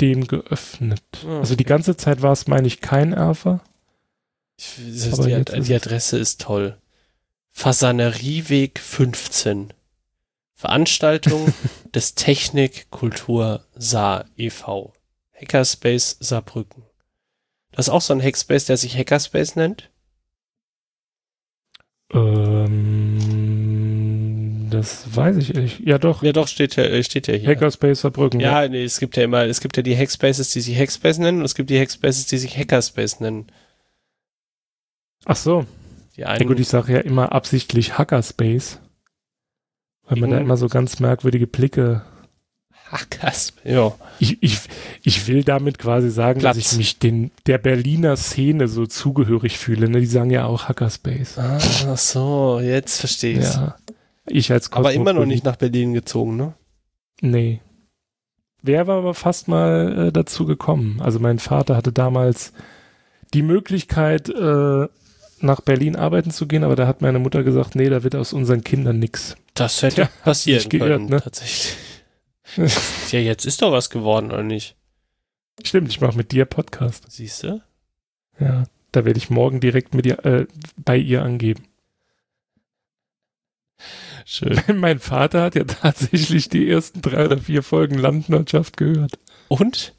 [0.00, 1.02] dem geöffnet.
[1.26, 3.60] Oh, also die ganze Zeit war es, meine ich, kein Erfer.
[4.58, 6.76] Die, die Adresse ist toll.
[7.50, 9.72] Fasanerieweg 15.
[10.60, 11.54] Veranstaltung
[11.94, 14.92] des Technik Kultur Saar e.V.
[15.34, 16.82] Hackerspace Saarbrücken.
[17.72, 19.88] Das ist auch so ein Hackspace, der sich Hackerspace nennt?
[22.12, 23.16] Ähm,
[24.70, 25.80] das weiß ich ehrlich.
[25.80, 26.22] Ja, doch.
[26.22, 27.48] Ja, doch, steht ja, steht ja hier.
[27.48, 28.38] Hackerspace Saarbrücken.
[28.40, 31.20] Ja, ja, nee, es gibt ja immer, es gibt ja die Hackspaces, die sich Hackspace
[31.20, 33.46] nennen und es gibt die Hackspaces, die sich Hackerspace nennen.
[35.24, 35.64] Ach so.
[36.18, 38.78] Die einen, ja gut, ich sage ja immer absichtlich Hackerspace.
[40.10, 42.02] Weil man da immer so ganz merkwürdige Blicke.
[42.90, 43.92] Hackers, ja.
[44.18, 44.58] Ich, ich,
[45.04, 46.56] ich will damit quasi sagen, Platz.
[46.56, 49.88] dass ich mich den, der Berliner Szene so zugehörig fühle.
[49.88, 50.00] Ne?
[50.00, 51.38] Die sagen ja auch Hackerspace.
[51.38, 53.54] Ah, ach so, jetzt verstehe ich's.
[53.54, 53.76] Ja.
[54.26, 56.54] Ich als Aber immer noch nicht nach Berlin gezogen, ne?
[57.20, 57.60] Nee.
[58.62, 61.00] Wer war aber fast mal äh, dazu gekommen.
[61.00, 62.52] Also mein Vater hatte damals
[63.32, 64.88] die Möglichkeit, äh,
[65.42, 68.32] nach Berlin arbeiten zu gehen, aber da hat meine Mutter gesagt, nee, da wird aus
[68.32, 69.36] unseren Kindern nix.
[69.54, 71.20] Das hätte ja, passieren geirrt, können, ne?
[71.20, 71.76] tatsächlich.
[73.10, 74.76] ja, jetzt ist doch was geworden, oder nicht?
[75.62, 77.04] Stimmt, ich mache mit dir Podcast.
[77.08, 77.62] Siehst du?
[78.38, 80.46] Ja, da werde ich morgen direkt mit ihr, äh,
[80.76, 81.64] bei ihr angeben.
[84.24, 84.60] Schön.
[84.74, 89.18] Mein Vater hat ja tatsächlich die ersten drei oder vier Folgen Landwirtschaft gehört.
[89.48, 89.94] Und?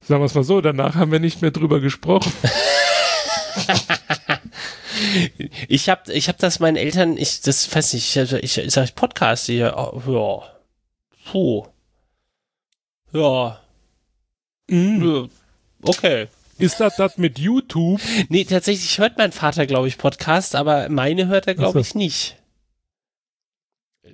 [0.00, 2.32] Sagen wir es mal so, danach haben wir nicht mehr drüber gesprochen.
[5.68, 8.94] ich habe ich hab das meinen Eltern, ich das weiß nicht, ich, ich, ich sag
[8.94, 10.42] Podcast hier, oh, ja.
[11.30, 11.66] Puh.
[13.12, 13.60] Ja.
[14.68, 15.28] Mm.
[15.82, 16.28] Okay.
[16.58, 18.00] Ist das das mit YouTube?
[18.28, 21.78] Nee, tatsächlich hört mein Vater, glaube ich, Podcast, aber meine hört er, glaube so.
[21.80, 22.36] ich, nicht.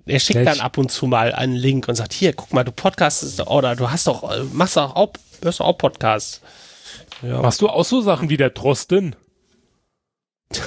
[0.06, 2.72] Er schickt dann ab und zu mal einen Link und sagt, hier, guck mal, du
[2.72, 5.12] podcastest oder du hast doch, machst doch auch,
[5.42, 6.40] hörst auch Podcasts.
[7.22, 7.42] Ja.
[7.42, 9.14] Machst du auch so Sachen wie der Drosten?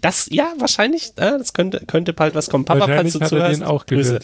[0.00, 2.64] Das, ja, wahrscheinlich, äh, das könnte, könnte bald was kommen.
[2.64, 4.20] Papa, falls du hat zuhörst, den auch Grüße.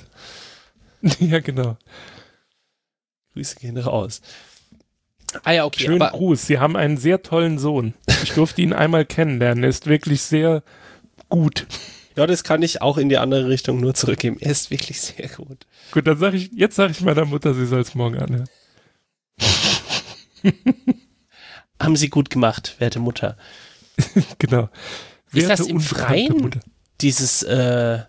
[1.21, 1.77] ja, genau.
[3.35, 4.23] Grüße gehen raus.
[5.43, 5.85] Ah ja, okay.
[5.85, 6.47] Schönen Gruß.
[6.47, 7.93] Sie haben einen sehr tollen Sohn.
[8.23, 9.65] Ich durfte ihn einmal kennenlernen.
[9.65, 10.63] Er ist wirklich sehr
[11.29, 11.67] gut.
[12.17, 14.39] Ja, das kann ich auch in die andere Richtung nur zurückgeben.
[14.41, 15.67] Er ist wirklich sehr gut.
[15.93, 18.49] Gut, dann sage ich, jetzt sage ich meiner Mutter, sie soll es morgen anhören.
[21.81, 23.37] Haben Sie gut gemacht, werte Mutter.
[24.39, 24.69] genau.
[25.31, 26.61] Werte ist das im Freien?
[27.01, 28.01] Dieses äh,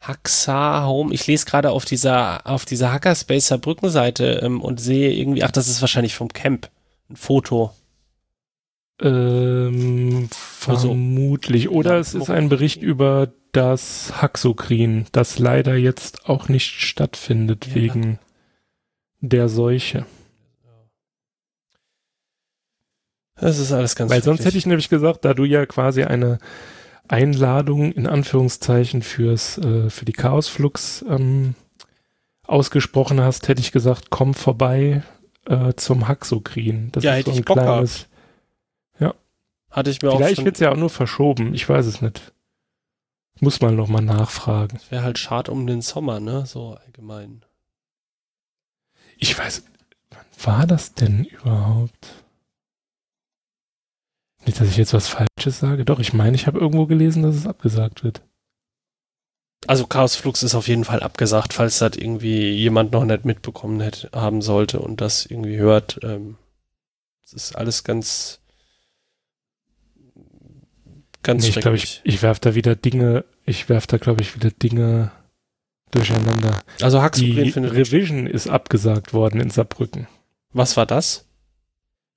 [0.00, 1.12] Haxa Home.
[1.12, 5.68] Ich lese gerade auf dieser auf dieser Hackerspacer Brückenseite ähm, und sehe irgendwie, ach, das
[5.68, 6.70] ist wahrscheinlich vom Camp.
[7.10, 7.72] Ein Foto.
[9.00, 11.68] Ähm, vermutlich.
[11.68, 17.68] Oder ja, es ist ein Bericht über das Haxokrin, das leider jetzt auch nicht stattfindet
[17.68, 17.74] ja.
[17.74, 18.18] wegen
[19.20, 20.04] der Seuche.
[23.40, 26.38] Das ist alles ganz Weil sonst hätte ich nämlich gesagt, da du ja quasi eine
[27.06, 31.54] Einladung in Anführungszeichen fürs äh, für die Chaosflux ähm,
[32.42, 35.02] ausgesprochen hast, hätte ich gesagt, komm vorbei
[35.46, 36.90] äh, zum Haxokrin.
[36.92, 38.08] Das ja, ist so ein kleines,
[39.70, 41.54] hatte ich mir Vielleicht wird es ja auch nur verschoben.
[41.54, 42.32] Ich weiß es nicht.
[43.40, 44.80] Muss man noch mal nachfragen.
[44.90, 46.46] Wäre halt schade um den Sommer, ne?
[46.46, 47.44] So allgemein.
[49.16, 49.62] Ich weiß,
[50.10, 52.24] wann war das denn überhaupt?
[54.48, 55.84] Nicht, dass ich jetzt was Falsches sage.
[55.84, 58.22] Doch, ich meine, ich habe irgendwo gelesen, dass es abgesagt wird.
[59.66, 64.08] Also Chaosflux ist auf jeden Fall abgesagt, falls das irgendwie jemand noch nicht mitbekommen hätte,
[64.14, 66.00] haben sollte und das irgendwie hört.
[66.02, 66.38] Ähm,
[67.20, 68.40] das ist alles ganz
[71.22, 74.34] Ganz nee, ich glaube, ich, ich werfe da wieder Dinge, ich werfe da, glaube ich,
[74.34, 75.10] wieder Dinge
[75.90, 76.62] durcheinander.
[76.80, 80.06] Also Die Revision ist abgesagt worden in Saarbrücken.
[80.54, 81.26] Was war das?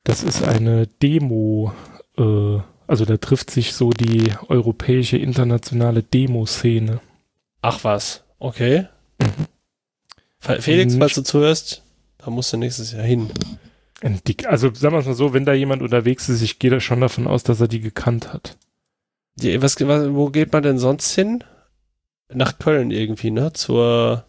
[0.06, 1.74] Das ist eine Demo,
[2.22, 7.00] äh, also da trifft sich so die europäische internationale Demo-Szene.
[7.62, 8.88] Ach was, okay.
[9.20, 9.48] Mhm.
[10.60, 11.84] Felix, falls du zuhörst,
[12.18, 13.30] da musst du nächstes Jahr hin.
[14.48, 17.02] Also sagen wir es mal so, wenn da jemand unterwegs ist, ich gehe da schon
[17.02, 18.58] davon aus, dass er die gekannt hat.
[19.36, 21.44] Die, was, was, wo geht man denn sonst hin?
[22.34, 23.54] Nach Köln irgendwie, ne?
[23.54, 24.26] Zur.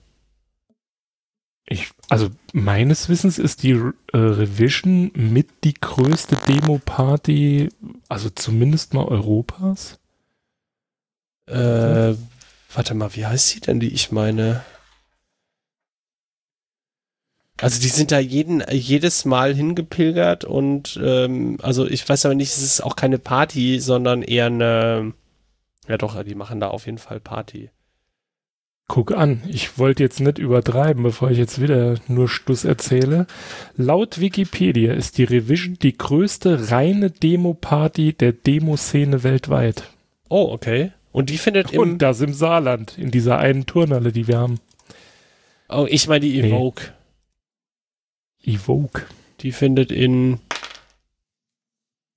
[1.66, 7.68] Ich, also meines Wissens ist die äh, Revision mit die größte Demo-Party,
[8.09, 9.98] also zumindest mal Europas.
[11.47, 12.14] Äh,
[12.74, 14.64] warte mal, wie heißt sie denn, die ich meine?
[17.60, 22.51] Also die sind da jeden, jedes Mal hingepilgert und ähm, also ich weiß aber nicht,
[22.51, 25.14] es ist auch keine Party, sondern eher eine,
[25.86, 27.70] ja doch, die machen da auf jeden Fall Party.
[28.93, 33.27] Guck an, ich wollte jetzt nicht übertreiben, bevor ich jetzt wieder nur Stuss erzähle.
[33.74, 39.85] Laut Wikipedia ist die Revision die größte reine Demo-Party der Demoszene weltweit.
[40.28, 40.93] Oh, okay.
[41.10, 41.81] Und die findet im...
[41.81, 44.60] Und das im Saarland, in dieser einen Turnhalle, die wir haben.
[45.70, 46.93] Oh, ich meine die Evoke.
[48.44, 48.56] Nee.
[48.56, 49.06] Evoke.
[49.40, 50.39] Die findet in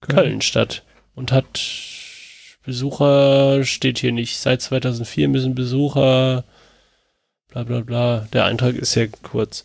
[0.01, 0.83] Köln, Köln statt
[1.15, 1.57] und hat
[2.65, 4.35] Besucher, steht hier nicht.
[4.39, 6.43] Seit 2004 müssen Besucher,
[7.55, 8.27] bla bla bla.
[8.33, 9.63] Der Eintrag ist ja kurz.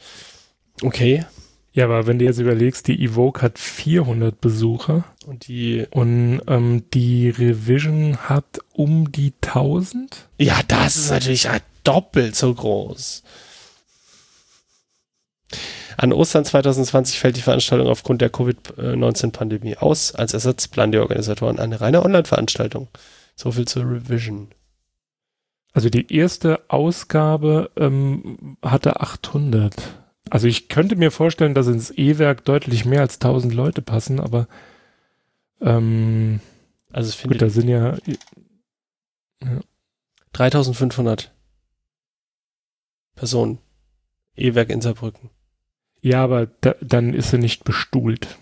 [0.83, 1.25] Okay.
[1.73, 5.05] Ja, aber wenn du jetzt überlegst, die Evoke hat 400 Besucher.
[5.27, 5.87] Und die.
[5.91, 10.29] Und ähm, die Revision hat um die 1000.
[10.39, 11.49] Ja, das ist natürlich
[11.85, 13.23] doppelt so groß.
[15.97, 20.15] An Ostern 2020 fällt die Veranstaltung aufgrund der Covid-19-Pandemie aus.
[20.15, 22.89] Als Ersatz planen die Organisatoren eine reine Online-Veranstaltung.
[23.37, 24.49] So viel zur Revision.
[25.73, 29.75] Also die erste Ausgabe ähm, hatte 800.
[30.29, 34.49] Also ich könnte mir vorstellen, dass ins E-Werk deutlich mehr als 1000 Leute passen, aber
[35.61, 36.41] ähm,
[36.93, 37.97] also es findet gut, da sind ja,
[39.43, 39.61] ja
[40.33, 41.33] 3500
[43.15, 43.59] Personen.
[44.37, 45.31] E-Werk in Saarbrücken.
[46.01, 48.39] Ja, aber da, dann ist sie nicht bestuhlt.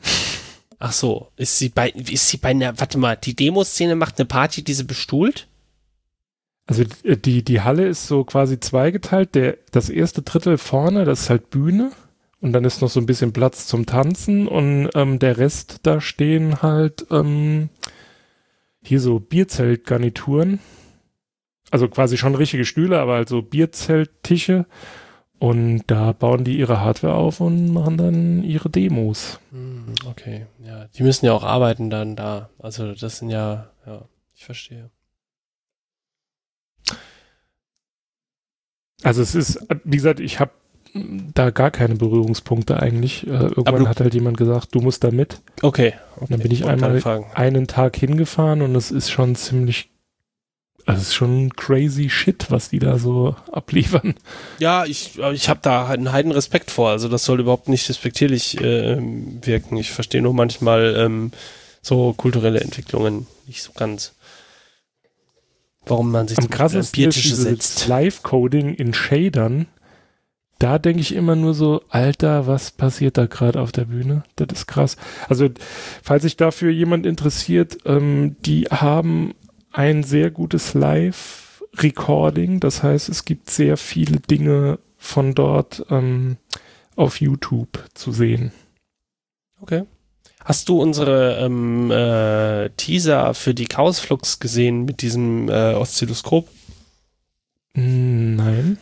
[0.78, 4.26] Ach so, ist sie bei, ist sie bei einer, warte mal, die Demoszene macht eine
[4.26, 5.47] Party, die sie bestuhlt?
[6.68, 9.34] Also äh, die, die Halle ist so quasi zweigeteilt.
[9.34, 11.90] Der, das erste Drittel vorne, das ist halt Bühne.
[12.40, 14.46] Und dann ist noch so ein bisschen Platz zum Tanzen.
[14.46, 17.70] Und ähm, der Rest, da stehen halt ähm,
[18.82, 20.60] hier so Bierzeltgarnituren.
[21.70, 24.66] Also quasi schon richtige Stühle, aber halt so Bierzelttische.
[25.38, 29.40] Und da bauen die ihre Hardware auf und machen dann ihre Demos.
[29.52, 30.86] Hm, okay, ja.
[30.96, 32.50] Die müssen ja auch arbeiten dann da.
[32.58, 34.02] Also das sind ja, ja,
[34.34, 34.90] ich verstehe.
[39.02, 40.50] Also es ist, wie gesagt, ich habe
[41.34, 43.26] da gar keine Berührungspunkte eigentlich.
[43.26, 45.40] Äh, irgendwann hat halt jemand gesagt, du musst da mit.
[45.62, 45.94] Okay.
[46.16, 46.26] okay.
[46.30, 47.02] dann bin ich einmal
[47.34, 49.90] einen Tag hingefahren und es ist schon ziemlich
[50.86, 54.14] das ist schon crazy shit, was die da so abliefern.
[54.58, 56.88] Ja, ich, ich habe da einen heiden Respekt vor.
[56.88, 59.76] Also das soll überhaupt nicht respektierlich äh, wirken.
[59.76, 61.32] Ich verstehe nur manchmal ähm,
[61.82, 64.14] so kulturelle Entwicklungen nicht so ganz.
[65.88, 67.86] Warum man sich Am krassesten Biertische setzt.
[67.86, 69.66] Live-Coding in Shadern.
[70.58, 74.24] Da denke ich immer nur so, Alter, was passiert da gerade auf der Bühne?
[74.36, 74.96] Das ist krass.
[75.28, 75.48] Also,
[76.02, 79.34] falls sich dafür jemand interessiert, ähm, die haben
[79.70, 82.58] ein sehr gutes Live-Recording.
[82.58, 86.38] Das heißt, es gibt sehr viele Dinge von dort ähm,
[86.96, 88.50] auf YouTube zu sehen.
[89.60, 89.84] Okay.
[90.48, 96.48] Hast du unsere ähm, äh, Teaser für die Chaosflux gesehen mit diesem äh, Oszilloskop?
[97.74, 98.78] Nein.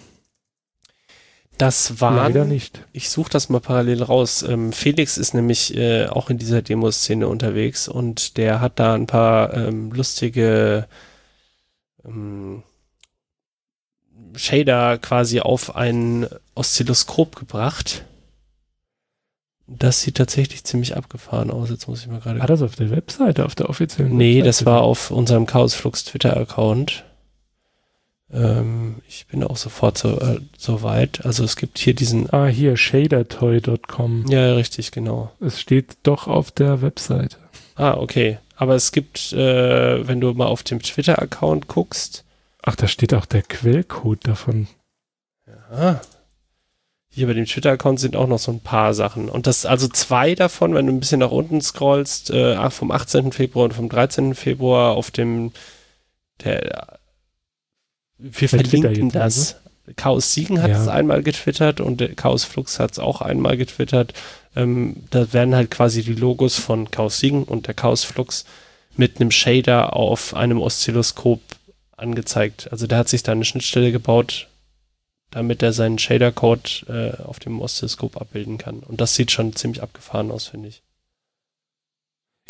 [1.59, 2.15] Das war.
[2.15, 2.85] Leider nicht.
[2.93, 4.45] Ich suche das mal parallel raus.
[4.45, 9.09] Ähm, Felix ist nämlich äh, auch in dieser Demoszene unterwegs und der hat da ein
[9.09, 10.87] paar ähm, lustige
[12.05, 12.63] ähm,
[14.37, 18.05] Shader quasi auf ein Oszilloskop gebracht.
[19.69, 21.71] Das sieht tatsächlich ziemlich abgefahren aus.
[21.71, 22.39] Jetzt muss ich mal gerade.
[22.39, 24.47] War das auf der Webseite, auf der offiziellen Nee, Webseite?
[24.47, 27.05] das war auf unserem Chaosflux Twitter-Account.
[28.33, 31.25] Ähm, ich bin auch sofort so, äh, so weit.
[31.27, 32.33] Also es gibt hier diesen.
[32.33, 34.27] Ah, hier, shadertoy.com.
[34.29, 35.33] Ja, richtig, genau.
[35.41, 37.37] Es steht doch auf der Webseite.
[37.75, 38.39] Ah, okay.
[38.57, 42.25] Aber es gibt, äh, wenn du mal auf dem Twitter-Account guckst.
[42.63, 44.67] Ach, da steht auch der Quellcode davon.
[45.47, 46.01] Ja.
[47.17, 49.31] Hier bei dem Twitter-Account sind auch noch so ein paar Sachen.
[49.31, 53.33] Und das, also zwei davon, wenn du ein bisschen nach unten scrollst, äh, vom 18.
[53.33, 54.35] Februar und vom 13.
[54.35, 55.53] Februar auf dem,
[56.45, 56.99] der,
[58.19, 59.55] wir verlinken das.
[59.87, 59.95] Also?
[59.97, 64.13] Chaos Siegen hat es einmal getwittert und Chaos Flux hat es auch einmal getwittert.
[64.55, 68.45] Ähm, da werden halt quasi die Logos von Chaos Siegen und der Chaos Flux
[68.95, 71.41] mit einem Shader auf einem Oszilloskop
[71.97, 72.71] angezeigt.
[72.71, 74.49] Also der hat sich da eine Schnittstelle gebaut,
[75.31, 78.81] damit er seinen Shader-Code äh, auf dem Oszilloskop abbilden kann.
[78.81, 80.83] Und das sieht schon ziemlich abgefahren aus, finde ich.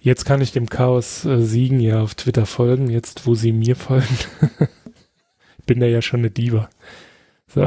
[0.02, 3.76] Jetzt kann ich dem Chaos äh, Siegen ja auf Twitter folgen, jetzt wo sie mir
[3.76, 4.18] folgen.
[5.66, 6.70] bin da ja schon eine Diva.
[7.52, 7.66] So.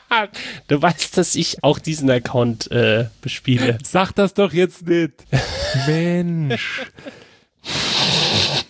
[0.68, 3.78] du weißt, dass ich auch diesen Account äh, bespiele.
[3.82, 5.24] Sag das doch jetzt nicht.
[5.86, 6.82] Mensch.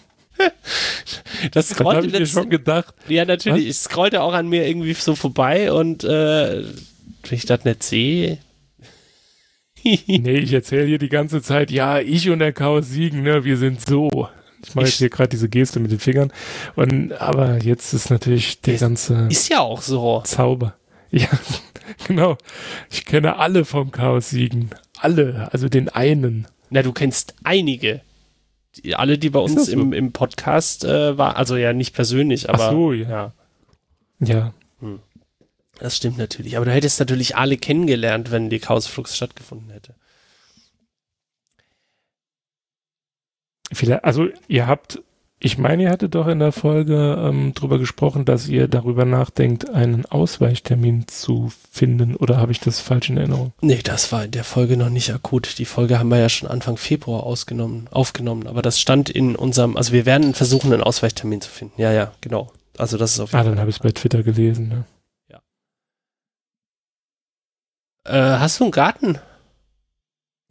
[1.53, 2.95] Das scrollte ich mir schon gedacht.
[3.09, 3.69] Ja, natürlich.
[3.69, 3.77] Was?
[3.77, 8.39] Ich scrollte auch an mir irgendwie so vorbei und äh, wenn ich das nicht sehe.
[9.85, 13.57] nee, ich erzähle hier die ganze Zeit, ja, ich und der Chaos siegen, ne, wir
[13.57, 14.28] sind so.
[14.66, 16.32] Ich mache jetzt hier gerade diese Geste mit den Fingern.
[16.74, 19.28] Und, aber jetzt ist natürlich der ganze.
[19.31, 20.23] Ist ja auch so.
[20.24, 20.74] Zauber.
[21.11, 21.28] Ja,
[22.09, 22.36] genau.
[22.91, 24.70] Ich kenne alle vom Chaos siegen.
[24.99, 25.49] Alle.
[25.53, 26.49] Also den einen.
[26.70, 28.01] Na, du kennst einige.
[28.82, 29.72] Die, alle, die bei uns so?
[29.72, 31.36] im, im Podcast äh, waren.
[31.36, 32.66] Also ja, nicht persönlich, aber.
[32.66, 33.32] Ach so, ja.
[34.20, 34.26] Ja.
[34.26, 34.55] ja.
[34.80, 35.01] Hm.
[35.78, 36.56] Das stimmt natürlich.
[36.56, 39.94] Aber du hättest natürlich alle kennengelernt, wenn die Chaosflux stattgefunden hätte.
[43.72, 45.02] Vielleicht, also ihr habt,
[45.45, 49.69] ich meine, ihr hattet doch in der Folge ähm, drüber gesprochen, dass ihr darüber nachdenkt,
[49.69, 53.53] einen Ausweichtermin zu finden, oder habe ich das falsch in Erinnerung?
[53.61, 55.59] Nee, das war in der Folge noch nicht akut.
[55.59, 59.77] Die Folge haben wir ja schon Anfang Februar ausgenommen, aufgenommen, aber das stand in unserem,
[59.77, 61.79] also wir werden versuchen, einen Ausweichtermin zu finden.
[61.79, 62.51] Ja, ja, genau.
[62.79, 64.85] Also das ist auf jeden Ah, dann habe ich es bei Twitter gelesen, ne?
[65.31, 65.41] Ja.
[68.07, 69.19] Äh, hast du einen Garten?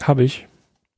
[0.03, 0.47] Habe ich.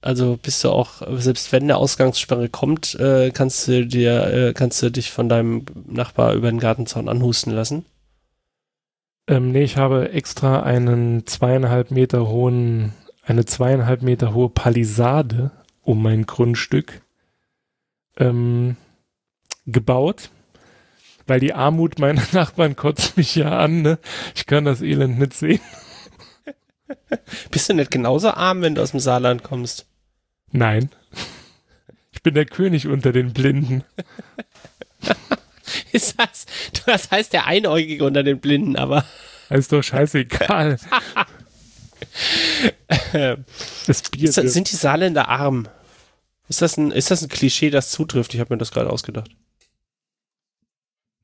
[0.06, 4.84] Also bist du auch, selbst wenn eine Ausgangssperre kommt, äh, kannst du dir, äh, kannst
[4.84, 7.86] du dich von deinem Nachbar über den Gartenzaun anhusten lassen?
[9.27, 15.49] Ähm, nee, ich habe extra einen zweieinhalb Meter hohen, eine zweieinhalb Meter hohe Palisade
[15.82, 17.02] um mein Grundstück
[18.18, 18.77] ähm,
[19.65, 20.30] gebaut,
[21.26, 23.82] weil die Armut meiner Nachbarn kotzt mich ja an.
[23.82, 23.98] Ne?
[24.36, 25.61] Ich kann das Elend nicht sehen.
[27.49, 29.88] Bist du nicht genauso arm, wenn du aus dem Saarland kommst?
[30.56, 30.90] Nein.
[32.14, 33.84] Ich bin der König unter den Blinden.
[35.91, 36.45] ist das,
[36.86, 39.03] das heißt der Einäugige unter den Blinden, aber.
[39.49, 40.80] Das ist doch scheißegal.
[43.86, 45.68] das Bier das, sind die Saarländer arm?
[46.48, 48.34] Ist das, ein, ist das ein Klischee, das zutrifft?
[48.34, 49.32] Ich habe mir das gerade ausgedacht.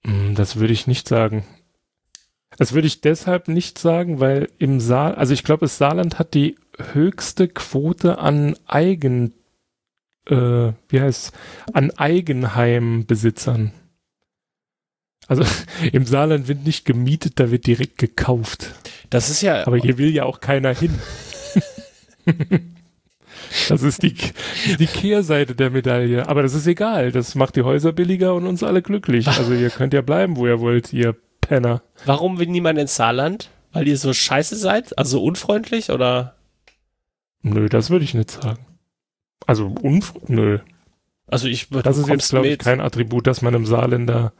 [0.05, 1.45] Hm, das würde ich nicht sagen.
[2.57, 6.33] Das würde ich deshalb nicht sagen, weil im Saal, also ich glaube, das Saarland hat
[6.33, 6.57] die
[6.93, 9.33] höchste Quote an Eigen,
[10.27, 11.33] äh, wie heißt
[11.73, 13.73] an Eigenheimbesitzern.
[15.27, 15.43] Also
[15.91, 18.73] im Saarland wird nicht gemietet, da wird direkt gekauft.
[19.09, 19.65] Das ist ja.
[19.67, 20.99] Aber hier will ja auch keiner hin.
[23.67, 24.15] Das ist die,
[24.79, 26.27] die Kehrseite der Medaille.
[26.29, 27.11] Aber das ist egal.
[27.11, 29.27] Das macht die Häuser billiger und uns alle glücklich.
[29.27, 31.81] Also ihr könnt ja bleiben, wo ihr wollt, ihr Penner.
[32.05, 33.49] Warum will niemand ins Saarland?
[33.73, 34.97] Weil ihr so scheiße seid?
[34.97, 36.35] Also unfreundlich oder?
[37.41, 38.65] Nö, das würde ich nicht sagen.
[39.47, 40.59] Also unf nö.
[41.27, 44.33] Also ich Das ist jetzt, glaube ich, kein Attribut, das man einem Saarländer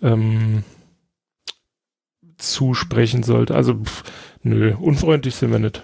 [0.00, 0.64] ähm,
[2.38, 3.54] zusprechen sollte.
[3.54, 4.04] Also pff,
[4.42, 5.82] nö, unfreundlich sind wir nicht.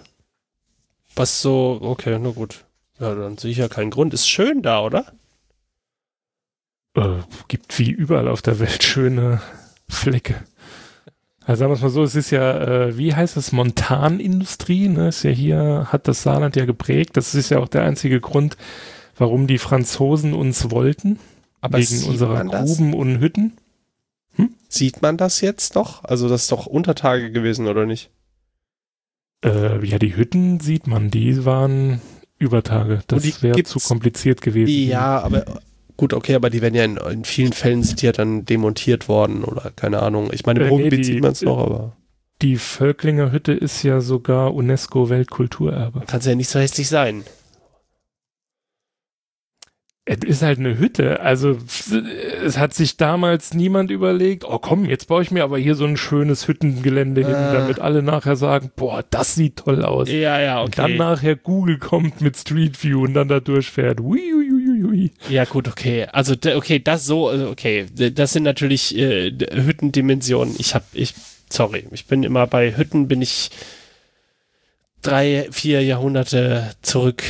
[1.16, 2.64] Was so, okay, na gut.
[2.98, 4.14] Ja, dann sehe ich ja keinen Grund.
[4.14, 5.12] Ist schön da, oder?
[6.94, 7.18] Äh,
[7.48, 9.40] gibt wie überall auf der Welt schöne
[9.88, 10.44] Flecke.
[11.50, 15.08] Also sagen wir es mal so, es ist ja, äh, wie heißt es, Montanindustrie, ne?
[15.08, 17.16] Ist ja hier, hat das Saarland ja geprägt.
[17.16, 18.56] Das ist ja auch der einzige Grund,
[19.16, 21.18] warum die Franzosen uns wollten.
[21.60, 23.54] Aber wegen unserer Gruben und Hütten.
[24.36, 24.50] Hm?
[24.68, 26.04] Sieht man das jetzt noch?
[26.04, 28.12] Also das ist doch Untertage gewesen, oder nicht?
[29.44, 32.00] Äh, ja, die Hütten sieht man, die waren
[32.38, 33.00] Übertage.
[33.08, 34.88] Das wäre zu kompliziert gewesen.
[34.88, 35.60] Ja, aber
[36.00, 39.06] gut, okay, aber die werden ja in, in, vielen Fällen sind die ja dann demontiert
[39.06, 40.30] worden oder keine Ahnung.
[40.32, 41.96] Ich meine, im äh, Ruhrgebiet nee, sieht man es noch, aber.
[42.40, 46.00] Die Völklinger Hütte ist ja sogar UNESCO Weltkulturerbe.
[46.06, 47.24] Kann ja nicht so hässlich sein.
[50.06, 51.20] Es ist halt eine Hütte.
[51.20, 51.58] Also
[52.42, 55.84] es hat sich damals niemand überlegt, oh komm, jetzt baue ich mir aber hier so
[55.84, 57.52] ein schönes Hüttengelände hin, ah.
[57.52, 60.08] damit alle nachher sagen, boah, das sieht toll aus.
[60.08, 60.64] Ja, ja, okay.
[60.64, 64.00] Und dann nachher Google kommt mit Street View und dann da durchfährt.
[64.00, 64.18] Ui,
[64.80, 65.10] ui, ui, ui.
[65.28, 66.06] Ja, gut, okay.
[66.06, 70.54] Also okay, das so, also, okay, das sind natürlich äh, Hüttendimensionen.
[70.58, 71.14] Ich habe, ich,
[71.50, 73.50] sorry, ich bin immer bei Hütten, bin ich
[75.02, 77.22] drei, vier Jahrhunderte zurück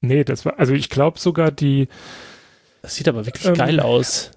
[0.00, 1.88] Nee, das war, also ich glaube sogar die.
[2.82, 4.30] Das sieht aber wirklich ähm, geil aus.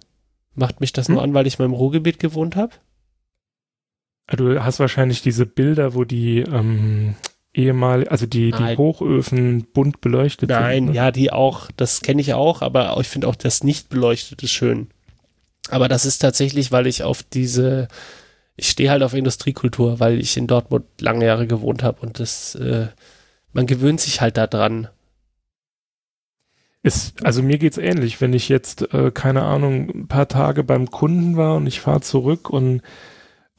[0.56, 1.16] Macht mich das hm?
[1.16, 2.74] nur an, weil ich mal im Ruhrgebiet gewohnt habe?
[4.28, 7.16] Du hast wahrscheinlich diese Bilder, wo die ähm,
[7.54, 10.86] ehemal, also die, die Hochöfen bunt beleuchtet Nein, sind.
[10.86, 10.96] Nein, ne?
[10.96, 14.88] ja, die auch, das kenne ich auch, aber ich finde auch das nicht beleuchtete schön.
[15.70, 17.88] Aber das ist tatsächlich, weil ich auf diese,
[18.56, 22.56] ich stehe halt auf Industriekultur, weil ich in Dortmund lange Jahre gewohnt habe und das,
[22.56, 22.88] äh,
[23.54, 24.88] man gewöhnt sich halt daran.
[26.84, 30.90] Ist, also mir geht's ähnlich, wenn ich jetzt, äh, keine Ahnung, ein paar Tage beim
[30.90, 32.82] Kunden war und ich fahre zurück und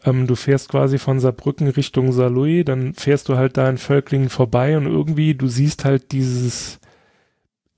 [0.05, 4.29] ähm, du fährst quasi von Saarbrücken Richtung Saarlouis, dann fährst du halt da in Völklingen
[4.29, 6.81] vorbei und irgendwie, du siehst halt dieses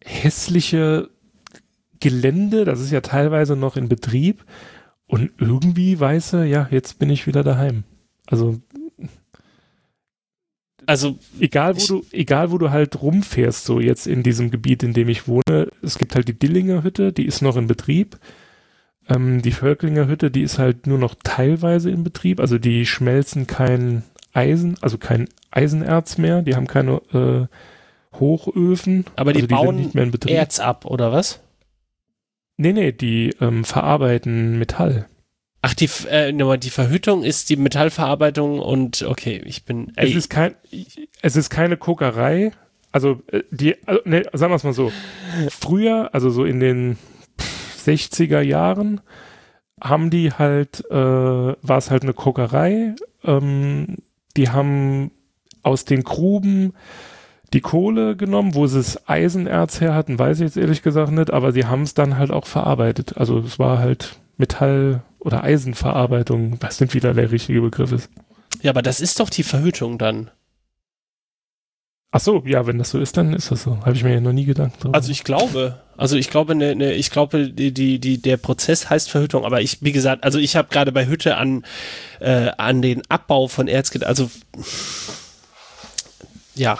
[0.03, 1.11] hässliche
[2.01, 4.45] Gelände, das ist ja teilweise noch in Betrieb
[5.07, 7.85] und irgendwie weißt du, ja, jetzt bin ich wieder daheim.
[8.27, 8.61] Also
[10.87, 14.93] also egal wo du, egal wo du halt rumfährst, so jetzt in diesem Gebiet, in
[14.93, 18.19] dem ich wohne, es gibt halt die Dillinger Hütte, die ist noch in Betrieb.
[19.09, 23.47] Ähm, die Völklinger Hütte, die ist halt nur noch teilweise in Betrieb, also die schmelzen
[23.47, 24.03] kein
[24.33, 29.05] Eisen, also kein Eisenerz mehr, die haben keine äh, Hochöfen.
[29.17, 30.35] Aber die, also die bauen nicht mehr in Betrieb.
[30.35, 31.41] Erz ab, oder was?
[32.57, 35.07] Nee, nee, die ähm, verarbeiten Metall.
[35.63, 39.93] Ach, die, äh, die Verhütung ist die Metallverarbeitung und okay, ich bin.
[39.97, 40.11] Ey.
[40.11, 40.55] Es ist kein,
[41.23, 42.53] es ist keine Kokerei.
[42.93, 44.93] Also äh, die, also, ne, sagen wir es mal so.
[45.49, 46.99] Früher, also so in den
[47.85, 49.01] 60er Jahren,
[49.81, 52.95] haben die halt, äh, war es halt eine Kokerei.
[53.25, 53.97] Ähm,
[54.37, 55.11] die haben
[55.63, 56.73] aus den Gruben
[57.53, 61.33] die Kohle genommen, wo sie das Eisenerz her hatten, weiß ich jetzt ehrlich gesagt nicht,
[61.33, 63.17] aber sie haben es dann halt auch verarbeitet.
[63.17, 68.11] Also es war halt Metall oder Eisenverarbeitung, was denn wieder der richtige Begriff ist.
[68.61, 70.31] Ja, aber das ist doch die Verhütung dann.
[72.17, 73.81] Ach so, ja, wenn das so ist, dann ist das so.
[73.81, 74.75] Habe ich mir ja noch nie gedacht.
[74.79, 74.95] Darüber.
[74.95, 78.89] Also ich glaube, also ich glaube, ne, ne, ich glaube, die, die, die, der Prozess
[78.89, 81.65] heißt Verhütung, aber ich, wie gesagt, also ich habe gerade bei Hütte an,
[82.21, 84.31] äh, an den Abbau von Erz gedacht, also
[86.55, 86.79] ja,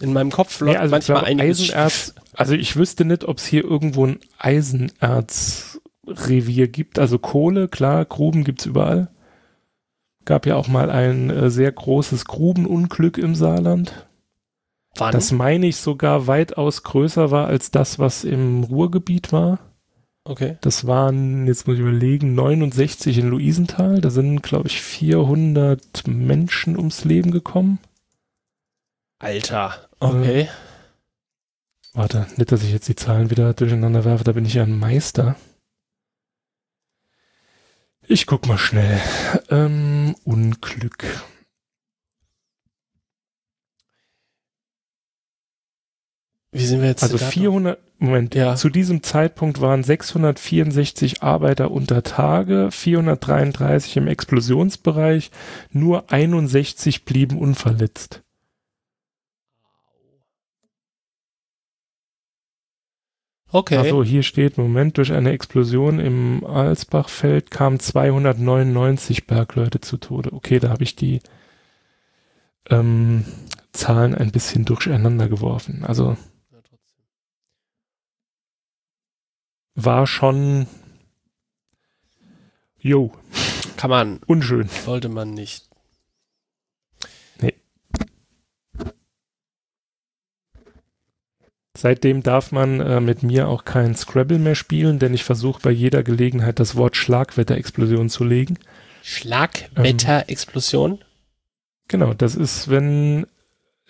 [0.00, 2.14] in meinem Kopf läuft ja, also manchmal ein Eisenerz.
[2.34, 7.00] Also ich wüsste nicht, ob es hier irgendwo ein Eisenerz Revier gibt.
[7.00, 9.08] Also Kohle, klar, Gruben gibt's überall.
[10.24, 14.07] Gab ja auch mal ein äh, sehr großes Grubenunglück im Saarland.
[14.98, 15.12] Wann?
[15.12, 19.58] Das meine ich sogar weitaus größer war als das, was im Ruhrgebiet war.
[20.24, 20.58] Okay.
[20.60, 24.00] Das waren, jetzt muss ich überlegen, 69 in Luisenthal.
[24.00, 27.78] Da sind, glaube ich, 400 Menschen ums Leben gekommen.
[29.18, 30.42] Alter, okay.
[30.42, 30.48] Äh,
[31.94, 34.78] warte, nicht, dass ich jetzt die Zahlen wieder durcheinander werfe, da bin ich ja ein
[34.78, 35.34] Meister.
[38.06, 39.00] Ich guck mal schnell.
[39.50, 41.04] Ähm, Unglück.
[46.50, 47.02] Wie sind wir jetzt?
[47.02, 48.54] Also 400, Moment, ja.
[48.54, 55.30] zu diesem Zeitpunkt waren 664 Arbeiter unter Tage, 433 im Explosionsbereich,
[55.72, 58.22] nur 61 blieben unverletzt.
[63.50, 63.78] Okay.
[63.78, 70.32] Also hier steht, Moment, durch eine Explosion im Alsbachfeld kamen 299 Bergleute zu Tode.
[70.34, 71.20] Okay, da habe ich die
[72.68, 73.24] ähm,
[73.72, 75.82] Zahlen ein bisschen durcheinander geworfen.
[75.86, 76.16] Also
[79.78, 80.66] war schon
[82.80, 83.12] jo.
[83.76, 84.20] Kann man.
[84.26, 84.68] Unschön.
[84.68, 85.68] Sollte man nicht.
[91.76, 95.70] Seitdem darf man äh, mit mir auch kein Scrabble mehr spielen, denn ich versuche bei
[95.70, 98.58] jeder Gelegenheit das Wort Schlagwetterexplosion zu legen.
[99.04, 100.90] Schlagwetterexplosion?
[100.90, 100.98] Ähm,
[101.86, 103.28] genau, das ist, wenn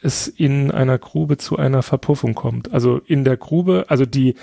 [0.03, 2.73] es in einer Grube zu einer Verpuffung kommt.
[2.73, 4.35] Also in der Grube, also die,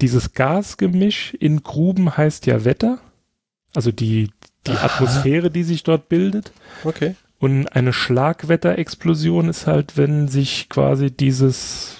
[0.00, 2.98] dieses Gasgemisch in Gruben heißt ja Wetter.
[3.74, 4.30] Also die,
[4.66, 6.52] die Atmosphäre, die sich dort bildet.
[6.84, 7.14] Okay.
[7.38, 11.96] Und eine Schlagwetterexplosion ist halt, wenn sich quasi dieses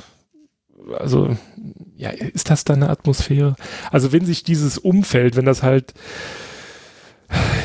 [0.99, 1.37] also
[1.97, 3.57] ja, ist das dann eine Atmosphäre?
[3.91, 5.95] Also wenn sich dieses Umfeld, wenn das halt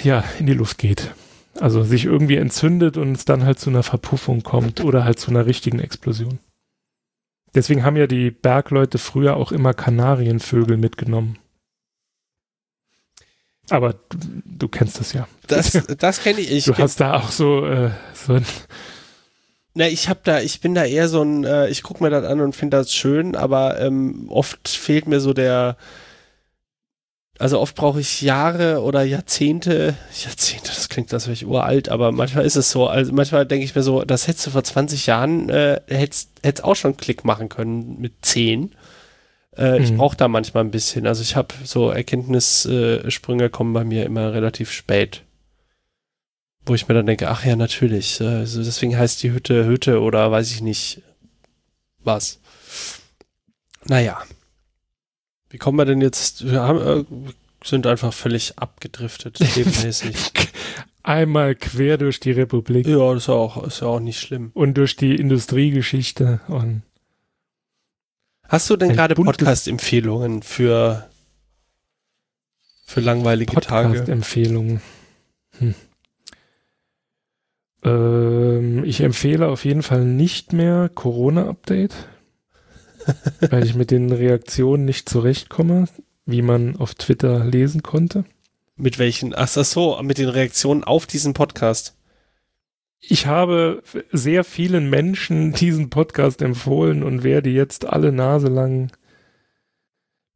[0.03, 1.13] ja in die Luft geht,
[1.61, 5.29] also sich irgendwie entzündet und es dann halt zu einer Verpuffung kommt oder halt zu
[5.29, 6.39] einer richtigen Explosion.
[7.53, 11.37] Deswegen haben ja die Bergleute früher auch immer Kanarienvögel mitgenommen.
[13.69, 15.27] Aber du, du kennst das ja.
[15.47, 16.65] Das, das kenne ich.
[16.65, 18.45] Du hast da auch so, äh, so ein
[19.73, 22.25] na, ich hab da, ich bin da eher so ein, äh, ich guck mir das
[22.25, 25.77] an und finde das schön, aber ähm, oft fehlt mir so der,
[27.41, 32.11] also oft brauche ich Jahre oder Jahrzehnte, Jahrzehnte, das klingt, das wäre ich uralt, aber
[32.11, 35.07] manchmal ist es so, also manchmal denke ich mir so, das hättest du vor 20
[35.07, 38.73] Jahren, äh, hättest, hättest auch schon Klick machen können mit 10.
[39.57, 39.83] Äh, mhm.
[39.83, 44.33] Ich brauche da manchmal ein bisschen, also ich habe so Erkenntnissprünge kommen bei mir immer
[44.33, 45.23] relativ spät
[46.65, 48.21] wo ich mir dann denke, ach ja, natürlich.
[48.21, 51.01] Also deswegen heißt die Hütte Hütte oder weiß ich nicht
[52.03, 52.39] was.
[53.85, 54.21] Naja.
[55.51, 56.49] Wie kommen wir denn jetzt?
[56.49, 57.03] Wir haben, äh,
[57.63, 60.31] sind einfach völlig abgedriftet, themenmäßig.
[61.03, 62.87] Einmal quer durch die Republik.
[62.87, 64.51] Ja, das ist ja auch, ist ja auch nicht schlimm.
[64.53, 66.83] Und durch die Industriegeschichte und
[68.47, 71.09] Hast du denn gerade Podcast-Empfehlungen für,
[72.85, 73.87] für langweilige Podcast Tage?
[73.87, 74.81] Podcast-Empfehlungen.
[75.59, 75.75] Hm.
[77.83, 81.95] Ähm, ich empfehle auf jeden Fall nicht mehr Corona-Update,
[83.49, 85.87] weil ich mit den Reaktionen nicht zurechtkomme,
[86.25, 88.25] wie man auf Twitter lesen konnte.
[88.75, 89.33] Mit welchen?
[89.35, 91.95] Ach so, mit den Reaktionen auf diesen Podcast.
[92.99, 98.91] Ich habe sehr vielen Menschen diesen Podcast empfohlen und werde jetzt alle Nase lang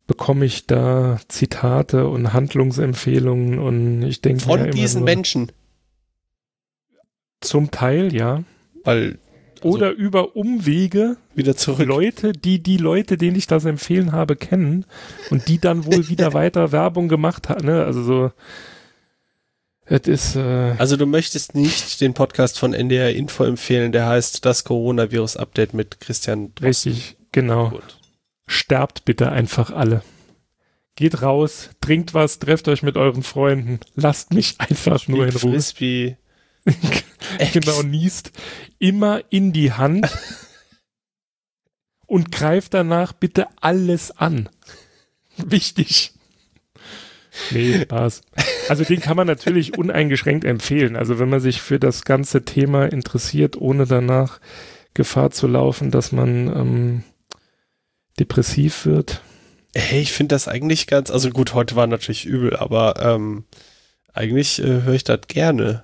[0.08, 5.52] bekomme ich da Zitate und Handlungsempfehlungen und ich denke von diesen nur, Menschen
[7.42, 8.44] zum Teil, ja.
[8.84, 9.20] Weil.
[9.66, 11.88] Also Oder über Umwege wieder zurück.
[11.88, 14.86] Leute, die die Leute, denen ich das empfehlen habe, kennen
[15.32, 17.66] und die dann wohl wieder weiter Werbung gemacht haben.
[17.66, 17.84] Ne?
[17.84, 18.32] Also so.
[19.88, 24.66] Ist, äh also du möchtest nicht den Podcast von NDR Info empfehlen, der heißt das
[24.66, 26.92] Coronavirus-Update mit Christian Drosten.
[26.92, 27.70] Richtig, genau.
[27.70, 28.00] Gut.
[28.46, 30.04] Sterbt bitte einfach alle.
[30.96, 35.54] Geht raus, trinkt was, trefft euch mit euren Freunden, lasst mich einfach nur in Ruhe.
[35.54, 36.18] Frisbee.
[37.54, 38.32] genau, niest
[38.80, 40.10] immer in die Hand
[42.08, 44.50] und greift danach bitte alles an.
[45.38, 46.14] Wichtig.
[47.52, 48.22] Nee, Spaß.
[48.70, 50.96] Also den kann man natürlich uneingeschränkt empfehlen.
[50.96, 54.40] Also wenn man sich für das ganze Thema interessiert, ohne danach
[54.94, 57.04] Gefahr zu laufen, dass man ähm,
[58.18, 59.22] depressiv wird.
[59.76, 63.44] Hey, ich finde das eigentlich ganz, also gut, heute war natürlich übel, aber ähm,
[64.14, 65.84] eigentlich äh, höre ich das gerne.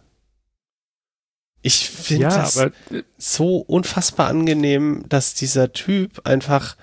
[1.61, 2.71] Ich finde ja, das aber,
[3.17, 6.75] so unfassbar angenehm, dass dieser Typ einfach,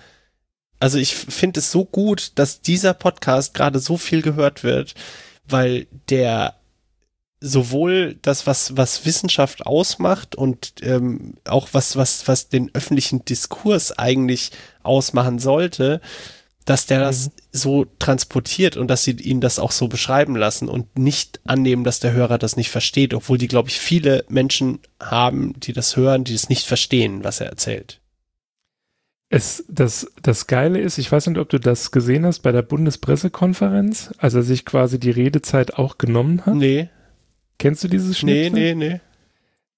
[0.78, 4.94] also ich finde es so gut, dass dieser Podcast gerade so viel gehört wird,
[5.48, 6.55] weil der
[7.40, 13.96] sowohl das, was, was Wissenschaft ausmacht und ähm, auch was, was, was den öffentlichen Diskurs
[13.96, 14.50] eigentlich
[14.82, 16.00] ausmachen sollte,
[16.68, 17.02] dass der mhm.
[17.04, 21.82] das so transportiert und dass sie ihn das auch so beschreiben lassen und nicht annehmen,
[21.82, 25.96] dass der Hörer das nicht versteht, obwohl die, glaube ich, viele Menschen haben, die das
[25.96, 28.00] hören, die es nicht verstehen, was er erzählt.
[29.30, 32.62] Es, das, das Geile ist, ich weiß nicht, ob du das gesehen hast bei der
[32.62, 36.54] Bundespressekonferenz, als er sich quasi die Redezeit auch genommen hat.
[36.54, 36.90] Nee.
[37.58, 38.52] Kennst du dieses Schnipsel?
[38.52, 39.00] Nee, nee, nee.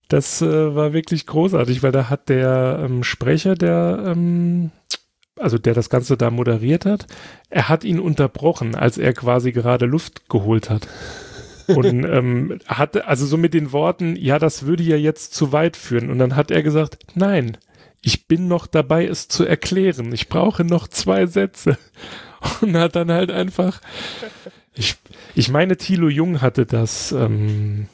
[0.08, 4.72] Das äh, war wirklich großartig, weil da hat der ähm, Sprecher der ähm,
[5.40, 7.06] also der das Ganze da moderiert hat,
[7.48, 10.88] er hat ihn unterbrochen, als er quasi gerade Luft geholt hat.
[11.66, 15.76] Und ähm, hatte, also so mit den Worten, ja, das würde ja jetzt zu weit
[15.76, 16.10] führen.
[16.10, 17.58] Und dann hat er gesagt, nein,
[18.02, 20.12] ich bin noch dabei, es zu erklären.
[20.12, 21.78] Ich brauche noch zwei Sätze.
[22.60, 23.80] Und hat dann halt einfach,
[24.74, 24.96] ich,
[25.34, 27.86] ich meine, Thilo Jung hatte das, ähm,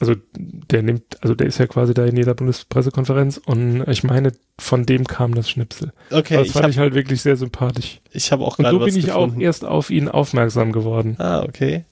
[0.00, 4.32] also der nimmt, also der ist ja quasi da in jeder Bundespressekonferenz und ich meine,
[4.58, 5.92] von dem kam das Schnipsel.
[6.10, 6.36] Okay.
[6.36, 8.00] Das fand hab, ich halt wirklich sehr sympathisch.
[8.12, 9.36] Ich habe auch gerade Und so bin ich gefunden.
[9.36, 11.16] auch erst auf ihn aufmerksam geworden.
[11.18, 11.84] Ah, okay.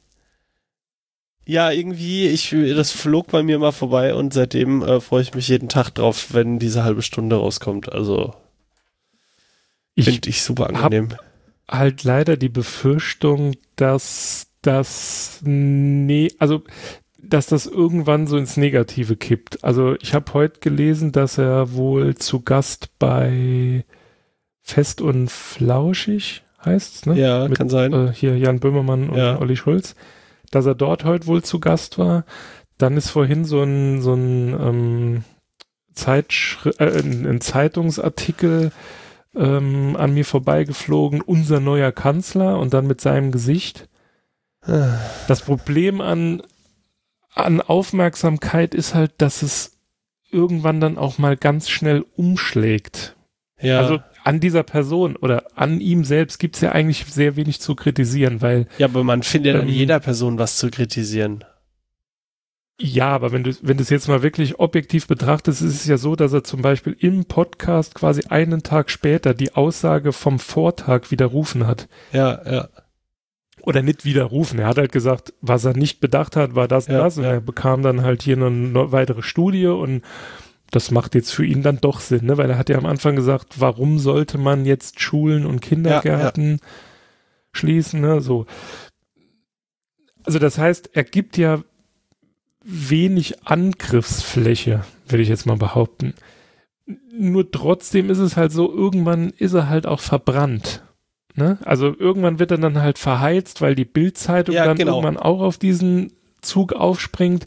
[1.45, 5.49] Ja, irgendwie, ich, das flog bei mir mal vorbei und seitdem äh, freue ich mich
[5.49, 7.93] jeden Tag drauf, wenn diese halbe Stunde rauskommt.
[7.93, 8.35] Also
[9.99, 11.09] finde ich super angenehm.
[11.69, 16.63] Halt leider die Befürchtung, dass das nee, also
[17.29, 19.65] dass das irgendwann so ins Negative kippt.
[19.65, 23.85] Also ich habe heute gelesen, dass er wohl zu Gast bei
[24.63, 27.19] Fest und Flauschig heißt's, ne?
[27.19, 27.93] Ja, Mit, kann sein.
[27.93, 29.39] Äh, hier Jan Böhmermann und ja.
[29.41, 29.95] Olli Schulz
[30.51, 32.25] dass er dort heute wohl zu Gast war.
[32.79, 35.25] Dann ist vorhin so ein, so ein, ähm,
[35.95, 38.73] Zeitschri äh, ein, ein Zeitungsartikel
[39.35, 43.89] ähm, an mir vorbeigeflogen, unser neuer Kanzler und dann mit seinem Gesicht.
[45.29, 46.43] Das Problem an,
[47.37, 49.79] an Aufmerksamkeit ist halt, dass es
[50.31, 53.17] irgendwann dann auch mal ganz schnell umschlägt.
[53.61, 53.81] Ja.
[53.81, 57.75] Also an dieser Person oder an ihm selbst gibt es ja eigentlich sehr wenig zu
[57.75, 58.67] kritisieren, weil.
[58.79, 61.45] Ja, aber man findet ähm, an jeder Person was zu kritisieren.
[62.79, 65.97] Ja, aber wenn du, wenn du es jetzt mal wirklich objektiv betrachtest, ist es ja
[65.97, 71.11] so, dass er zum Beispiel im Podcast quasi einen Tag später die Aussage vom Vortag
[71.11, 71.89] widerrufen hat.
[72.13, 72.69] Ja, ja.
[73.67, 74.61] Oder nicht widerrufen.
[74.61, 77.19] Er hat halt gesagt, was er nicht bedacht hat, war das und ja, das.
[77.19, 77.33] Und ja.
[77.33, 80.03] er bekam dann halt hier eine weitere Studie und
[80.71, 82.39] das macht jetzt für ihn dann doch Sinn, ne?
[82.39, 86.59] weil er hat ja am Anfang gesagt, warum sollte man jetzt Schulen und Kindergärten ja.
[87.53, 88.21] schließen, ne?
[88.21, 88.47] so.
[90.23, 91.63] Also das heißt, er gibt ja
[92.63, 96.15] wenig Angriffsfläche, würde ich jetzt mal behaupten.
[97.13, 100.86] Nur trotzdem ist es halt so, irgendwann ist er halt auch verbrannt.
[101.37, 101.59] Ne?
[101.65, 104.97] Also irgendwann wird er dann halt verheizt, weil die Bildzeitung ja, dann genau.
[104.97, 107.47] irgendwann auch auf diesen Zug aufspringt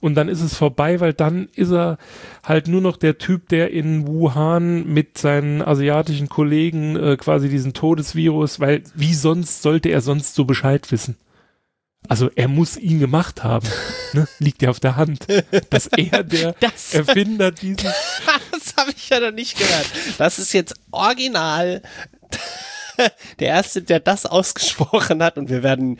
[0.00, 1.98] und dann ist es vorbei, weil dann ist er
[2.42, 7.74] halt nur noch der Typ, der in Wuhan mit seinen asiatischen Kollegen äh, quasi diesen
[7.74, 11.16] Todesvirus, weil wie sonst sollte er sonst so Bescheid wissen?
[12.08, 13.68] Also er muss ihn gemacht haben.
[14.14, 14.26] ne?
[14.38, 15.26] Liegt ja auf der Hand.
[15.68, 17.92] Dass er der das, Erfinder dieses.
[18.52, 19.86] das habe ich ja noch nicht gehört.
[20.16, 21.82] Das ist jetzt original
[23.38, 25.98] der erste, der das ausgesprochen hat und wir werden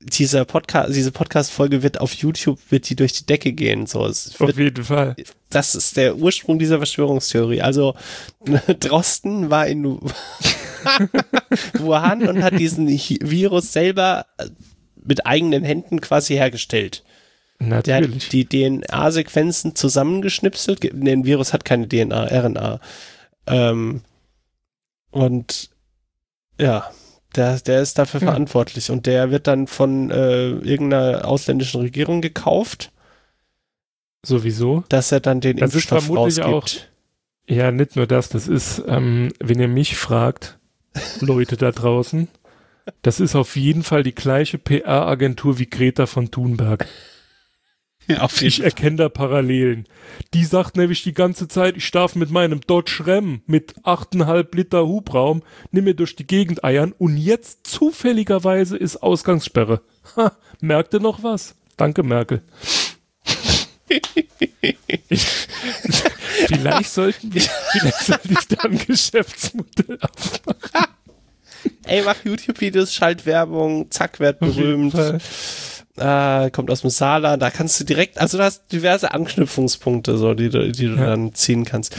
[0.00, 3.86] dieser Podcast, diese Podcast-Folge wird auf YouTube wird die durch die Decke gehen.
[3.86, 5.16] So, es auf jeden Fall.
[5.50, 7.62] Das ist der Ursprung dieser Verschwörungstheorie.
[7.62, 7.94] Also
[8.80, 9.84] Drosten war in
[11.74, 14.46] Wuhan und hat diesen Virus selber äh,
[15.04, 17.02] mit eigenen Händen quasi hergestellt.
[17.58, 17.84] Natürlich.
[17.84, 20.84] Der hat die DNA-Sequenzen zusammengeschnipselt.
[20.92, 22.80] Ein Virus hat keine DNA, RNA.
[23.46, 24.02] Ähm,
[25.10, 25.70] und
[26.58, 26.90] ja,
[27.36, 28.28] der, der ist dafür ja.
[28.28, 32.92] verantwortlich und der wird dann von äh, irgendeiner ausländischen Regierung gekauft.
[34.24, 34.84] Sowieso.
[34.88, 36.46] Dass er dann den das Impfstoff rausgibt.
[36.46, 36.68] Auch,
[37.46, 40.58] ja, nicht nur das, das ist, ähm, wenn ihr mich fragt,
[41.20, 42.28] Leute da draußen,
[43.02, 46.86] das ist auf jeden Fall die gleiche PR-Agentur wie Greta von Thunberg.
[48.08, 49.86] Ja, ich erkenne da Parallelen.
[50.34, 54.86] Die sagt nämlich die ganze Zeit, ich darf mit meinem Dodge Ram mit 8,5 Liter
[54.86, 59.82] Hubraum nimm mir durch die Gegend eiern und jetzt zufälligerweise ist Ausgangssperre.
[60.16, 61.54] Ha, merkte noch was?
[61.76, 62.42] Danke, Merkel.
[65.08, 65.26] ich,
[66.48, 70.92] vielleicht sollten wir, vielleicht sollte ich da ein Geschäftsmodell aufmachen.
[71.84, 74.94] Ey, mach YouTube-Videos, Schaltwerbung, zack, werd berühmt
[75.96, 80.34] äh, kommt aus dem Sala, da kannst du direkt, also du hast diverse Anknüpfungspunkte, so,
[80.34, 81.06] die, die du ja.
[81.06, 81.96] dann ziehen kannst.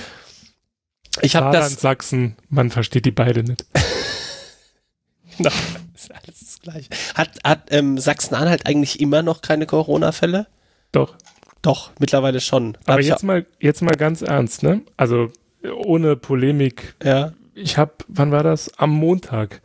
[1.22, 1.80] Ich habe das.
[1.80, 3.66] Sachsen, man versteht die beide nicht.
[5.38, 5.52] genau,
[5.94, 6.90] ist alles das Gleiche.
[7.14, 10.48] Hat, hat ähm, Sachsen-Anhalt eigentlich immer noch keine Corona-Fälle?
[10.92, 11.16] Doch.
[11.62, 12.78] Doch, mittlerweile schon.
[12.86, 14.82] Aber jetzt mal, jetzt mal ganz ernst, ne?
[14.98, 15.32] Also
[15.64, 16.96] ohne Polemik.
[17.04, 17.34] Ja.
[17.54, 18.78] Ich habe, wann war das?
[18.78, 19.62] Am Montag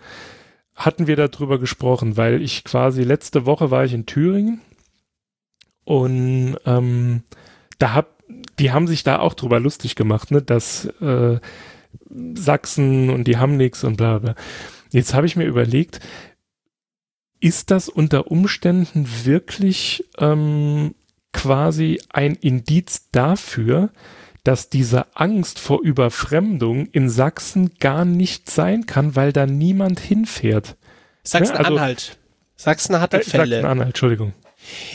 [0.78, 4.60] hatten wir darüber gesprochen, weil ich quasi letzte Woche war ich in Thüringen
[5.84, 7.24] und ähm,
[7.78, 8.22] da hab,
[8.60, 11.40] die haben sich da auch drüber lustig gemacht, ne, dass äh,
[12.34, 14.34] Sachsen und die haben nichts und bla bla.
[14.92, 15.98] Jetzt habe ich mir überlegt,
[17.40, 20.94] ist das unter Umständen wirklich ähm,
[21.32, 23.90] quasi ein Indiz dafür,
[24.48, 30.78] dass diese Angst vor Überfremdung in Sachsen gar nicht sein kann, weil da niemand hinfährt.
[31.22, 31.98] Sachsen-Anhalt.
[31.98, 32.18] Also,
[32.56, 33.56] Sachsen hatte äh, Fälle.
[33.56, 34.32] Sachsen-Anhalt, Entschuldigung.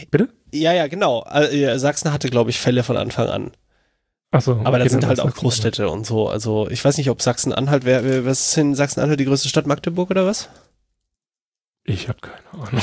[0.09, 0.29] Bitte?
[0.51, 1.23] Ja, ja, genau.
[1.31, 3.51] Äh, Sachsen hatte, glaube ich, Fälle von Anfang an.
[4.31, 6.29] Ach so, Aber das sind halt auch Großstädte und so.
[6.29, 9.67] Also ich weiß nicht, ob Sachsen-Anhalt, wer, was ist in Sachsen-Anhalt die größte Stadt?
[9.67, 10.49] Magdeburg oder was?
[11.83, 12.81] Ich habe keine Ahnung.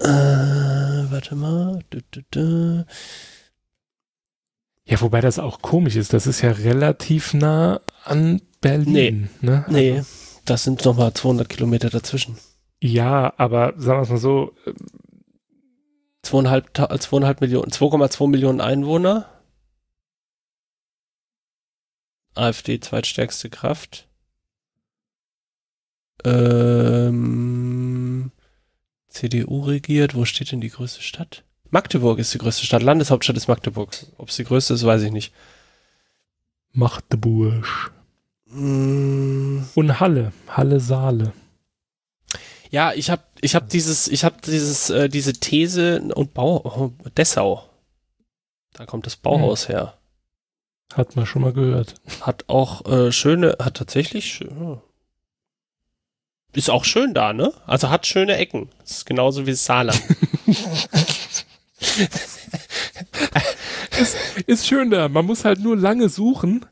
[0.00, 1.82] Äh, warte mal.
[1.88, 2.86] Du, du, du.
[4.90, 6.12] Ja, wobei das auch komisch ist.
[6.12, 9.30] Das ist ja relativ nah an Berlin.
[9.40, 9.64] Nee, ne?
[9.68, 10.10] nee also,
[10.44, 12.36] das sind nochmal 200 Kilometer dazwischen.
[12.82, 14.52] Ja, aber sagen wir es mal so,
[16.22, 19.42] Zweieinhalb, zweieinhalb Millionen, 2,2 Millionen Einwohner.
[22.34, 24.08] AfD zweitstärkste Kraft.
[26.24, 27.30] Ähm,
[29.08, 30.14] CDU regiert.
[30.14, 31.44] Wo steht denn die größte Stadt?
[31.70, 32.82] Magdeburg ist die größte Stadt.
[32.82, 33.90] Landeshauptstadt ist Magdeburg.
[34.18, 35.32] Ob es die größte ist, weiß ich nicht.
[36.72, 37.92] Magdeburg.
[38.46, 39.60] Mm.
[39.74, 40.32] Und Halle.
[40.48, 41.32] Halle Saale.
[42.70, 46.92] Ja, ich habe ich hab dieses, ich habe dieses, äh, diese These und Bau, oh,
[47.16, 47.68] Dessau.
[48.72, 49.74] Da kommt das Bauhaus hm.
[49.74, 49.94] her.
[50.94, 51.94] Hat man schon mal gehört.
[52.20, 54.44] Hat auch äh, schöne, hat tatsächlich,
[56.52, 57.52] ist auch schön da, ne?
[57.66, 58.70] Also hat schöne Ecken.
[58.80, 60.02] Das ist genauso wie Saarland.
[64.00, 64.16] ist,
[64.46, 65.08] ist schön da.
[65.08, 66.66] Man muss halt nur lange suchen.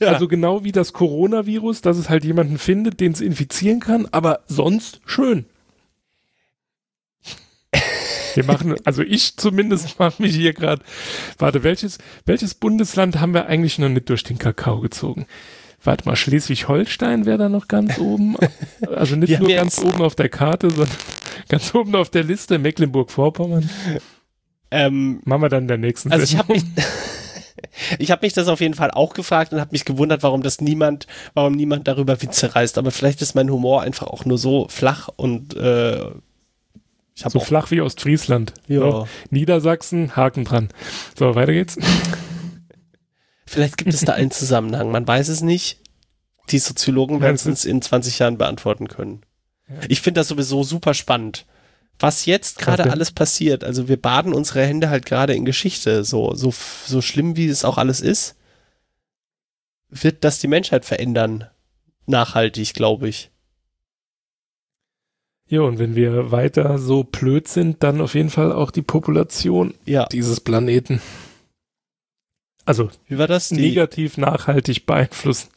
[0.00, 0.08] Ja.
[0.08, 4.40] Also genau wie das Coronavirus, dass es halt jemanden findet, den es infizieren kann, aber
[4.48, 5.46] sonst schön.
[8.34, 10.82] Wir machen, also ich zumindest mache mich hier gerade.
[11.38, 15.26] Warte, welches, welches Bundesland haben wir eigentlich noch nicht durch den Kakao gezogen?
[15.84, 18.36] Warte mal, Schleswig-Holstein wäre da noch ganz oben.
[18.86, 20.96] Also nicht nur ganz oben auf der Karte, sondern
[21.48, 23.68] ganz oben auf der Liste, Mecklenburg-Vorpommern.
[24.72, 26.64] Ähm, Machen wir dann in der nächsten Also ich habe mich,
[27.98, 30.62] ich habe mich das auf jeden Fall auch gefragt und habe mich gewundert, warum das
[30.62, 32.78] niemand, warum niemand darüber Witze reißt.
[32.78, 36.06] Aber vielleicht ist mein Humor einfach auch nur so flach und äh,
[37.14, 38.54] ich so flach wie Ostfriesland.
[38.66, 38.80] Ja.
[38.80, 40.68] So, Niedersachsen, Haken dran.
[41.18, 41.76] So, weiter geht's.
[43.44, 44.90] Vielleicht gibt es da einen Zusammenhang.
[44.90, 45.80] Man weiß es nicht.
[46.48, 49.20] Die Soziologen werden es uns in 20 Jahren beantworten können.
[49.88, 51.44] Ich finde das sowieso super spannend
[52.02, 53.64] was jetzt gerade alles passiert.
[53.64, 56.04] Also wir baden unsere Hände halt gerade in Geschichte.
[56.04, 56.52] So, so,
[56.86, 58.36] so schlimm wie es auch alles ist,
[59.88, 61.48] wird das die Menschheit verändern.
[62.06, 63.30] Nachhaltig, glaube ich.
[65.48, 69.74] Ja, und wenn wir weiter so blöd sind, dann auf jeden Fall auch die Population
[69.84, 70.06] ja.
[70.06, 71.02] dieses Planeten.
[72.64, 73.50] Also, wie war das?
[73.50, 75.50] Die, negativ nachhaltig beeinflussen.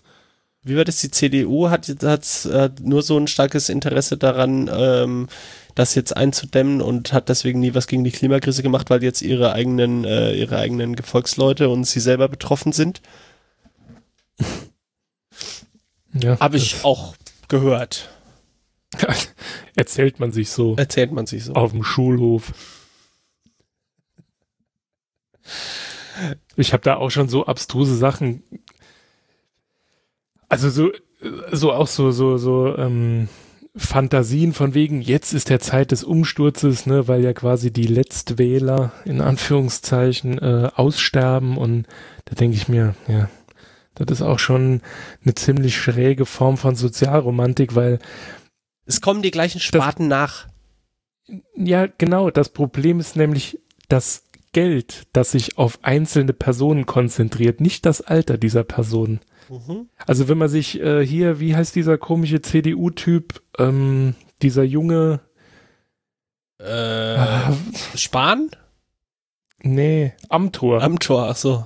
[0.65, 0.99] Wie war das?
[0.99, 5.27] Die CDU hat, hat, hat nur so ein starkes Interesse daran, ähm,
[5.75, 9.53] das jetzt einzudämmen und hat deswegen nie was gegen die Klimakrise gemacht, weil jetzt ihre
[9.53, 13.01] eigenen, äh, ihre eigenen Gefolgsleute und sie selber betroffen sind.
[16.17, 17.13] Ja, Habe ich auch
[17.49, 18.09] gehört.
[19.75, 20.77] Erzählt man sich so.
[20.77, 21.53] Erzählt man sich so.
[21.55, 22.53] Auf dem Schulhof.
[26.55, 28.43] Ich habe da auch schon so abstruse Sachen.
[30.49, 30.91] Also so,
[31.51, 33.27] so auch so, so, so, ähm,
[33.77, 38.93] Fantasien von wegen, jetzt ist der Zeit des Umsturzes, ne, weil ja quasi die Letztwähler
[39.03, 41.85] in Anführungszeichen äh, aussterben und
[42.23, 43.29] da denke ich mir, ja,
[43.95, 44.81] das ist auch schon
[45.23, 47.99] eine ziemlich schräge Form von Sozialromantik, weil
[48.85, 50.47] es kommen die gleichen Sparten das,
[51.27, 51.37] nach.
[51.55, 52.29] Ja, genau.
[52.29, 53.59] Das Problem ist nämlich
[53.89, 54.23] das
[54.53, 59.19] Geld, das sich auf einzelne Personen konzentriert, nicht das Alter dieser Personen.
[59.49, 59.89] Mhm.
[60.05, 65.21] Also wenn man sich äh, hier, wie heißt dieser komische CDU-Typ, ähm, dieser junge
[66.59, 66.65] äh,
[67.17, 67.53] ah,
[67.95, 68.49] Spahn?
[69.61, 70.81] Nee, Amtor.
[70.81, 71.65] Amtor, ach so.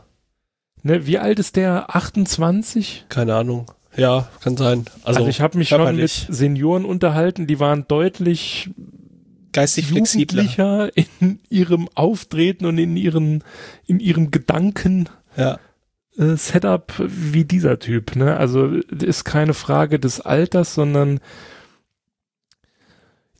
[0.83, 1.93] Ne, wie alt ist der?
[1.95, 3.05] 28?
[3.09, 3.69] Keine Ahnung.
[3.97, 4.85] Ja, kann sein.
[5.03, 8.69] Also, also ich habe mich schon mit Senioren unterhalten, die waren deutlich
[9.51, 13.43] geistig flexibler in ihrem Auftreten und in ihren
[13.87, 15.09] in ihrem Gedanken.
[15.35, 15.59] Ja.
[16.19, 18.15] Äh, Setup wie dieser Typ.
[18.15, 18.37] Ne?
[18.37, 21.19] Also ist keine Frage des Alters, sondern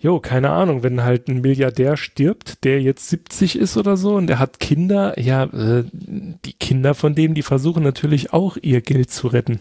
[0.02, 4.28] Jo, keine Ahnung, wenn halt ein Milliardär stirbt, der jetzt 70 ist oder so und
[4.28, 9.12] der hat Kinder, ja, äh, die Kinder von dem, die versuchen natürlich auch ihr Geld
[9.12, 9.60] zu retten.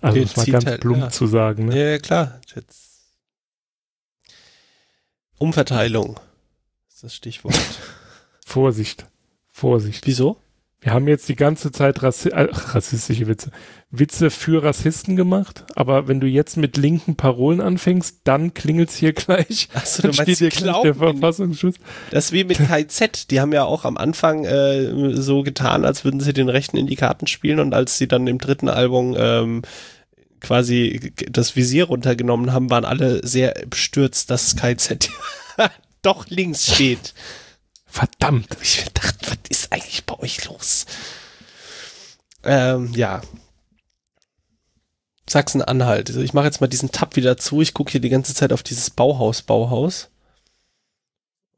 [0.00, 1.10] Also das mal ganz halt, plump ja.
[1.10, 1.66] zu sagen.
[1.66, 1.92] Ne?
[1.92, 2.40] Ja, klar.
[2.56, 2.88] Jetzt
[5.38, 6.18] Umverteilung
[6.88, 7.54] ist das Stichwort.
[8.44, 9.06] Vorsicht.
[9.46, 10.08] Vorsicht.
[10.08, 10.38] Wieso?
[10.80, 13.50] Wir haben jetzt die ganze Zeit Rassi äh, rassistische Witze,
[13.90, 19.12] Witze für Rassisten gemacht, aber wenn du jetzt mit linken Parolen anfängst, dann klingelt's hier
[19.14, 19.68] gleich.
[19.74, 21.76] Achso, du meinst hier gleich der Verfassungsschutz.
[22.12, 26.04] Das ist wie mit KZ, die haben ja auch am Anfang äh, so getan, als
[26.04, 29.16] würden sie den Rechten in die Karten spielen und als sie dann im dritten Album
[29.18, 29.62] ähm,
[30.40, 35.10] quasi das Visier runtergenommen haben, waren alle sehr bestürzt, dass KZ
[36.02, 37.14] doch links steht.
[37.88, 38.56] Verdammt.
[38.62, 40.86] Ich dachte, was ist eigentlich bei euch los?
[42.44, 43.22] Ähm, ja.
[45.28, 46.08] Sachsen-Anhalt.
[46.08, 47.60] Also ich mache jetzt mal diesen Tab wieder zu.
[47.60, 50.10] Ich gucke hier die ganze Zeit auf dieses Bauhaus, Bauhaus.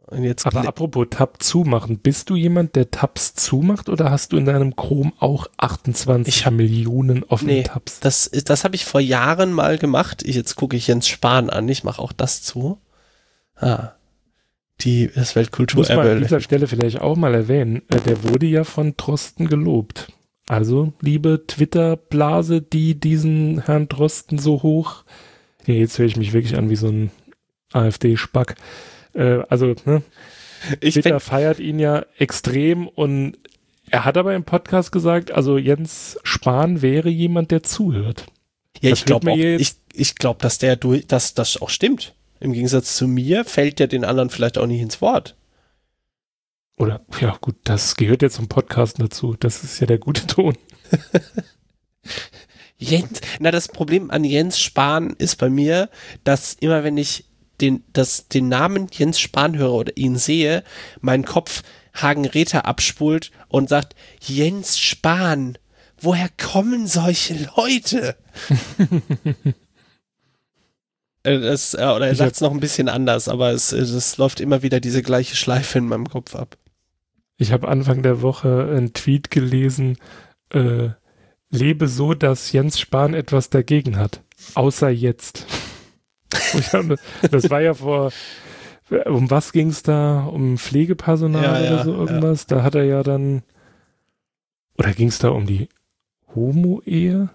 [0.07, 4.39] Und jetzt Aber apropos Tab zumachen, bist du jemand, der Tabs zumacht oder hast du
[4.39, 8.01] in deinem Chrome auch 28 ich hab, Millionen offene nee, Tabs?
[8.01, 10.25] Das, das habe ich vor Jahren mal gemacht.
[10.25, 11.69] Ich, jetzt gucke ich Jens Spahn an.
[11.69, 12.81] Ich mache auch das zu.
[13.55, 13.93] Ah.
[14.83, 17.83] Die, das Weltkultur Muss man an dieser Stelle vielleicht auch mal erwähnen.
[17.89, 20.13] Äh, der wurde ja von Drosten gelobt.
[20.49, 25.05] Also, liebe Twitter-Blase, die diesen Herrn Drosten so hoch.
[25.67, 27.11] Nee, jetzt höre ich mich wirklich an wie so ein
[27.73, 28.57] AfD-Spack.
[29.15, 30.03] Äh, also, ne?
[30.81, 33.39] Ich Twitter feiert ihn ja extrem und
[33.91, 38.27] er hat aber im Podcast gesagt, also Jens Spahn wäre jemand, der zuhört.
[38.81, 42.15] Ja, das ich glaube ich, ich glaube, dass der durch, dass das auch stimmt.
[42.41, 45.37] Im Gegensatz zu mir fällt der den anderen vielleicht auch nicht ins Wort.
[46.79, 49.37] Oder, ja, gut, das gehört ja zum Podcast dazu.
[49.39, 50.57] Das ist ja der gute Ton.
[52.79, 55.91] Jens, na, das Problem an Jens Spahn ist bei mir,
[56.25, 57.27] dass immer wenn ich
[57.61, 60.65] den, das, den Namen Jens Spahn höre oder ihn sehe,
[61.03, 61.63] mein Kopf
[61.93, 65.59] Hagen Räther abspult und sagt, Jens Spahn,
[66.01, 68.17] woher kommen solche Leute?
[71.23, 74.41] Äh, das, äh, oder er sagt es noch ein bisschen anders, aber es, es läuft
[74.41, 76.57] immer wieder diese gleiche Schleife in meinem Kopf ab.
[77.37, 79.97] Ich habe Anfang der Woche einen Tweet gelesen,
[80.51, 80.91] äh,
[81.51, 84.23] lebe so, dass Jens Spahn etwas dagegen hat,
[84.55, 85.47] außer jetzt.
[87.31, 88.13] das war ja vor,
[89.07, 90.25] um was ging es da?
[90.25, 92.47] Um Pflegepersonal ja, oder ja, so irgendwas?
[92.49, 92.57] Ja.
[92.57, 93.43] Da hat er ja dann,
[94.79, 95.69] oder ging es da um die
[96.35, 97.31] Homo-Ehe?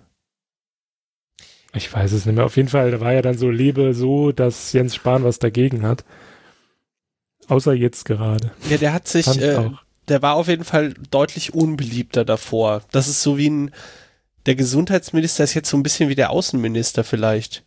[1.76, 2.45] Ich weiß es nicht mehr.
[2.45, 5.84] Auf jeden Fall, da war ja dann so, lebe so, dass Jens Spahn was dagegen
[5.84, 6.06] hat.
[7.47, 8.52] Außer jetzt gerade.
[8.69, 9.69] Ja, der hat sich, äh,
[10.07, 12.81] der war auf jeden Fall deutlich unbeliebter davor.
[12.91, 13.72] Das ist so wie ein,
[14.45, 17.64] der Gesundheitsminister ist jetzt so ein bisschen wie der Außenminister vielleicht.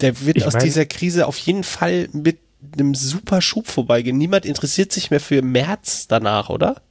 [0.00, 2.38] Der wird ich aus mein, dieser Krise auf jeden Fall mit
[2.74, 4.18] einem super Schub vorbeigehen.
[4.18, 6.82] Niemand interessiert sich mehr für März danach, oder?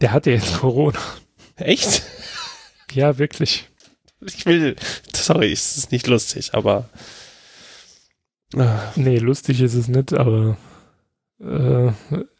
[0.00, 0.98] Der hatte jetzt Corona.
[1.56, 2.02] Echt?
[2.94, 3.68] Ja, wirklich.
[4.20, 4.76] Ich will,
[5.14, 6.88] sorry, es ist nicht lustig, aber.
[8.54, 8.92] Ah.
[8.96, 10.56] Nee, lustig ist es nicht, aber
[11.40, 11.92] äh,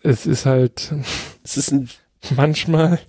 [0.02, 0.92] es ist halt.
[1.44, 1.90] Es ist ein
[2.30, 3.00] Manchmal,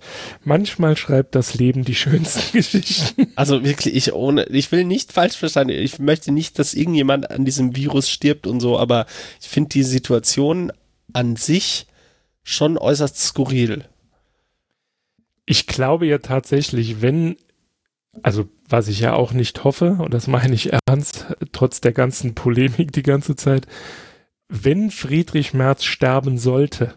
[0.42, 3.28] manchmal schreibt das Leben die schönsten Geschichten.
[3.36, 7.44] Also wirklich, ich ohne, ich will nicht falsch verstanden, ich möchte nicht, dass irgendjemand an
[7.44, 9.06] diesem Virus stirbt und so, aber
[9.40, 10.72] ich finde die Situation
[11.12, 11.86] an sich
[12.42, 13.84] schon äußerst skurril.
[15.46, 17.36] Ich glaube ja tatsächlich, wenn,
[18.22, 22.34] also was ich ja auch nicht hoffe, und das meine ich ernst, trotz der ganzen
[22.34, 23.66] Polemik die ganze Zeit,
[24.48, 26.94] wenn Friedrich Merz sterben sollte,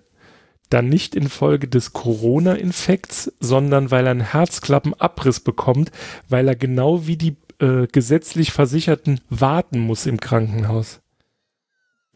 [0.70, 5.92] dann nicht infolge des Corona-Infekts, sondern weil er einen Herzklappenabriss bekommt,
[6.28, 11.02] weil er genau wie die äh, gesetzlich Versicherten warten muss im Krankenhaus.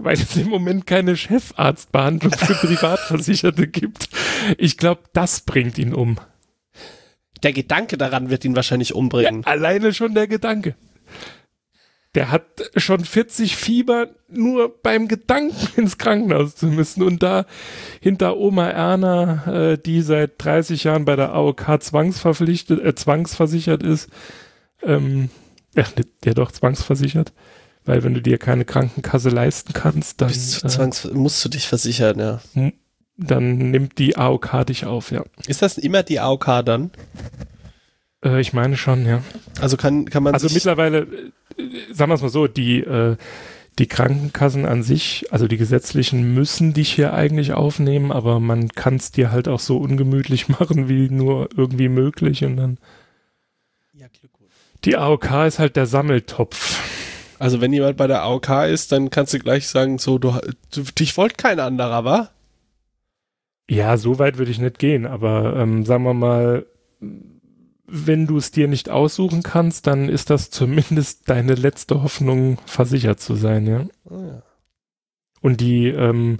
[0.04, 4.10] Weil es im Moment keine Chefarztbehandlung für Privatversicherte gibt.
[4.58, 6.18] Ich glaube, das bringt ihn um.
[7.44, 9.42] Der Gedanke daran wird ihn wahrscheinlich umbringen.
[9.42, 10.76] Ja, alleine schon der Gedanke.
[12.14, 12.44] Der hat
[12.76, 17.46] schon 40 Fieber nur beim Gedanken ins Krankenhaus zu müssen und da
[18.02, 24.10] hinter Oma Erna, äh, die seit 30 Jahren bei der AOK zwangsverpflichtet, äh, zwangsversichert ist,
[24.84, 25.30] ähm,
[25.74, 25.86] ja,
[26.26, 27.32] der doch zwangsversichert,
[27.86, 31.68] weil wenn du dir keine Krankenkasse leisten kannst, dann du zwangs äh, musst du dich
[31.68, 32.42] versichern, ja.
[33.18, 35.24] Dann nimmt die AOK dich auf, ja.
[35.48, 36.92] Ist das immer die AOK dann?
[38.24, 39.24] Äh, ich meine schon, ja.
[39.60, 40.34] Also kann, kann man.
[40.34, 41.08] Also mittlerweile,
[41.58, 43.18] äh, sagen wir es mal so, die, äh,
[43.80, 48.96] die Krankenkassen an sich, also die gesetzlichen, müssen dich hier eigentlich aufnehmen, aber man kann
[48.96, 52.78] es dir halt auch so ungemütlich machen, wie nur irgendwie möglich und dann.
[53.94, 54.52] Ja, Glückwunsch.
[54.86, 56.80] Die AOK ist halt der Sammeltopf.
[57.42, 60.38] Also wenn jemand bei der AOK ist, dann kannst du gleich sagen, so, du,
[60.72, 62.30] du dich wollt kein anderer, wa?
[63.68, 66.68] Ja, so weit würde ich nicht gehen, aber ähm, sagen wir mal,
[67.88, 73.20] wenn du es dir nicht aussuchen kannst, dann ist das zumindest deine letzte Hoffnung, versichert
[73.20, 73.88] zu sein, ja.
[74.08, 74.44] Oh ja.
[75.42, 76.38] Und die, ähm,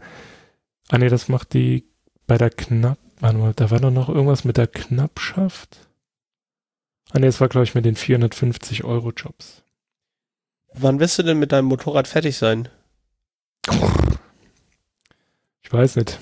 [0.90, 1.90] ah nee, das macht die
[2.28, 5.90] bei der Knapp, warte mal, da war doch noch irgendwas mit der Knappschaft.
[7.10, 9.64] Ah nee, das war, glaube ich, mit den 450 Euro Jobs.
[10.74, 12.70] Wann wirst du denn mit deinem Motorrad fertig sein?
[15.62, 16.20] Ich weiß nicht.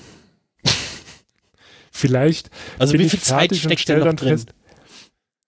[1.90, 2.50] Vielleicht.
[2.78, 4.38] Also wie viel Zeit steckt denn noch drin?
[4.38, 4.54] Fest,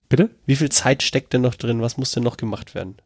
[0.09, 0.29] Bitte?
[0.45, 1.81] Wie viel Zeit steckt denn noch drin?
[1.81, 2.97] Was muss denn noch gemacht werden?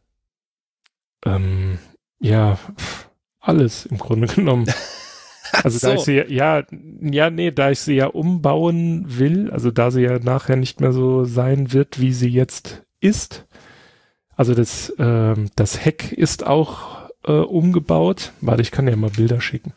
[1.24, 1.78] Ähm,
[2.18, 2.58] ja,
[3.38, 4.66] alles im Grunde genommen.
[5.62, 5.86] Also so.
[5.86, 6.64] da ich sie ja,
[7.00, 10.92] ja, nee, da ich sie ja umbauen will, also da sie ja nachher nicht mehr
[10.92, 13.46] so sein wird, wie sie jetzt ist.
[14.36, 18.32] Also das, äh, das Heck ist auch äh, umgebaut.
[18.40, 19.72] Warte, ich kann dir mal Bilder schicken.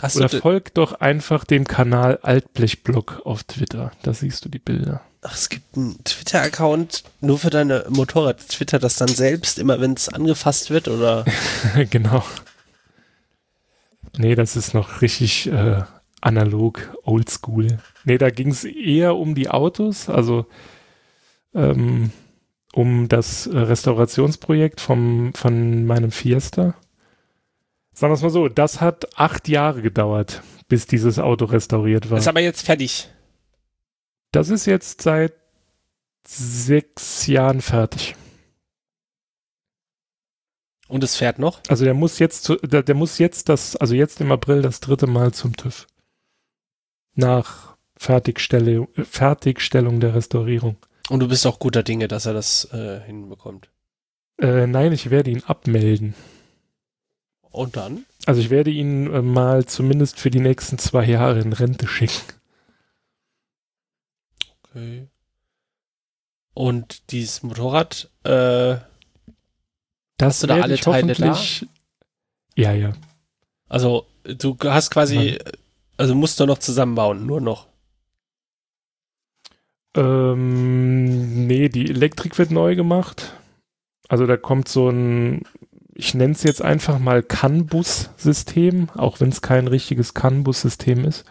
[0.00, 3.92] Hast Oder folgt doch einfach dem Kanal Altblechblock auf Twitter.
[4.02, 5.02] Da siehst du die Bilder.
[5.22, 8.48] Ach, es gibt einen Twitter-Account nur für deine Motorrad.
[8.48, 11.26] Twitter das dann selbst, immer wenn es angefasst wird, oder?
[11.90, 12.24] genau.
[14.16, 15.82] Nee, das ist noch richtig äh,
[16.22, 17.78] analog, oldschool.
[18.04, 20.46] Nee, da ging es eher um die Autos, also
[21.54, 22.10] ähm,
[22.72, 26.74] um das äh, Restaurationsprojekt vom, von meinem Fiesta.
[27.92, 32.18] Sagen wir es mal so, das hat acht Jahre gedauert, bis dieses Auto restauriert war.
[32.18, 33.08] Ist aber jetzt fertig.
[34.32, 35.34] Das ist jetzt seit
[36.26, 38.14] sechs Jahren fertig.
[40.88, 41.60] Und es fährt noch?
[41.68, 44.80] Also der muss jetzt, zu, der, der, muss jetzt das, also jetzt im April das
[44.80, 45.86] dritte Mal zum TÜV.
[47.14, 50.76] Nach Fertigstelle, Fertigstellung der Restaurierung.
[51.10, 53.68] Und du bist auch guter Dinge, dass er das äh, hinbekommt.
[54.40, 56.14] Äh, nein, ich werde ihn abmelden.
[57.50, 58.06] Und dann?
[58.26, 62.32] Also ich werde ihn äh, mal zumindest für die nächsten zwei Jahre in Rente schicken.
[64.62, 65.08] Okay.
[66.54, 68.76] Und dieses Motorrad, äh,
[70.16, 71.36] das Hast du da alle Teile da?
[72.54, 72.92] Ja, ja.
[73.68, 75.40] Also du hast quasi,
[75.96, 77.69] also musst du noch zusammenbauen, nur noch.
[79.96, 83.34] Ähm, nee, die Elektrik wird neu gemacht.
[84.08, 85.42] Also da kommt so ein,
[85.94, 91.24] ich nenne es jetzt einfach mal CAN-Bus-System, auch wenn es kein richtiges CAN-Bus-System ist.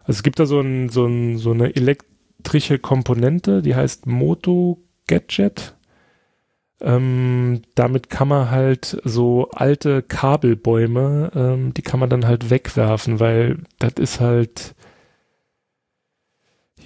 [0.00, 4.78] Also es gibt da so, ein, so, ein, so eine elektrische Komponente, die heißt Moto
[5.08, 5.74] Gadget.
[6.80, 13.18] Ähm, damit kann man halt so alte Kabelbäume, ähm, die kann man dann halt wegwerfen,
[13.18, 14.75] weil das ist halt,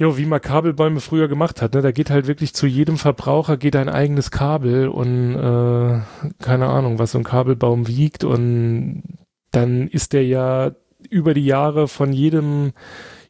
[0.01, 1.82] jo, wie man Kabelbäume früher gemacht hat, ne?
[1.82, 6.01] Da geht halt wirklich zu jedem Verbraucher geht ein eigenes Kabel und äh,
[6.43, 9.02] keine Ahnung, was so ein Kabelbaum wiegt und
[9.51, 10.72] dann ist der ja
[11.10, 12.72] über die Jahre von jedem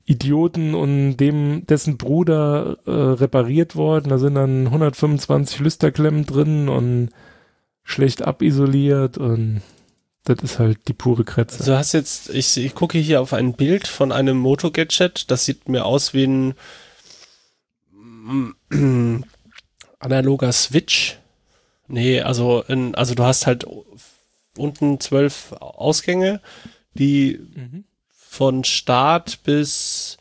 [0.05, 4.11] Idioten und dem dessen Bruder äh, repariert worden.
[4.11, 7.09] Da sind dann 125 Lüsterklemmen drin und
[7.83, 9.63] schlecht abisoliert und
[10.25, 11.59] das ist halt die pure Kretze.
[11.59, 15.45] Also du hast jetzt, ich, ich gucke hier auf ein Bild von einem Moto-Gadget, das
[15.45, 16.55] sieht mir aus wie ein
[19.99, 21.19] analoger Switch.
[21.89, 23.67] Nee, also, in, also du hast halt
[24.57, 26.41] unten zwölf Ausgänge,
[26.95, 27.85] die mhm
[28.31, 30.17] von Start bis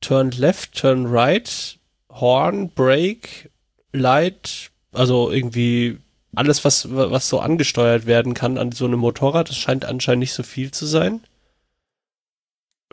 [0.00, 1.78] Turn Left, Turn Right,
[2.08, 3.50] Horn, Brake,
[3.92, 5.98] Light, also irgendwie
[6.36, 10.34] alles, was, was so angesteuert werden kann an so einem Motorrad, das scheint anscheinend nicht
[10.34, 11.20] so viel zu sein.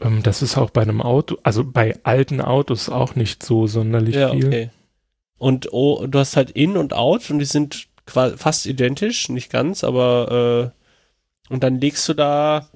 [0.01, 4.15] Ähm, das ist auch bei einem Auto, also bei alten Autos auch nicht so sonderlich
[4.15, 4.47] ja, viel.
[4.47, 4.69] Okay.
[5.37, 9.83] Und oh, du hast halt In und Out und die sind fast identisch, nicht ganz,
[9.83, 10.73] aber
[11.49, 12.69] äh, und dann legst du da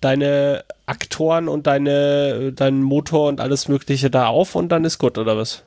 [0.00, 5.16] deine Aktoren und deine, deinen Motor und alles Mögliche da auf und dann ist gut,
[5.18, 5.64] oder was?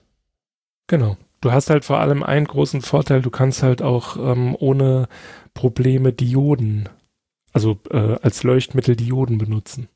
[0.87, 1.17] Genau.
[1.47, 5.07] Du hast halt vor allem einen großen Vorteil, du kannst halt auch ähm, ohne
[5.53, 6.89] Probleme Dioden,
[7.53, 9.87] also äh, als Leuchtmittel Dioden benutzen.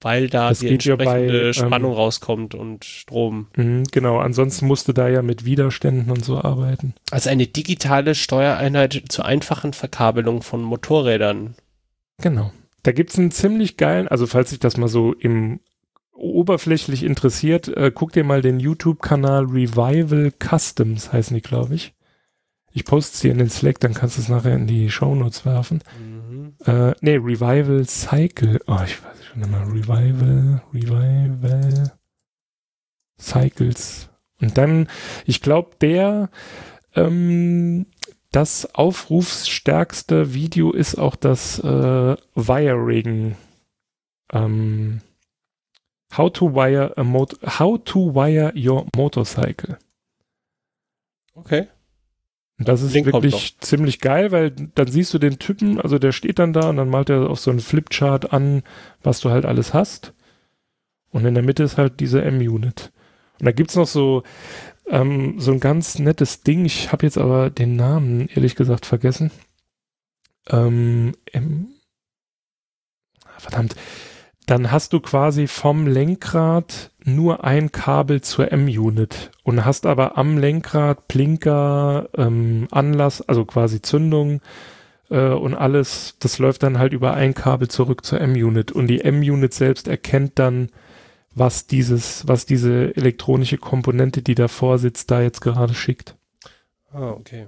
[0.00, 3.48] Weil da das die entsprechende bei, Spannung ähm, rauskommt und Strom.
[3.56, 6.94] Mh, genau, ansonsten musst du da ja mit Widerständen und so arbeiten.
[7.10, 11.56] Also eine digitale Steuereinheit zur einfachen Verkabelung von Motorrädern.
[12.22, 12.52] Genau.
[12.84, 15.58] Da gibt es einen ziemlich geilen, also falls sich das mal so im
[16.20, 21.94] oberflächlich interessiert, äh, guck dir mal den YouTube-Kanal Revival Customs, heißen die, glaube ich.
[22.72, 25.14] Ich poste es dir in den Slack, dann kannst du es nachher in die Show
[25.14, 25.82] Notes werfen.
[25.98, 26.54] Mhm.
[26.64, 28.60] Äh, nee, Revival Cycle.
[28.66, 29.66] Oh, ich weiß schon immer.
[29.66, 31.92] Revival, Revival
[33.18, 34.08] Cycles.
[34.40, 34.88] Und dann,
[35.26, 36.30] ich glaube, der
[36.94, 37.86] ähm,
[38.32, 43.36] das aufrufsstärkste Video ist auch das äh, Wiring.
[44.32, 45.00] Ähm,
[46.16, 49.78] how to wire a mot How to wire your motorcycle.
[51.34, 51.68] Okay.
[52.58, 56.38] das ist Link wirklich ziemlich geil, weil dann siehst du den Typen, also der steht
[56.38, 58.62] dann da und dann malt er auf so einen Flipchart an,
[59.02, 60.12] was du halt alles hast.
[61.10, 62.92] Und in der Mitte ist halt diese M-Unit.
[63.38, 64.22] Und da gibt's noch so
[64.90, 66.64] ähm, so ein ganz nettes Ding.
[66.64, 69.30] Ich habe jetzt aber den Namen ehrlich gesagt vergessen.
[70.48, 71.68] Ähm, M
[73.38, 73.74] verdammt.
[74.50, 80.38] Dann hast du quasi vom Lenkrad nur ein Kabel zur M-Unit und hast aber am
[80.38, 84.40] Lenkrad Blinker, ähm, Anlass, also quasi Zündung,
[85.08, 89.02] äh, und alles, das läuft dann halt über ein Kabel zurück zur M-Unit und die
[89.02, 90.70] M-Unit selbst erkennt dann,
[91.32, 96.16] was dieses, was diese elektronische Komponente, die davor sitzt, da jetzt gerade schickt.
[96.92, 97.46] Ah, okay.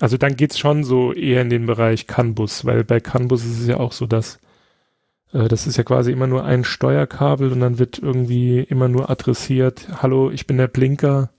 [0.00, 3.68] Also dann geht's schon so eher in den Bereich CAN-Bus, weil bei CAN-Bus ist es
[3.68, 4.40] ja auch so, dass
[5.32, 9.88] das ist ja quasi immer nur ein Steuerkabel und dann wird irgendwie immer nur adressiert,
[10.02, 11.30] hallo, ich bin der Blinker,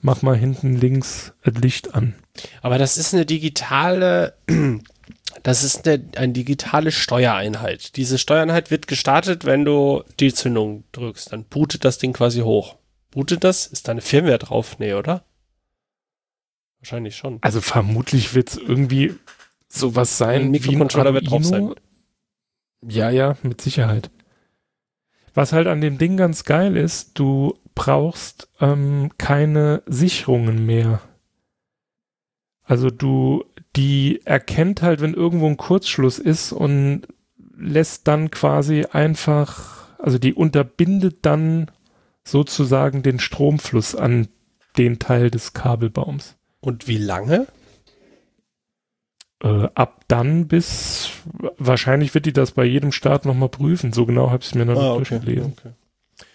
[0.00, 2.14] mach mal hinten links das Licht an.
[2.62, 4.34] Aber das ist eine digitale,
[5.42, 7.96] das ist eine, eine digitale Steuereinheit.
[7.96, 11.32] Diese Steuereinheit wird gestartet, wenn du die Zündung drückst.
[11.32, 12.76] Dann bootet das Ding quasi hoch.
[13.12, 13.66] Bootet das?
[13.66, 14.78] Ist da eine Firmware drauf?
[14.78, 15.24] Nee, oder?
[16.80, 17.38] Wahrscheinlich schon.
[17.40, 19.14] Also vermutlich wird es irgendwie
[19.68, 20.42] sowas sein.
[20.42, 21.74] Ein Mikrocontroller wird drauf sein.
[22.88, 24.10] Ja, ja, mit Sicherheit.
[25.34, 31.00] Was halt an dem Ding ganz geil ist, du brauchst ähm, keine Sicherungen mehr.
[32.62, 33.44] Also du,
[33.76, 37.02] die erkennt halt, wenn irgendwo ein Kurzschluss ist und
[37.56, 41.70] lässt dann quasi einfach, also die unterbindet dann
[42.24, 44.28] sozusagen den Stromfluss an
[44.78, 46.36] den Teil des Kabelbaums.
[46.60, 47.46] Und wie lange?
[49.42, 51.10] Äh, ab dann bis,
[51.58, 53.92] wahrscheinlich wird die das bei jedem Start nochmal prüfen.
[53.92, 55.54] So genau habe ich es mir noch ah, nicht okay, durchgelesen.
[55.58, 55.70] Okay.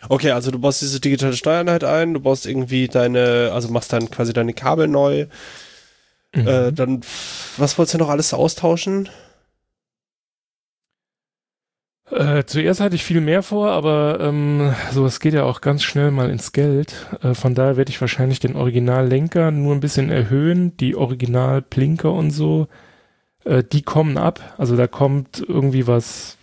[0.10, 4.11] okay, also du baust diese digitale Steuereinheit ein, du baust irgendwie deine, also machst dann
[4.11, 5.26] quasi deine Kabel neu.
[6.36, 6.48] Mhm.
[6.48, 7.02] Äh, dann,
[7.57, 9.10] was wolltest du noch alles austauschen?
[12.11, 16.11] Äh, zuerst hatte ich viel mehr vor, aber ähm, sowas geht ja auch ganz schnell
[16.11, 17.07] mal ins Geld.
[17.23, 22.32] Äh, von daher werde ich wahrscheinlich den Originallenker nur ein bisschen erhöhen, die Originalplinker und
[22.32, 22.68] so,
[23.46, 24.56] äh, die kommen ab.
[24.58, 26.38] Also da kommt irgendwie was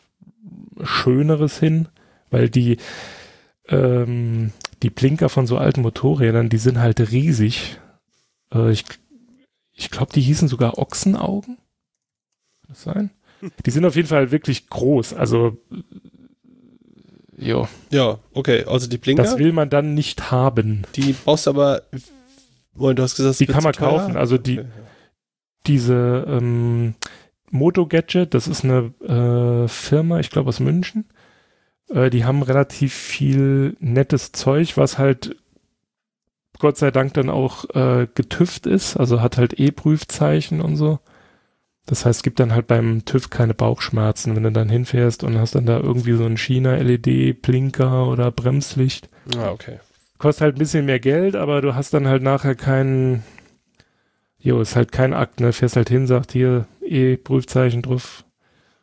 [0.82, 1.88] Schöneres hin,
[2.30, 2.78] weil die
[3.68, 4.52] ähm,
[4.82, 7.78] die Blinker von so alten Motorrädern, die sind halt riesig.
[8.52, 8.84] Äh, ich
[9.78, 11.56] ich glaube, die hießen sogar Ochsenaugen.
[11.56, 13.10] Kann das sein?
[13.64, 15.14] Die sind auf jeden Fall wirklich groß.
[15.14, 15.56] Also,
[17.36, 17.68] ja.
[17.92, 18.64] Ja, okay.
[18.64, 19.22] Also die Blinker.
[19.22, 20.82] Das will man dann nicht haben.
[20.96, 21.82] Die brauchst du aber,
[22.74, 24.16] du hast gesagt, die kann man kaufen.
[24.16, 24.68] Also die, okay.
[25.68, 26.94] Diese ähm,
[27.50, 31.06] Moto Gadget, das ist eine äh, Firma, ich glaube aus München.
[31.88, 35.36] Äh, die haben relativ viel nettes Zeug, was halt
[36.58, 40.98] Gott sei Dank dann auch äh, getüft ist, also hat halt E-Prüfzeichen und so.
[41.86, 45.38] Das heißt, es gibt dann halt beim TÜV keine Bauchschmerzen, wenn du dann hinfährst und
[45.38, 49.08] hast dann da irgendwie so ein China-LED-Blinker oder Bremslicht.
[49.38, 49.78] Ah, okay.
[50.18, 53.22] Kostet halt ein bisschen mehr Geld, aber du hast dann halt nachher keinen,
[54.38, 55.52] jo, ist halt kein Akt, ne?
[55.52, 58.24] Fährst halt hin, sagt hier E-Prüfzeichen drauf.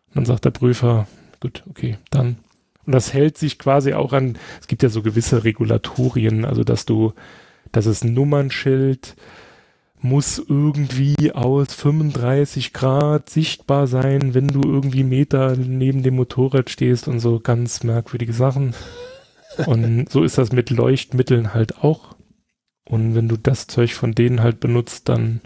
[0.09, 1.07] Und dann sagt der Prüfer,
[1.39, 2.37] gut, okay, dann.
[2.85, 6.85] Und das hält sich quasi auch an, es gibt ja so gewisse Regulatorien, also dass
[6.85, 7.13] du,
[7.71, 9.15] dass es Nummernschild,
[10.01, 17.07] muss irgendwie aus 35 Grad sichtbar sein, wenn du irgendwie Meter neben dem Motorrad stehst
[17.07, 18.75] und so ganz merkwürdige Sachen.
[19.65, 22.14] Und so ist das mit Leuchtmitteln halt auch.
[22.87, 25.41] Und wenn du das Zeug von denen halt benutzt, dann,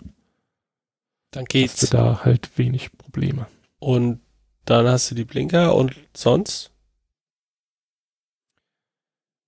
[1.31, 1.81] dann geht's.
[1.81, 3.47] hast du da halt wenig Probleme.
[3.79, 4.19] Und
[4.65, 6.71] dann hast du die Blinker und sonst?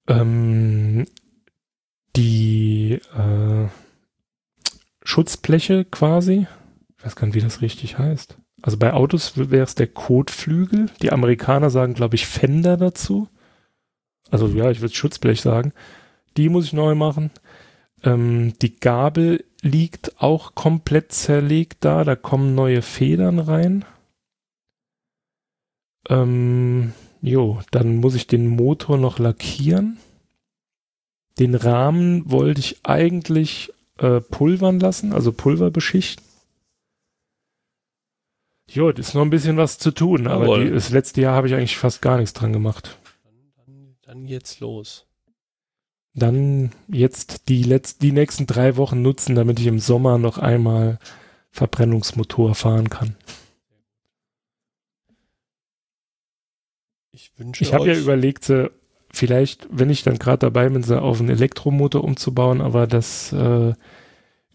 [0.08, 1.06] Ähm,
[2.16, 3.68] die äh,
[5.04, 6.48] Schutzbleche quasi.
[6.98, 8.38] Ich weiß gar nicht, wie das richtig heißt.
[8.62, 10.90] Also bei Autos wäre es der Kotflügel.
[11.02, 13.28] Die Amerikaner sagen, glaube ich, Fender dazu.
[14.30, 15.74] Also ja, ich würde Schutzblech sagen.
[16.38, 17.32] Die muss ich neu machen.
[18.04, 22.04] Ähm, die Gabel liegt auch komplett zerlegt da.
[22.04, 23.86] Da kommen neue Federn rein.
[26.10, 29.98] Ähm, jo, dann muss ich den Motor noch lackieren.
[31.40, 36.26] Den Rahmen wollte ich eigentlich äh, pulvern lassen, also Pulver beschichten.
[38.68, 41.48] Jo, das ist noch ein bisschen was zu tun, aber die, das letzte Jahr habe
[41.48, 42.98] ich eigentlich fast gar nichts dran gemacht.
[43.24, 45.06] Dann, dann, dann jetzt los.
[46.14, 51.00] Dann jetzt die, letz die nächsten drei Wochen nutzen, damit ich im Sommer noch einmal
[51.52, 53.16] Verbrennungsmotor fahren kann.
[57.12, 58.52] Ich wünsche Ich habe ja überlegt,
[59.12, 63.74] vielleicht, wenn ich dann gerade dabei bin, sie auf einen Elektromotor umzubauen, aber das äh,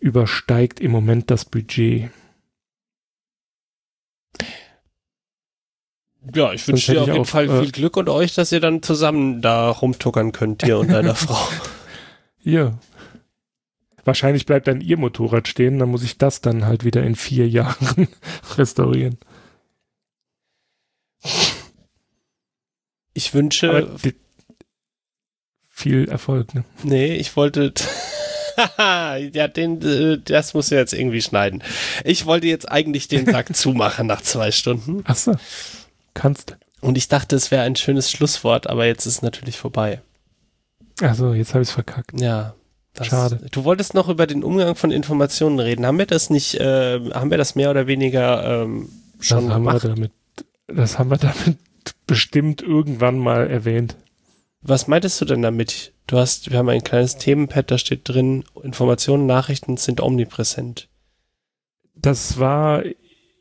[0.01, 2.11] übersteigt im Moment das Budget.
[6.35, 8.61] Ja, ich wünsche dir auf jeden auch, Fall äh, viel Glück und euch, dass ihr
[8.61, 11.39] dann zusammen da rumtuckern könnt, dir und deiner Frau.
[12.43, 12.79] Ja.
[14.05, 17.49] Wahrscheinlich bleibt dann ihr Motorrad stehen, dann muss ich das dann halt wieder in vier
[17.49, 18.09] Jahren
[18.57, 19.19] restaurieren.
[23.15, 23.91] Ich wünsche
[25.71, 26.65] viel Erfolg, ne?
[26.83, 27.73] Nee, ich wollte
[28.79, 31.63] ja, den, äh, das muss du jetzt irgendwie schneiden.
[32.05, 35.03] Ich wollte jetzt eigentlich den Sack zumachen nach zwei Stunden.
[35.07, 35.35] Ach so.
[36.17, 36.57] Kannst.
[36.81, 40.01] Und ich dachte, es wäre ein schönes Schlusswort, aber jetzt ist es natürlich vorbei.
[41.01, 42.19] Also jetzt habe ich es verkackt.
[42.19, 42.55] Ja.
[42.95, 43.41] Das, Schade.
[43.51, 45.85] Du wolltest noch über den Umgang von Informationen reden.
[45.85, 48.89] Haben wir das nicht, äh, haben wir das mehr oder weniger ähm,
[49.21, 49.83] schon das haben gemacht?
[49.83, 50.13] Wir damit,
[50.67, 51.59] das haben wir damit
[52.07, 53.97] bestimmt irgendwann mal erwähnt.
[54.63, 55.93] Was meintest du denn damit?
[56.07, 60.89] Du hast, wir haben ein kleines Themenpad, da steht drin, Informationen, Nachrichten sind omnipräsent.
[61.95, 62.83] Das war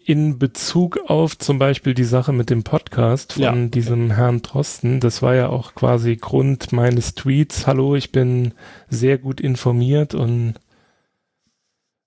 [0.05, 3.55] in Bezug auf zum Beispiel die Sache mit dem Podcast von ja.
[3.67, 7.65] diesem Herrn Drosten, das war ja auch quasi Grund meines Tweets.
[7.65, 8.53] Hallo, ich bin
[8.87, 10.53] sehr gut informiert und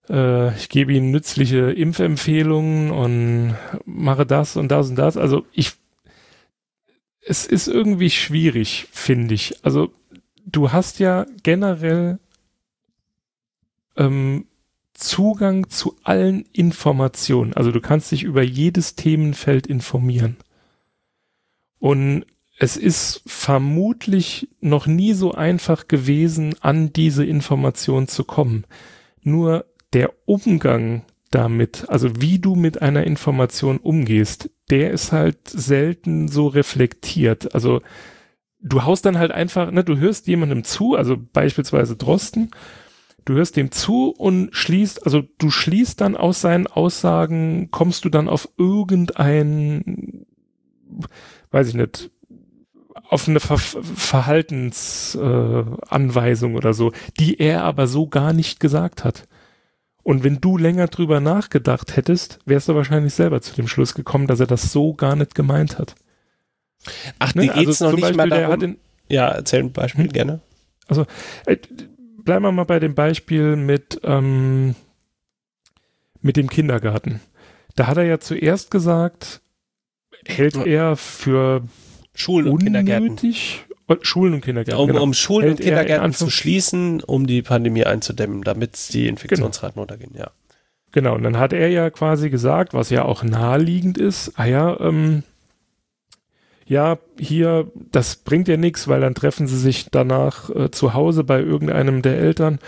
[0.09, 5.17] äh, ich gebe Ihnen nützliche Impfempfehlungen und mache das und das und das.
[5.17, 5.73] Also ich,
[7.21, 9.57] es ist irgendwie schwierig, finde ich.
[9.65, 9.93] Also
[10.47, 12.21] du hast ja generell
[13.97, 14.47] ähm,
[14.99, 17.55] Zugang zu allen Informationen.
[17.55, 20.37] Also du kannst dich über jedes Themenfeld informieren.
[21.79, 22.25] Und
[22.59, 28.65] es ist vermutlich noch nie so einfach gewesen, an diese Information zu kommen.
[29.23, 36.27] Nur der Umgang damit, also wie du mit einer Information umgehst, der ist halt selten
[36.27, 37.55] so reflektiert.
[37.55, 37.83] Also
[38.61, 42.51] du haust dann halt einfach, ne, du hörst jemandem zu, also beispielsweise Drosten,
[43.29, 48.09] Du hörst dem zu und schließt, also du schließt dann aus seinen Aussagen, kommst du
[48.09, 50.25] dann auf irgendein,
[51.51, 52.11] weiß ich nicht,
[53.11, 59.29] auf eine Ver Verhaltensanweisung äh, oder so, die er aber so gar nicht gesagt hat.
[60.03, 64.27] Und wenn du länger drüber nachgedacht hättest, wärst du wahrscheinlich selber zu dem Schluss gekommen,
[64.27, 65.97] dass er das so gar nicht gemeint hat.
[67.19, 67.49] Ach, ne?
[67.49, 68.63] geht's also noch nicht Beispiel, mal darum.
[68.63, 68.79] In,
[69.11, 70.13] ja, erzähl ein Beispiel hm?
[70.13, 70.41] gerne.
[70.87, 71.05] Also,
[71.45, 71.59] äh,
[72.29, 74.75] bleiben wir mal bei dem Beispiel mit, ähm,
[76.21, 77.23] mit dem Kindergarten.
[77.75, 79.41] Da hat er ja zuerst gesagt,
[80.27, 81.63] hält er für
[82.13, 83.17] Schulen und Kindergärten.
[83.89, 84.79] Oh, Schulen und Kindergärten.
[84.79, 85.03] Um, genau.
[85.05, 89.85] um Schulen hält und Kindergärten zu schließen, um die Pandemie einzudämmen, damit die Infektionsraten genau.
[89.85, 90.31] runtergehen, ja.
[90.93, 94.79] Genau, und dann hat er ja quasi gesagt, was ja auch naheliegend ist, ah ja,
[94.81, 95.23] ähm,
[96.69, 101.25] ja, hier, das bringt ja nichts, weil dann treffen sie sich danach äh, zu Hause
[101.25, 102.59] bei irgendeinem der Eltern,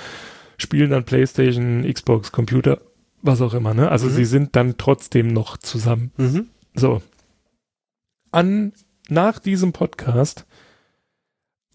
[0.57, 2.81] spielen dann Playstation, Xbox, Computer,
[3.21, 3.91] was auch immer, ne?
[3.91, 4.13] Also mhm.
[4.13, 6.13] sie sind dann trotzdem noch zusammen.
[6.17, 6.47] Mhm.
[6.75, 7.03] So.
[8.31, 8.73] An,
[9.11, 10.47] nach diesem Podcast,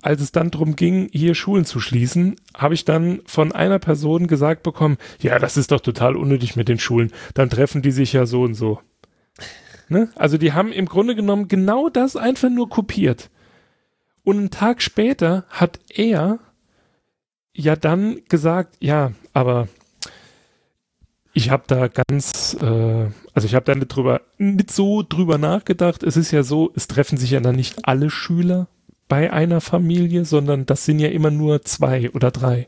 [0.01, 4.25] als es dann darum ging, hier Schulen zu schließen, habe ich dann von einer Person
[4.25, 7.11] gesagt bekommen, ja, das ist doch total unnötig mit den Schulen.
[7.35, 8.79] Dann treffen die sich ja so und so.
[9.87, 10.09] Ne?
[10.15, 13.29] Also die haben im Grunde genommen genau das einfach nur kopiert.
[14.23, 16.39] Und einen Tag später hat er
[17.53, 19.67] ja dann gesagt, ja, aber
[21.33, 26.01] ich habe da ganz, äh, also ich habe da nicht drüber, nicht so drüber nachgedacht.
[26.01, 28.67] Es ist ja so, es treffen sich ja dann nicht alle Schüler
[29.07, 32.67] bei einer Familie, sondern das sind ja immer nur zwei oder drei.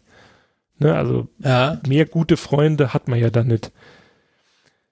[0.80, 1.80] Ne, also ja.
[1.88, 3.72] mehr gute Freunde hat man ja dann nicht.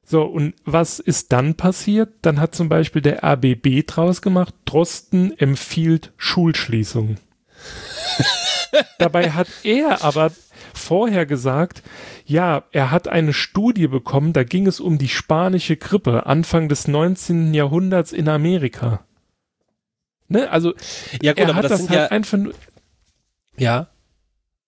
[0.08, 2.14] So, und was ist dann passiert?
[2.22, 7.18] Dann hat zum Beispiel der RBB draus gemacht, Drosten empfiehlt Schulschließung.
[9.00, 10.32] Dabei hat er aber
[10.76, 11.82] vorher gesagt,
[12.26, 16.88] ja, er hat eine Studie bekommen, da ging es um die spanische Grippe Anfang des
[16.88, 17.54] 19.
[17.54, 19.06] Jahrhunderts in Amerika.
[20.28, 20.50] Ne?
[20.52, 20.74] Also,
[21.22, 22.54] ja, gut, er hat das, das halt ja einfach nur.
[23.58, 23.88] Ja.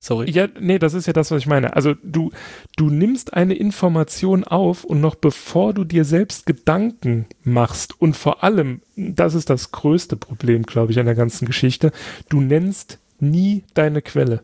[0.07, 0.31] Sorry.
[0.31, 1.75] Ja, nee, das ist ja das, was ich meine.
[1.75, 2.31] Also du,
[2.77, 8.41] du nimmst eine Information auf und noch bevor du dir selbst Gedanken machst und vor
[8.41, 11.91] allem, das ist das größte Problem, glaube ich, an der ganzen Geschichte,
[12.29, 14.43] du nennst nie deine Quelle.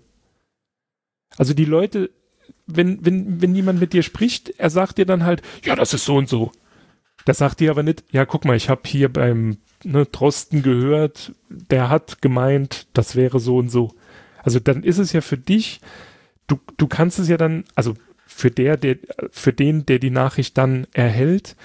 [1.37, 2.09] Also die Leute,
[2.67, 6.03] wenn, wenn, wenn jemand mit dir spricht, er sagt dir dann halt, ja, das ist
[6.03, 6.51] so und so.
[7.23, 11.31] Das sagt dir aber nicht, ja, guck mal, ich habe hier beim ne, Drosten gehört,
[11.47, 13.95] der hat gemeint, das wäre so und so.
[14.43, 15.81] Also dann ist es ja für dich,
[16.47, 17.95] du, du kannst es ja dann, also
[18.25, 18.97] für der, der,
[19.31, 21.55] für den, der die Nachricht dann erhält,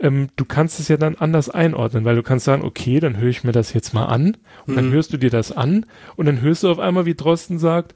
[0.00, 3.30] ähm, du kannst es ja dann anders einordnen, weil du kannst sagen, okay, dann höre
[3.30, 4.36] ich mir das jetzt mal an
[4.66, 4.76] und mhm.
[4.76, 5.86] dann hörst du dir das an
[6.16, 7.94] und dann hörst du auf einmal, wie Drosten sagt,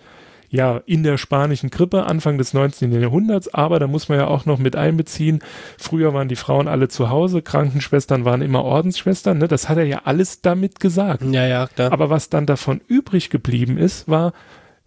[0.52, 2.92] ja, in der spanischen Grippe Anfang des 19.
[2.92, 5.42] Jahrhunderts, aber da muss man ja auch noch mit einbeziehen,
[5.78, 9.48] früher waren die Frauen alle zu Hause, Krankenschwestern waren immer Ordensschwestern, ne?
[9.48, 11.24] das hat er ja alles damit gesagt.
[11.24, 11.90] Ja, ja, klar.
[11.90, 14.34] Aber was dann davon übrig geblieben ist, war,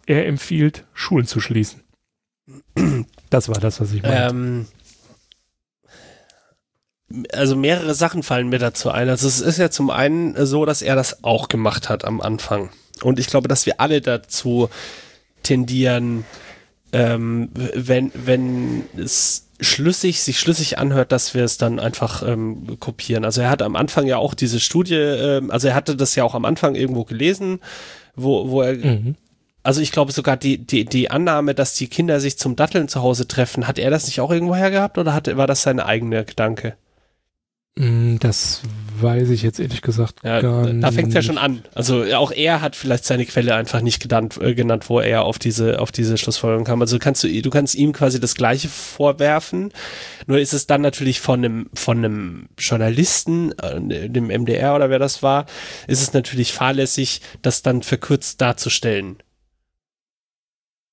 [0.06, 1.82] er empfiehlt, Schulen zu schließen.
[3.28, 4.28] Das war das, was ich meine.
[4.28, 4.66] Ähm,
[7.32, 9.08] also mehrere Sachen fallen mir dazu ein.
[9.08, 12.70] Also es ist ja zum einen so, dass er das auch gemacht hat am Anfang.
[13.02, 14.70] Und ich glaube, dass wir alle dazu
[15.46, 16.24] tendieren,
[16.92, 23.24] ähm, wenn, wenn es schlüssig, sich schlüssig anhört, dass wir es dann einfach ähm, kopieren.
[23.24, 26.24] Also er hat am Anfang ja auch diese Studie, ähm, also er hatte das ja
[26.24, 27.60] auch am Anfang irgendwo gelesen,
[28.14, 29.14] wo, wo er, mhm.
[29.62, 33.02] also ich glaube sogar die, die, die Annahme, dass die Kinder sich zum Datteln zu
[33.02, 35.86] Hause treffen, hat er das nicht auch irgendwo her gehabt oder hat, war das seine
[35.86, 36.76] eigene Gedanke?
[37.76, 38.62] Mm, das
[39.02, 40.82] weiß ich jetzt ehrlich gesagt ja, gar nicht.
[40.82, 41.62] Da fängt es ja schon an.
[41.74, 45.38] Also auch er hat vielleicht seine Quelle einfach nicht genannt, äh, genannt, wo er auf
[45.38, 46.80] diese, auf diese Schlussfolgerung kam.
[46.80, 49.72] Also kannst du, du kannst ihm quasi das Gleiche vorwerfen.
[50.26, 54.98] Nur ist es dann natürlich von einem, von einem Journalisten, äh, dem MDR oder wer
[54.98, 55.46] das war,
[55.86, 59.16] ist es natürlich fahrlässig, das dann verkürzt darzustellen.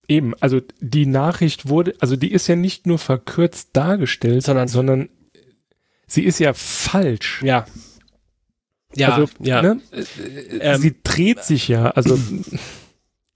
[0.07, 5.09] Eben, also die Nachricht wurde, also die ist ja nicht nur verkürzt dargestellt, sondern, sondern
[6.07, 7.41] sie ist ja falsch.
[7.43, 7.65] Ja.
[8.95, 9.61] Ja, also, ja.
[9.61, 9.81] Ne?
[10.59, 12.17] Ähm, sie dreht sich ja, also.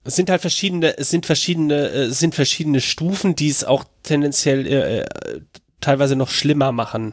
[0.04, 4.66] Es sind halt verschiedene, es sind verschiedene, es sind verschiedene Stufen, die es auch tendenziell
[4.66, 5.06] äh, äh,
[5.82, 7.12] teilweise noch schlimmer machen.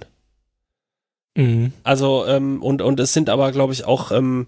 [1.35, 1.73] Mhm.
[1.83, 4.47] Also, ähm, und, und es sind aber, glaube ich, auch, ähm,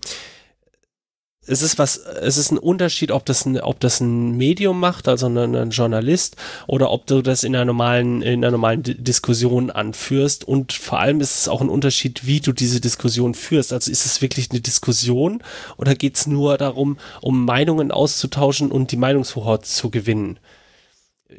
[1.47, 5.07] es ist was, es ist ein Unterschied, ob das ein, ob das ein Medium macht,
[5.07, 6.35] also ein, ein Journalist,
[6.67, 10.43] oder ob du das in einer normalen, in einer normalen D Diskussion anführst.
[10.43, 13.73] Und vor allem ist es auch ein Unterschied, wie du diese Diskussion führst.
[13.73, 15.41] Also ist es wirklich eine Diskussion
[15.77, 20.39] oder geht es nur darum, um Meinungen auszutauschen und die Meinungshoheit zu gewinnen?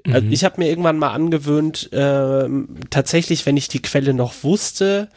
[0.06, 0.32] Also mhm.
[0.32, 2.48] ich habe mir irgendwann mal angewöhnt, äh,
[2.90, 5.09] tatsächlich, wenn ich die Quelle noch wusste,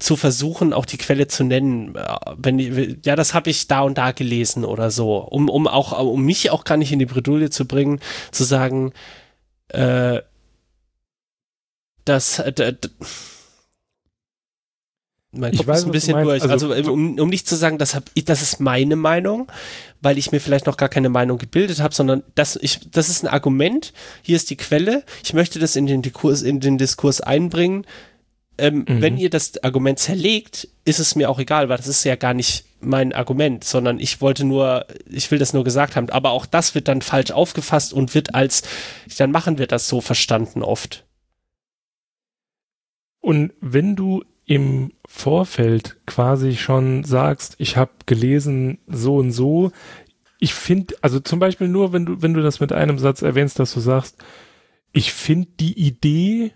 [0.00, 1.94] zu versuchen, auch die Quelle zu nennen.
[1.94, 2.58] Äh, wenn
[3.04, 6.50] ja, das habe ich da und da gelesen oder so, um, um auch, um mich
[6.50, 8.00] auch gar nicht in die Bredouille zu bringen,
[8.32, 8.92] zu sagen,
[9.68, 10.20] äh,
[12.04, 12.74] das, äh,
[15.32, 16.42] mein Kopf weiß, ist ein bisschen durch.
[16.42, 19.52] Also, also um, um nicht zu sagen, das, hab ich, das ist meine Meinung,
[20.00, 23.22] weil ich mir vielleicht noch gar keine Meinung gebildet habe, sondern das, ich, das ist
[23.22, 27.20] ein Argument, hier ist die Quelle, ich möchte das in den Diskurs, in den Diskurs
[27.20, 27.86] einbringen,
[28.60, 29.02] ähm, mhm.
[29.02, 32.34] wenn ihr das Argument zerlegt, ist es mir auch egal, weil das ist ja gar
[32.34, 36.08] nicht mein Argument, sondern ich wollte nur, ich will das nur gesagt haben.
[36.10, 38.62] Aber auch das wird dann falsch aufgefasst und wird als,
[39.18, 41.04] dann machen wir das so verstanden oft.
[43.20, 49.72] Und wenn du im Vorfeld quasi schon sagst, ich habe gelesen so und so,
[50.38, 53.58] ich finde, also zum Beispiel nur, wenn du, wenn du das mit einem Satz erwähnst,
[53.58, 54.16] dass du sagst,
[54.92, 56.52] ich finde die Idee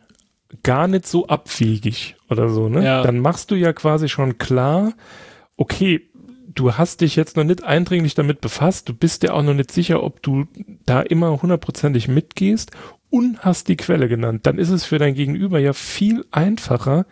[0.63, 2.85] gar nicht so abwegig oder so, ne?
[2.85, 3.03] Ja.
[3.03, 4.93] Dann machst du ja quasi schon klar,
[5.57, 6.09] okay,
[6.55, 9.73] du hast dich jetzt noch nicht eindringlich damit befasst, du bist dir auch noch nicht
[9.73, 10.47] sicher, ob du
[10.87, 12.71] da immer hundertprozentig mitgehst
[13.11, 14.47] und hast die Quelle genannt.
[14.47, 17.07] Dann ist es für dein Gegenüber ja viel einfacher,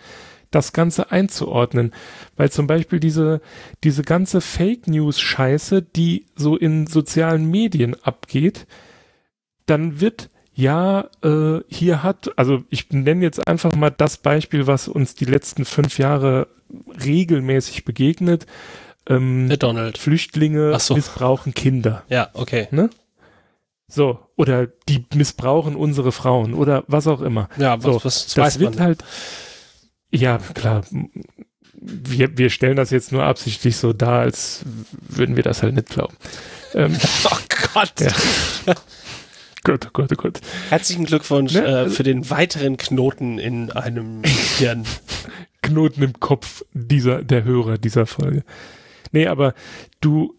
[0.51, 1.93] das Ganze einzuordnen.
[2.36, 3.40] Weil zum Beispiel diese,
[3.85, 8.66] diese ganze Fake News Scheiße, die so in sozialen Medien abgeht,
[9.66, 14.89] dann wird ja, äh, hier hat, also ich nenne jetzt einfach mal das Beispiel, was
[14.89, 16.49] uns die letzten fünf Jahre
[17.05, 18.47] regelmäßig begegnet.
[19.07, 19.99] Ähm, Donald.
[19.99, 20.95] Flüchtlinge so.
[20.95, 22.05] missbrauchen Kinder.
[22.09, 22.69] Ja, okay.
[22.70, 22.91] Ne?
[23.89, 27.49] So, oder die missbrauchen unsere Frauen oder was auch immer.
[27.57, 28.85] Ja, was, so, was das weiß wird man.
[28.85, 29.05] halt.
[30.11, 30.83] Ja, klar.
[31.74, 35.89] Wir, wir stellen das jetzt nur absichtlich so dar, als würden wir das halt nicht
[35.89, 36.16] glauben.
[36.74, 37.39] Ähm, oh
[37.74, 37.93] Gott.
[38.01, 38.12] Ja.
[39.64, 40.40] Gott, Gott, oh Gott.
[40.70, 41.64] Herzlichen Glückwunsch ne?
[41.64, 44.22] äh, für den weiteren Knoten in einem
[44.59, 44.84] Hirn.
[45.62, 48.43] Knoten im Kopf dieser, der Hörer dieser Folge.
[49.12, 49.55] Nee, aber
[50.01, 50.34] du,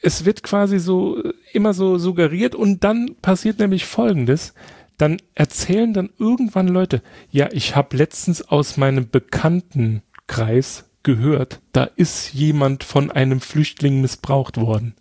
[0.00, 4.54] es wird quasi so, immer so suggeriert und dann passiert nämlich Folgendes.
[4.98, 12.32] Dann erzählen dann irgendwann Leute, ja, ich habe letztens aus meinem Bekanntenkreis gehört, da ist
[12.32, 14.94] jemand von einem Flüchtling missbraucht worden.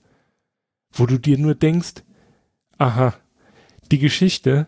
[0.92, 2.04] Wo du dir nur denkst,
[2.78, 3.16] aha,
[3.92, 4.68] die Geschichte,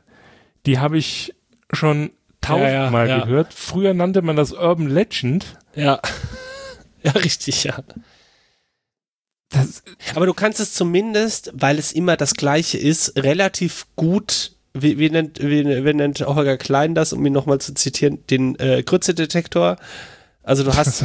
[0.65, 1.33] die habe ich
[1.71, 3.53] schon tausendmal ja, ja, gehört.
[3.53, 5.57] Früher nannte man das Urban Legend.
[5.75, 5.99] Ja.
[7.05, 7.83] Ja, richtig, ja.
[9.49, 9.83] Das,
[10.15, 15.09] aber du kannst es zumindest, weil es immer das Gleiche ist, relativ gut, wie, wie,
[15.09, 19.75] nennt, wie, wie nennt Holger Klein das, um ihn nochmal zu zitieren, den äh, Grütze-Detektor.
[20.43, 21.03] Also du hast,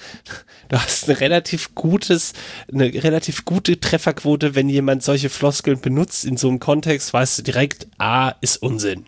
[0.68, 2.32] du hast ein relativ gutes,
[2.72, 7.42] eine relativ gute Trefferquote, wenn jemand solche Floskeln benutzt in so einem Kontext, weißt du
[7.42, 9.06] direkt, A ist Unsinn.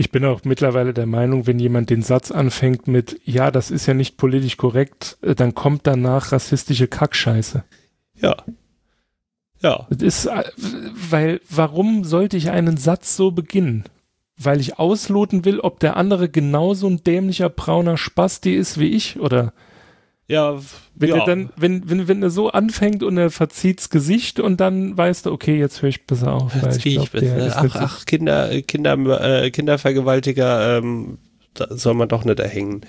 [0.00, 3.86] Ich bin auch mittlerweile der Meinung, wenn jemand den Satz anfängt mit, ja, das ist
[3.86, 7.64] ja nicht politisch korrekt, äh, dann kommt danach rassistische Kackscheiße.
[8.14, 8.36] Ja.
[9.60, 9.88] Ja.
[9.90, 10.44] Das ist, äh,
[11.10, 13.84] weil, warum sollte ich einen Satz so beginnen?
[14.36, 19.18] Weil ich ausloten will, ob der andere genauso ein dämlicher brauner Spasti ist wie ich,
[19.18, 19.52] oder?
[20.30, 20.60] Ja,
[20.94, 21.16] wenn ja.
[21.16, 25.24] er dann, wenn, wenn, wenn er so anfängt und er verzieht's Gesicht und dann weißt
[25.24, 26.52] du, okay, jetzt höre ich besser auf.
[26.62, 31.16] Weil ich glaub, ich ach, ach, Kinder, Kinder, äh, Kindervergewaltiger, ähm,
[31.54, 32.82] da soll man doch nicht erhängen.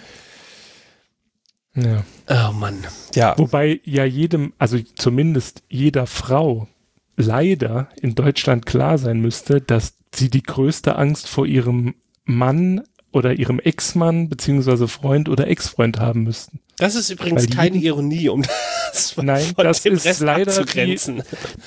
[1.76, 2.04] Ja.
[2.28, 2.86] Oh Mann.
[3.16, 3.38] Ja.
[3.38, 6.68] Wobei ja jedem, also zumindest jeder Frau
[7.16, 11.96] leider in Deutschland klar sein müsste, dass sie die größte Angst vor ihrem
[12.26, 16.60] Mann oder ihrem Ex-Mann beziehungsweise Freund oder Ex-Freund haben müssten.
[16.78, 18.44] Das ist übrigens Weil keine Ironie, um
[18.92, 20.98] das Nein, das ist Rest leider die,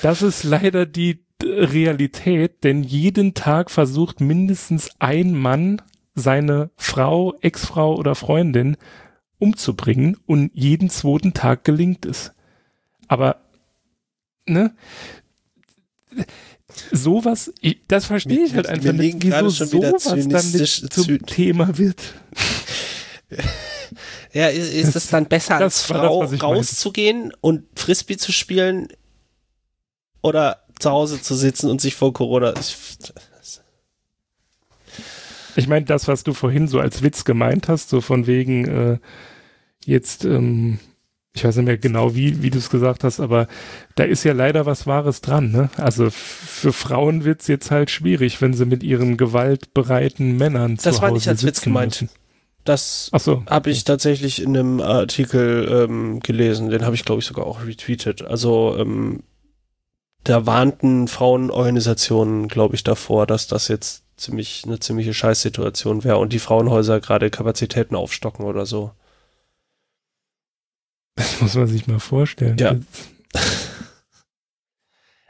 [0.01, 5.81] das ist leider die Realität, denn jeden Tag versucht mindestens ein Mann
[6.15, 8.77] seine Frau, Ex-Frau oder Freundin
[9.39, 12.31] umzubringen und jeden zweiten Tag gelingt es.
[13.07, 13.41] Aber,
[14.47, 14.73] ne?
[16.91, 17.53] Sowas,
[17.87, 22.01] das verstehe ich halt einfach nicht, wieso sowas dann zum Thema wird.
[24.33, 27.37] Ja, ist, ist es dann besser als Frau das, rauszugehen meinte.
[27.41, 28.87] und Frisbee zu spielen
[30.23, 32.53] oder zu Hause zu sitzen und sich vor Corona.
[32.59, 32.75] Ich,
[35.55, 38.97] ich meine, das, was du vorhin so als Witz gemeint hast, so von wegen äh,
[39.85, 40.79] jetzt, ähm,
[41.35, 43.47] ich weiß nicht mehr genau, wie, wie du es gesagt hast, aber
[43.95, 45.51] da ist ja leider was Wahres dran.
[45.51, 45.69] Ne?
[45.77, 50.83] Also für Frauen wird es jetzt halt schwierig, wenn sie mit ihren gewaltbereiten Männern das
[50.83, 52.01] zu Hause Das war nicht als Witz gemeint.
[52.01, 52.09] Müssen.
[52.65, 53.43] Das so.
[53.49, 56.69] habe ich tatsächlich in einem Artikel ähm, gelesen.
[56.69, 58.21] Den habe ich, glaube ich, sogar auch retweetet.
[58.21, 59.23] Also ähm,
[60.23, 66.31] da warnten Frauenorganisationen, glaube ich, davor, dass das jetzt ziemlich eine ziemliche Scheißsituation wäre und
[66.31, 68.91] die Frauenhäuser gerade Kapazitäten aufstocken oder so.
[71.15, 72.57] Das muss man sich mal vorstellen.
[72.57, 72.75] Ja.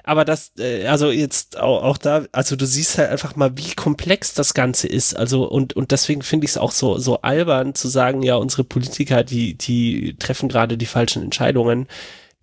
[0.06, 3.74] Aber das, äh, also jetzt auch, auch, da, also du siehst halt einfach mal, wie
[3.74, 5.16] komplex das Ganze ist.
[5.16, 8.66] Also und und deswegen finde ich es auch so so albern zu sagen, ja, unsere
[8.66, 11.88] Politiker, die die treffen gerade die falschen Entscheidungen.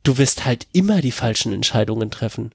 [0.03, 2.53] Du wirst halt immer die falschen Entscheidungen treffen.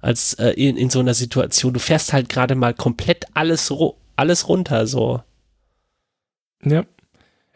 [0.00, 3.72] Als äh, in, in so einer Situation, du fährst halt gerade mal komplett alles
[4.16, 5.22] alles runter so.
[6.64, 6.84] Ja.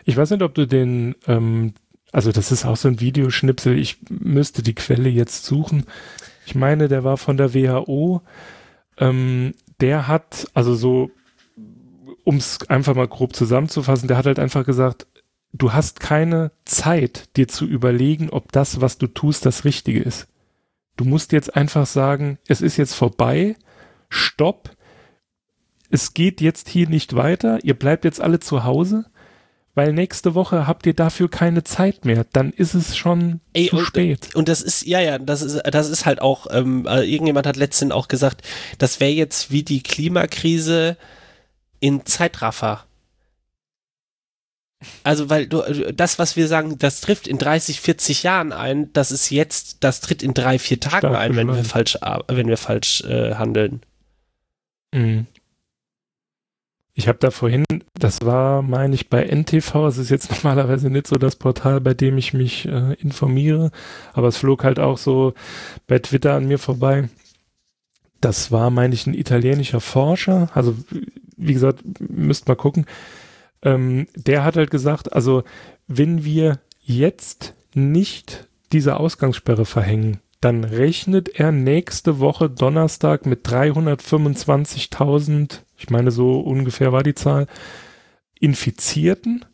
[0.05, 1.75] Ich weiß nicht, ob du den ähm,
[2.17, 3.79] also das ist auch so ein Videoschnipsel.
[3.79, 5.85] Ich müsste die Quelle jetzt suchen.
[6.47, 8.23] Ich meine, der war von der WHO.
[8.97, 9.53] Ähm,
[9.83, 11.11] der hat, also so,
[12.25, 15.07] um es einfach mal grob zusammenzufassen, der hat halt einfach gesagt,
[15.53, 20.27] du hast keine Zeit, dir zu überlegen, ob das, was du tust, das Richtige ist.
[20.97, 23.57] Du musst jetzt einfach sagen, es ist jetzt vorbei,
[24.09, 24.75] stopp,
[25.91, 29.05] es geht jetzt hier nicht weiter, ihr bleibt jetzt alle zu Hause
[29.77, 32.25] weil nächste Woche habt ihr dafür keine Zeit mehr.
[32.33, 34.35] Dann ist es schon Ey, zu und, spät.
[34.35, 37.57] Und das ist, ja, ja, das ist, das ist halt auch, ähm, äh, irgendjemand hat
[37.57, 38.41] letztens auch gesagt,
[38.79, 40.97] das wäre jetzt wie die Klimakrise
[41.79, 42.87] in Zeitraffer.
[45.05, 48.91] Also, weil du, äh, das, was wir sagen, das trifft in 30, 40 Jahren ein,
[48.95, 51.99] das ist jetzt, das tritt in drei, vier Tagen Stark ein, wenn wir falsch,
[52.29, 53.83] wenn wir falsch äh, handeln.
[54.95, 55.27] Mhm.
[56.99, 61.07] Ich habe da vorhin, das war, meine ich, bei NTV, es ist jetzt normalerweise nicht
[61.07, 63.71] so das Portal, bei dem ich mich äh, informiere,
[64.15, 65.35] aber es flog halt auch so
[65.87, 67.11] bei Twitter an mir vorbei.
[68.23, 70.75] Das war, meine ich, ein italienischer Forscher, also
[71.37, 72.87] wie gesagt, müsst mal gucken.
[73.61, 75.45] Ähm, der hat halt gesagt, also
[75.87, 85.66] wenn wir jetzt nicht diese Ausgangssperre verhängen, dann rechnet er nächste Woche Donnerstag mit 325.000
[85.77, 87.47] ich meine, so ungefähr war die Zahl,
[88.39, 89.45] Infizierten.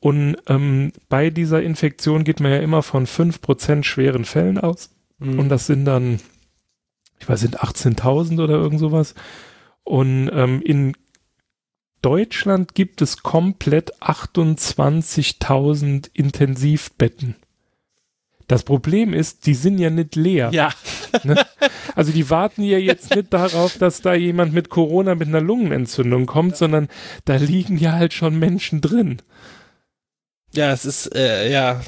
[0.00, 4.90] Und ähm, bei dieser Infektion geht man ja immer von 5% schweren Fällen aus.
[5.18, 5.38] Mhm.
[5.38, 6.20] Und das sind dann,
[7.18, 9.14] ich weiß, sind 18.000 oder irgend sowas.
[9.84, 10.96] Und ähm, in
[12.02, 17.36] Deutschland gibt es komplett 28.000 Intensivbetten.
[18.46, 20.50] Das Problem ist, die sind ja nicht leer.
[20.52, 20.70] Ja.
[21.24, 21.46] Ne?
[21.94, 26.26] Also die warten ja jetzt nicht darauf, dass da jemand mit Corona mit einer Lungenentzündung
[26.26, 26.88] kommt, sondern
[27.24, 29.22] da liegen ja halt schon Menschen drin.
[30.52, 31.80] Ja, es ist, äh, ja.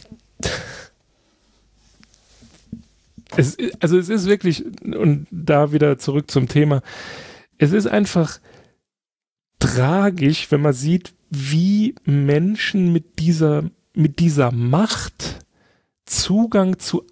[3.36, 6.80] Es, also es ist wirklich, und da wieder zurück zum Thema,
[7.59, 8.40] es ist einfach
[9.59, 15.44] tragisch, wenn man sieht, wie Menschen mit dieser, mit dieser Macht
[16.09, 17.05] Zugang zu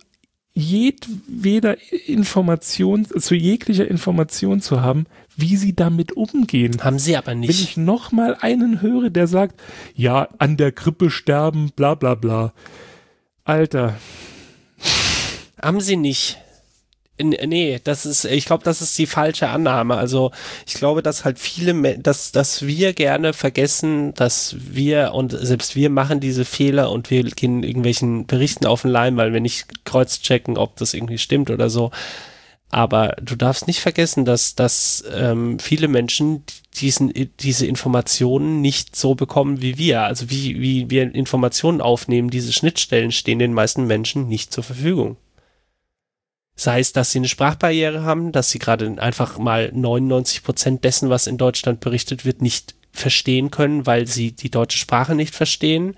[0.53, 5.05] jedweder Information, zu jeglicher Information zu haben,
[5.37, 6.83] wie sie damit umgehen.
[6.83, 7.49] Haben sie aber nicht.
[7.49, 9.61] Wenn ich nochmal einen höre, der sagt,
[9.95, 12.55] ja, an der Grippe sterben, bla bla bla.
[13.45, 13.97] Alter.
[15.61, 16.39] Haben sie nicht.
[17.19, 19.97] Nee, das ist, ich glaube, das ist die falsche Annahme.
[19.97, 20.33] Also
[20.67, 25.89] ich glaube, dass halt viele, dass, dass wir gerne vergessen, dass wir und selbst wir
[25.89, 30.59] machen diese Fehler und wir gehen irgendwelchen Berichten auf den Leim, weil wir nicht kreuzchecken,
[30.59, 31.91] ob das irgendwie stimmt oder so.
[32.71, 36.43] Aber du darfst nicht vergessen, dass, dass ähm, viele Menschen
[36.75, 40.03] diesen, diese Informationen nicht so bekommen wie wir.
[40.03, 45.17] Also wie, wie wir Informationen aufnehmen, diese Schnittstellen stehen den meisten Menschen nicht zur Verfügung.
[46.59, 51.11] Sei es, dass sie eine Sprachbarriere haben, dass sie gerade einfach mal 99 Prozent dessen,
[51.11, 55.97] was in Deutschland berichtet wird, nicht verstehen können, weil sie die deutsche Sprache nicht verstehen.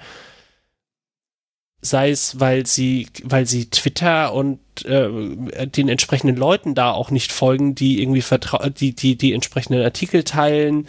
[1.80, 7.30] Sei es, weil sie, weil sie Twitter und äh, den entsprechenden Leuten da auch nicht
[7.30, 10.88] folgen, die irgendwie vertra die, die, die entsprechenden Artikel teilen.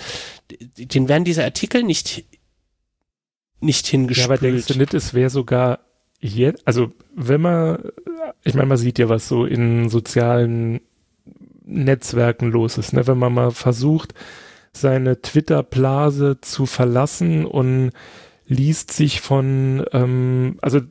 [0.78, 2.26] Den werden diese Artikel nicht,
[3.60, 4.28] nicht hingespült.
[4.28, 5.80] Ja, aber denkst du nicht, es wäre sogar
[6.20, 7.80] jetzt, also wenn man
[8.44, 10.82] ich meine, man sieht ja, was so in sozialen
[11.66, 13.06] Netzwerken los ist, ne?
[13.08, 14.14] wenn man mal versucht,
[14.72, 17.92] seine Twitter-Blase zu verlassen und
[18.46, 20.82] liest sich von, ähm, also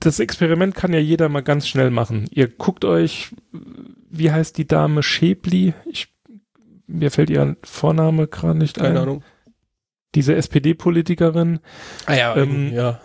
[0.00, 2.26] das Experiment kann ja jeder mal ganz schnell machen.
[2.30, 3.30] Ihr guckt euch,
[4.10, 5.74] wie heißt die Dame Schäbli?
[5.86, 6.08] Ich,
[6.86, 8.94] mir fällt ihr Vorname gerade nicht Keine ein.
[8.94, 9.24] Keine Ahnung.
[10.14, 11.60] Diese SPD-Politikerin.
[12.04, 13.00] Ah ja, ähm, ja.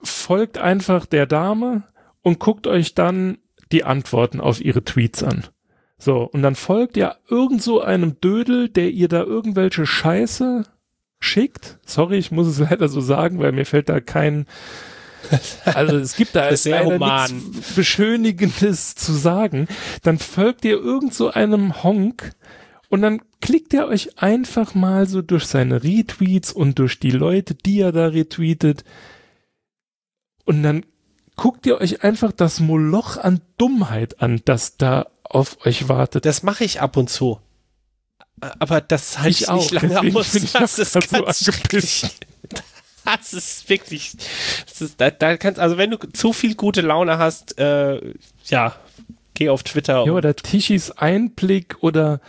[0.00, 1.84] Folgt einfach der Dame
[2.22, 3.38] und guckt euch dann
[3.72, 5.44] die Antworten auf ihre Tweets an.
[5.98, 10.64] So, und dann folgt ihr irgend so einem Dödel, der ihr da irgendwelche Scheiße
[11.18, 11.78] schickt.
[11.84, 14.46] Sorry, ich muss es leider so sagen, weil mir fällt da kein,
[15.64, 19.66] also es gibt da sehr nichts Beschönigendes zu sagen.
[20.02, 22.32] Dann folgt ihr irgend so einem Honk
[22.88, 27.54] und dann klickt ihr euch einfach mal so durch seine Retweets und durch die Leute,
[27.54, 28.84] die er da retweetet.
[30.48, 30.86] Und dann
[31.36, 36.24] guckt ihr euch einfach das Moloch an Dummheit an, das da auf euch wartet.
[36.24, 37.38] Das mache ich ab und zu.
[38.58, 40.32] Aber das halte ich, ich nicht lange aus.
[40.54, 41.52] Das ist ganz so
[43.04, 44.16] Das ist wirklich,
[44.66, 48.14] das ist, da, da kannst, also wenn du zu viel gute Laune hast, äh,
[48.46, 48.74] ja,
[49.34, 50.06] geh auf Twitter.
[50.06, 52.20] Ja, oder Tischis Einblick oder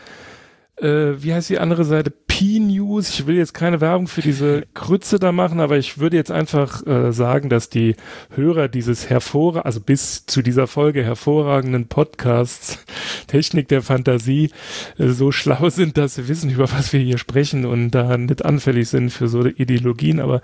[0.76, 2.12] äh, wie heißt die andere Seite?
[2.40, 3.10] P-News.
[3.10, 6.88] Ich will jetzt keine Werbung für diese Krütze da machen, aber ich würde jetzt einfach
[6.88, 7.98] äh, sagen, dass die
[8.34, 12.80] Hörer dieses hervorragenden, also bis zu dieser Folge hervorragenden Podcasts
[13.28, 14.52] Technik der Fantasie
[14.98, 18.46] äh, so schlau sind, dass sie wissen, über was wir hier sprechen und da nicht
[18.46, 20.22] anfällig sind für so Ideologien.
[20.22, 20.40] Aber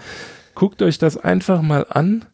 [0.53, 2.25] guckt euch das einfach mal an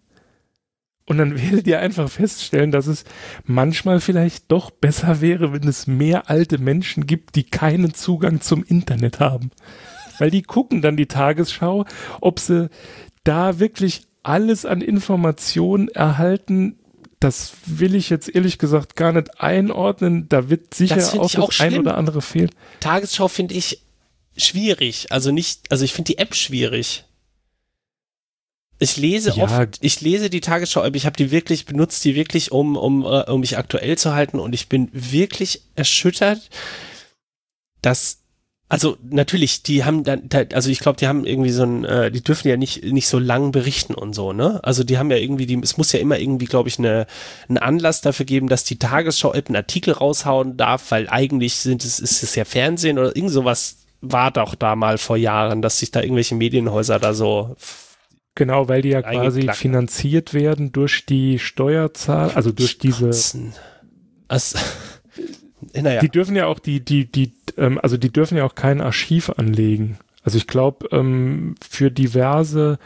[1.06, 3.04] und dann werdet ihr einfach feststellen, dass es
[3.44, 8.64] manchmal vielleicht doch besser wäre, wenn es mehr alte Menschen gibt, die keinen Zugang zum
[8.64, 9.52] Internet haben.
[10.20, 11.86] Weil die gucken dann die Tagesschau,
[12.20, 12.70] ob sie
[13.24, 16.78] da wirklich alles an Informationen erhalten,
[17.22, 20.28] das will ich jetzt ehrlich gesagt gar nicht einordnen.
[20.28, 22.50] Da wird sicher auch das auch ein oder andere fehlen.
[22.80, 23.84] Tagesschau finde ich
[24.36, 25.12] schwierig.
[25.12, 27.06] Also nicht, also ich finde die App schwierig.
[28.82, 29.44] Ich lese ja.
[29.44, 33.06] oft, ich lese die Tagesschau, aber ich habe die wirklich, benutzt die wirklich, um, um,
[33.06, 36.50] uh, um mich aktuell zu halten und ich bin wirklich erschüttert,
[37.84, 38.24] dass,
[38.70, 42.24] also natürlich, die haben dann, also ich glaube, die haben irgendwie so ein, äh, die
[42.24, 44.60] dürfen ja nicht, nicht so lang berichten und so, ne?
[44.64, 47.06] Also die haben ja irgendwie, die, es muss ja immer irgendwie, glaube ich, eine,
[47.50, 52.00] einen Anlass dafür geben, dass die Tagesschau einen Artikel raushauen darf, weil eigentlich sind es,
[52.00, 55.92] ist es ja Fernsehen oder irgend sowas war doch da mal vor Jahren, dass sich
[55.92, 57.56] da irgendwelche Medienhäuser da so
[58.36, 63.12] Genau, weil die ja quasi finanziert werden durch die Steuerzahl, also durch diese.
[64.28, 64.58] Also,
[65.74, 66.00] naja.
[66.00, 69.30] Die dürfen ja auch die, die, die, ähm, also die dürfen ja auch kein Archiv
[69.30, 69.98] anlegen.
[70.24, 72.80] Also ich glaube, ähm, für diverse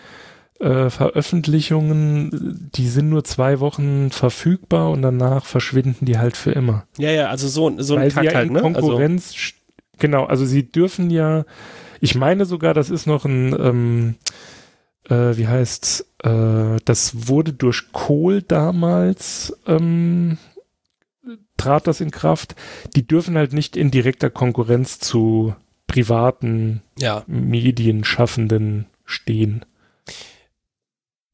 [0.60, 6.88] äh, Veröffentlichungen, die sind nur zwei Wochen verfügbar und danach verschwinden die halt für immer.
[6.98, 8.62] Ja, ja, also so, so ein Kack ja halt, ne?
[8.62, 9.54] Konkurrenz, also.
[10.00, 11.46] genau, also sie dürfen ja,
[12.00, 14.16] ich meine sogar, das ist noch ein, ähm,
[15.10, 20.38] äh, wie heißt äh, das wurde durch Kohl damals ähm,
[21.58, 22.56] trat das in Kraft.
[22.96, 25.56] Die dürfen halt nicht in direkter Konkurrenz zu
[25.88, 27.24] privaten ja.
[27.28, 29.66] Medienschaffenden stehen.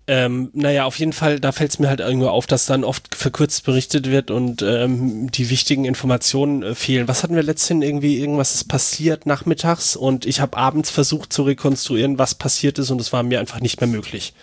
[0.07, 3.15] Ähm, naja, auf jeden Fall, da fällt es mir halt irgendwo auf, dass dann oft
[3.15, 7.07] verkürzt berichtet wird und ähm, die wichtigen Informationen äh, fehlen.
[7.07, 11.43] Was hatten wir letztens irgendwie, irgendwas ist passiert nachmittags und ich habe abends versucht zu
[11.43, 14.33] rekonstruieren, was passiert ist und es war mir einfach nicht mehr möglich.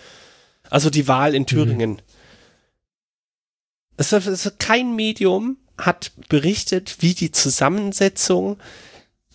[0.70, 1.46] Also die Wahl in mhm.
[1.46, 1.90] Thüringen.
[1.90, 1.98] Mhm.
[3.96, 8.58] Es, es, kein Medium hat berichtet, wie die Zusammensetzung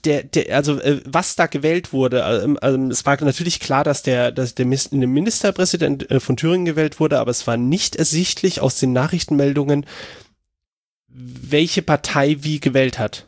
[0.06, 4.03] der, der, also äh, was da gewählt wurde, ähm, ähm, es war natürlich klar, dass
[4.03, 8.80] der, dass der Ministerpräsident äh, von Thüringen gewählt wurde, aber es war nicht ersichtlich aus
[8.80, 9.85] den Nachrichtenmeldungen,
[11.07, 13.25] welche Partei wie gewählt hat.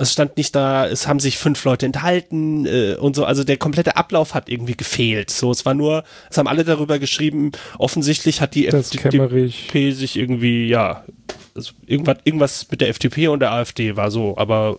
[0.00, 3.24] Es stand nicht da, es haben sich fünf Leute enthalten äh, und so.
[3.24, 5.28] Also der komplette Ablauf hat irgendwie gefehlt.
[5.28, 7.50] So, es war nur, es haben alle darüber geschrieben.
[7.78, 11.04] Offensichtlich hat die das FDP sich irgendwie, ja,
[11.56, 14.38] also irgendwas, irgendwas mit der FDP und der AfD war so.
[14.38, 14.78] Aber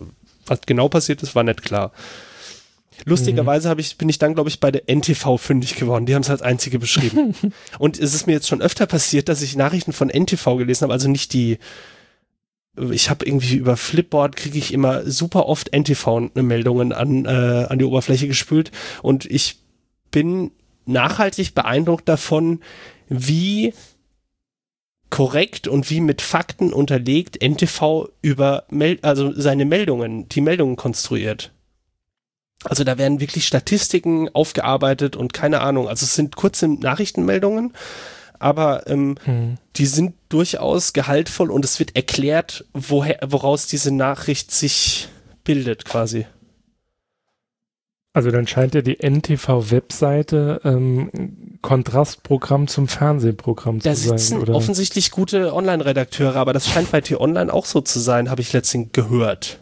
[0.50, 1.92] was genau passiert ist, war nicht klar.
[3.06, 3.80] Lustigerweise mhm.
[3.80, 6.06] ich, bin ich dann, glaube ich, bei der NTV fündig geworden.
[6.06, 7.34] Die haben es als einzige beschrieben.
[7.80, 10.94] und es ist mir jetzt schon öfter passiert, dass ich Nachrichten von NTV gelesen habe,
[10.94, 11.60] also nicht die
[12.92, 17.84] ich habe irgendwie über Flipboard kriege ich immer super oft NTV-Meldungen an, äh, an die
[17.84, 18.72] Oberfläche gespült
[19.02, 19.60] und ich
[20.11, 20.52] bin
[20.86, 22.61] nachhaltig beeindruckt davon,
[23.10, 23.74] wie
[25.10, 31.52] korrekt und wie mit Fakten unterlegt NTV über Mel also seine Meldungen, die Meldungen konstruiert.
[32.64, 35.88] Also da werden wirklich Statistiken aufgearbeitet und keine Ahnung.
[35.88, 37.74] Also es sind kurze Nachrichtenmeldungen,
[38.38, 39.58] aber ähm, hm.
[39.78, 45.08] die sind durchaus gehaltvoll und es wird erklärt, woher, woraus diese Nachricht sich
[45.44, 46.26] bildet quasi.
[48.20, 54.12] Also dann scheint ja die NTV-Webseite ähm, Kontrastprogramm zum Fernsehprogramm da zu sein.
[54.12, 54.56] Da sitzen oder?
[54.56, 58.90] offensichtlich gute Online-Redakteure, aber das scheint bei T-Online auch so zu sein, habe ich letztens
[58.92, 59.60] gehört.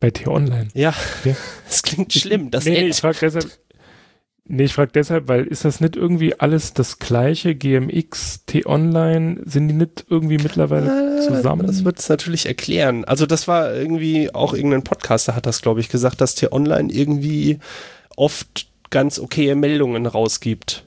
[0.00, 0.68] Bei T-Online?
[0.72, 1.36] Ja, ja,
[1.68, 2.50] das klingt schlimm.
[2.50, 3.50] Das nee, nee, ich frage deshalb,
[4.50, 7.54] Nee, ich frage deshalb, weil ist das nicht irgendwie alles das gleiche?
[7.54, 11.66] GMX, T-Online, sind die nicht irgendwie mittlerweile zusammen?
[11.66, 13.04] Das wird es natürlich erklären.
[13.04, 17.58] Also das war irgendwie, auch irgendein Podcaster hat das, glaube ich, gesagt, dass T-Online irgendwie
[18.16, 20.86] oft ganz okaye Meldungen rausgibt.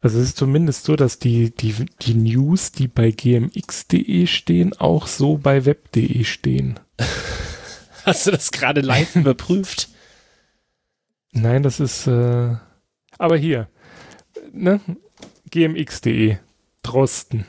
[0.00, 5.08] Also es ist zumindest so, dass die, die, die News, die bei gmx.de stehen, auch
[5.08, 6.80] so bei web.de stehen.
[8.04, 9.90] Hast du das gerade live überprüft?
[11.32, 12.06] Nein, das ist.
[12.06, 12.56] Äh,
[13.18, 13.68] aber hier,
[14.52, 14.80] ne?
[15.50, 16.36] gmx.de,
[16.82, 17.46] Drosten,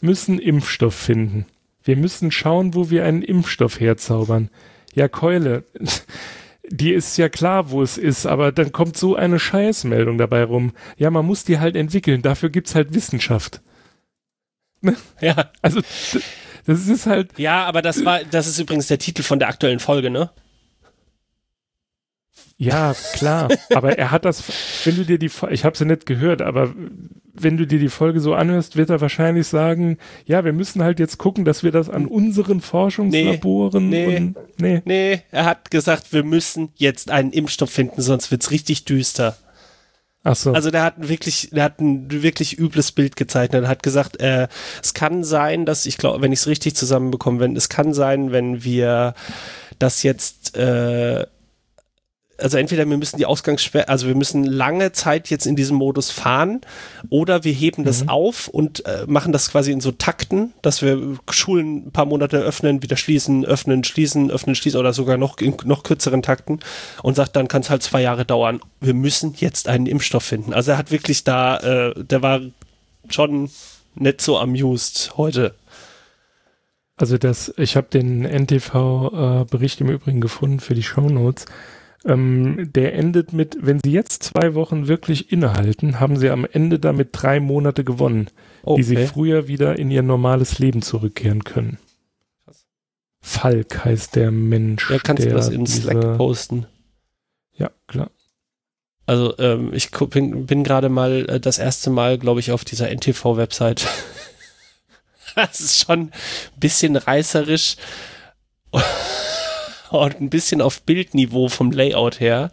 [0.00, 1.46] müssen Impfstoff finden.
[1.82, 4.50] Wir müssen schauen, wo wir einen Impfstoff herzaubern.
[4.94, 5.64] Ja, Keule,
[6.68, 10.72] die ist ja klar, wo es ist, aber dann kommt so eine Scheißmeldung dabei rum.
[10.96, 13.60] Ja, man muss die halt entwickeln, dafür gibt's halt Wissenschaft.
[14.80, 14.96] Ne?
[15.20, 15.50] Ja.
[15.62, 15.80] Also,
[16.66, 17.38] das ist halt.
[17.38, 20.30] Ja, aber das war, das ist übrigens der Titel von der aktuellen Folge, ne?
[22.58, 23.48] Ja, klar.
[23.74, 24.42] aber er hat das,
[24.84, 26.72] wenn du dir die, ich habe sie nicht gehört, aber
[27.34, 30.98] wenn du dir die Folge so anhörst, wird er wahrscheinlich sagen, ja, wir müssen halt
[30.98, 34.82] jetzt gucken, dass wir das an unseren Forschungslaboren nee, nee, nee.
[34.84, 39.36] nee, er hat gesagt, wir müssen jetzt einen Impfstoff finden, sonst wird's richtig düster.
[40.24, 40.52] Ach so.
[40.52, 43.62] Also der hat wirklich, der hat ein wirklich übles Bild gezeichnet.
[43.62, 44.48] Er hat gesagt, äh,
[44.82, 48.32] es kann sein, dass ich glaube, wenn ich es richtig zusammenbekomme, wenn es kann sein,
[48.32, 49.14] wenn wir
[49.78, 51.26] das jetzt äh,
[52.38, 56.10] also entweder wir müssen die Ausgangssperre, also wir müssen lange Zeit jetzt in diesem Modus
[56.10, 56.60] fahren
[57.08, 58.08] oder wir heben das mhm.
[58.08, 62.38] auf und äh, machen das quasi in so Takten, dass wir Schulen ein paar Monate
[62.38, 66.60] öffnen, wieder schließen, öffnen, schließen, öffnen, schließen oder sogar noch in noch kürzeren Takten
[67.02, 68.60] und sagt, dann kann es halt zwei Jahre dauern.
[68.80, 70.52] Wir müssen jetzt einen Impfstoff finden.
[70.52, 72.40] Also er hat wirklich da, äh, der war
[73.08, 73.50] schon
[73.94, 75.54] nicht so amused heute.
[76.98, 81.44] Also das, ich habe den NTV-Bericht äh, im Übrigen gefunden für die Show Notes.
[82.06, 86.78] Ähm, der endet mit, wenn Sie jetzt zwei Wochen wirklich innehalten, haben Sie am Ende
[86.78, 88.28] damit drei Monate gewonnen,
[88.62, 88.80] okay.
[88.80, 91.78] die Sie früher wieder in Ihr normales Leben zurückkehren können.
[92.44, 92.64] Krass.
[93.20, 94.88] Falk heißt der Mensch.
[94.88, 96.66] Ja, kannst du das in Slack posten?
[97.54, 98.10] Ja, klar.
[99.06, 102.88] Also ähm, ich bin, bin gerade mal äh, das erste Mal, glaube ich, auf dieser
[102.88, 103.86] NTV-Website.
[105.34, 106.12] das ist schon ein
[106.56, 107.76] bisschen reißerisch
[110.02, 112.50] und ein bisschen auf Bildniveau vom Layout her.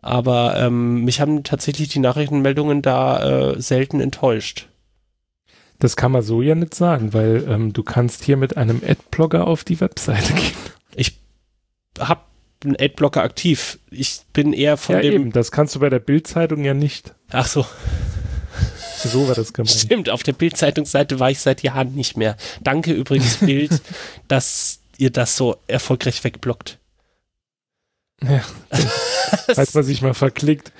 [0.00, 4.68] Aber ähm, mich haben tatsächlich die Nachrichtenmeldungen da äh, selten enttäuscht.
[5.78, 9.46] Das kann man so ja nicht sagen, weil ähm, du kannst hier mit einem Adblocker
[9.46, 10.52] auf die Webseite gehen.
[10.94, 11.18] Ich
[11.98, 12.22] habe
[12.64, 13.78] einen Adblocker aktiv.
[13.90, 15.14] Ich bin eher von ja, dem.
[15.14, 17.14] Eben, das kannst du bei der Bildzeitung ja nicht.
[17.30, 17.66] Ach so.
[19.04, 19.70] So war das gemeint.
[19.76, 22.36] Stimmt, auf der Bildzeitungsseite war ich seit Jahren nicht mehr.
[22.60, 23.80] Danke übrigens, Bild,
[24.28, 26.78] dass ihr das so erfolgreich wegblockt.
[28.22, 28.42] Ja,
[29.54, 30.72] falls man sich mal verklickt.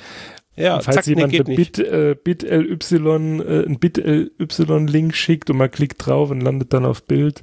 [0.54, 5.50] Ja, falls zack, jemand nee, ein Bit, äh, Bit LY, äh, ein Bit LY-Link schickt
[5.50, 7.42] und man klickt drauf und landet dann auf Bild,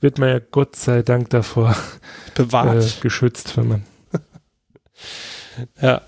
[0.00, 1.74] wird man ja Gott sei Dank davor
[2.34, 3.84] bewahrt, äh, geschützt, wenn man.
[5.80, 6.02] ja.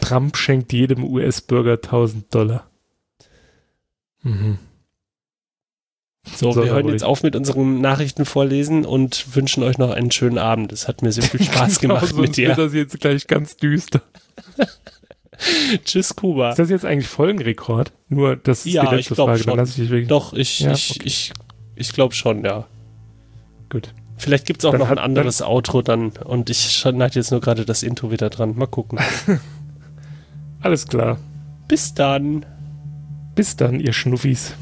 [0.00, 2.70] Trump schenkt jedem US-Bürger 1000 Dollar.
[4.22, 4.58] Mhm.
[6.34, 10.38] So, so wir hören jetzt auf mit unserem Nachrichtenvorlesen und wünschen euch noch einen schönen
[10.38, 10.72] Abend.
[10.72, 12.48] Es hat mir sehr viel Spaß genau, gemacht mit dir.
[12.48, 14.02] Wird das jetzt gleich ganz düster.
[15.84, 16.50] Tschüss, Kuba.
[16.50, 17.92] Ist das jetzt eigentlich Folgenrekord?
[18.08, 19.38] Nur, das ist ja, die letzte Frage.
[19.38, 19.46] Schon.
[19.48, 21.02] Dann lass ich dich Doch, ich, ja, ich, okay.
[21.04, 21.32] ich
[21.76, 22.66] Ich glaube schon, ja.
[23.68, 23.92] Gut.
[24.18, 27.40] Vielleicht gibt es auch dann noch ein anderes Outro dann und ich schneide jetzt nur
[27.40, 28.56] gerade das Intro wieder dran.
[28.56, 28.98] Mal gucken.
[30.60, 31.18] Alles klar.
[31.68, 32.46] Bis dann.
[33.34, 34.54] Bis dann, ihr Schnuffis.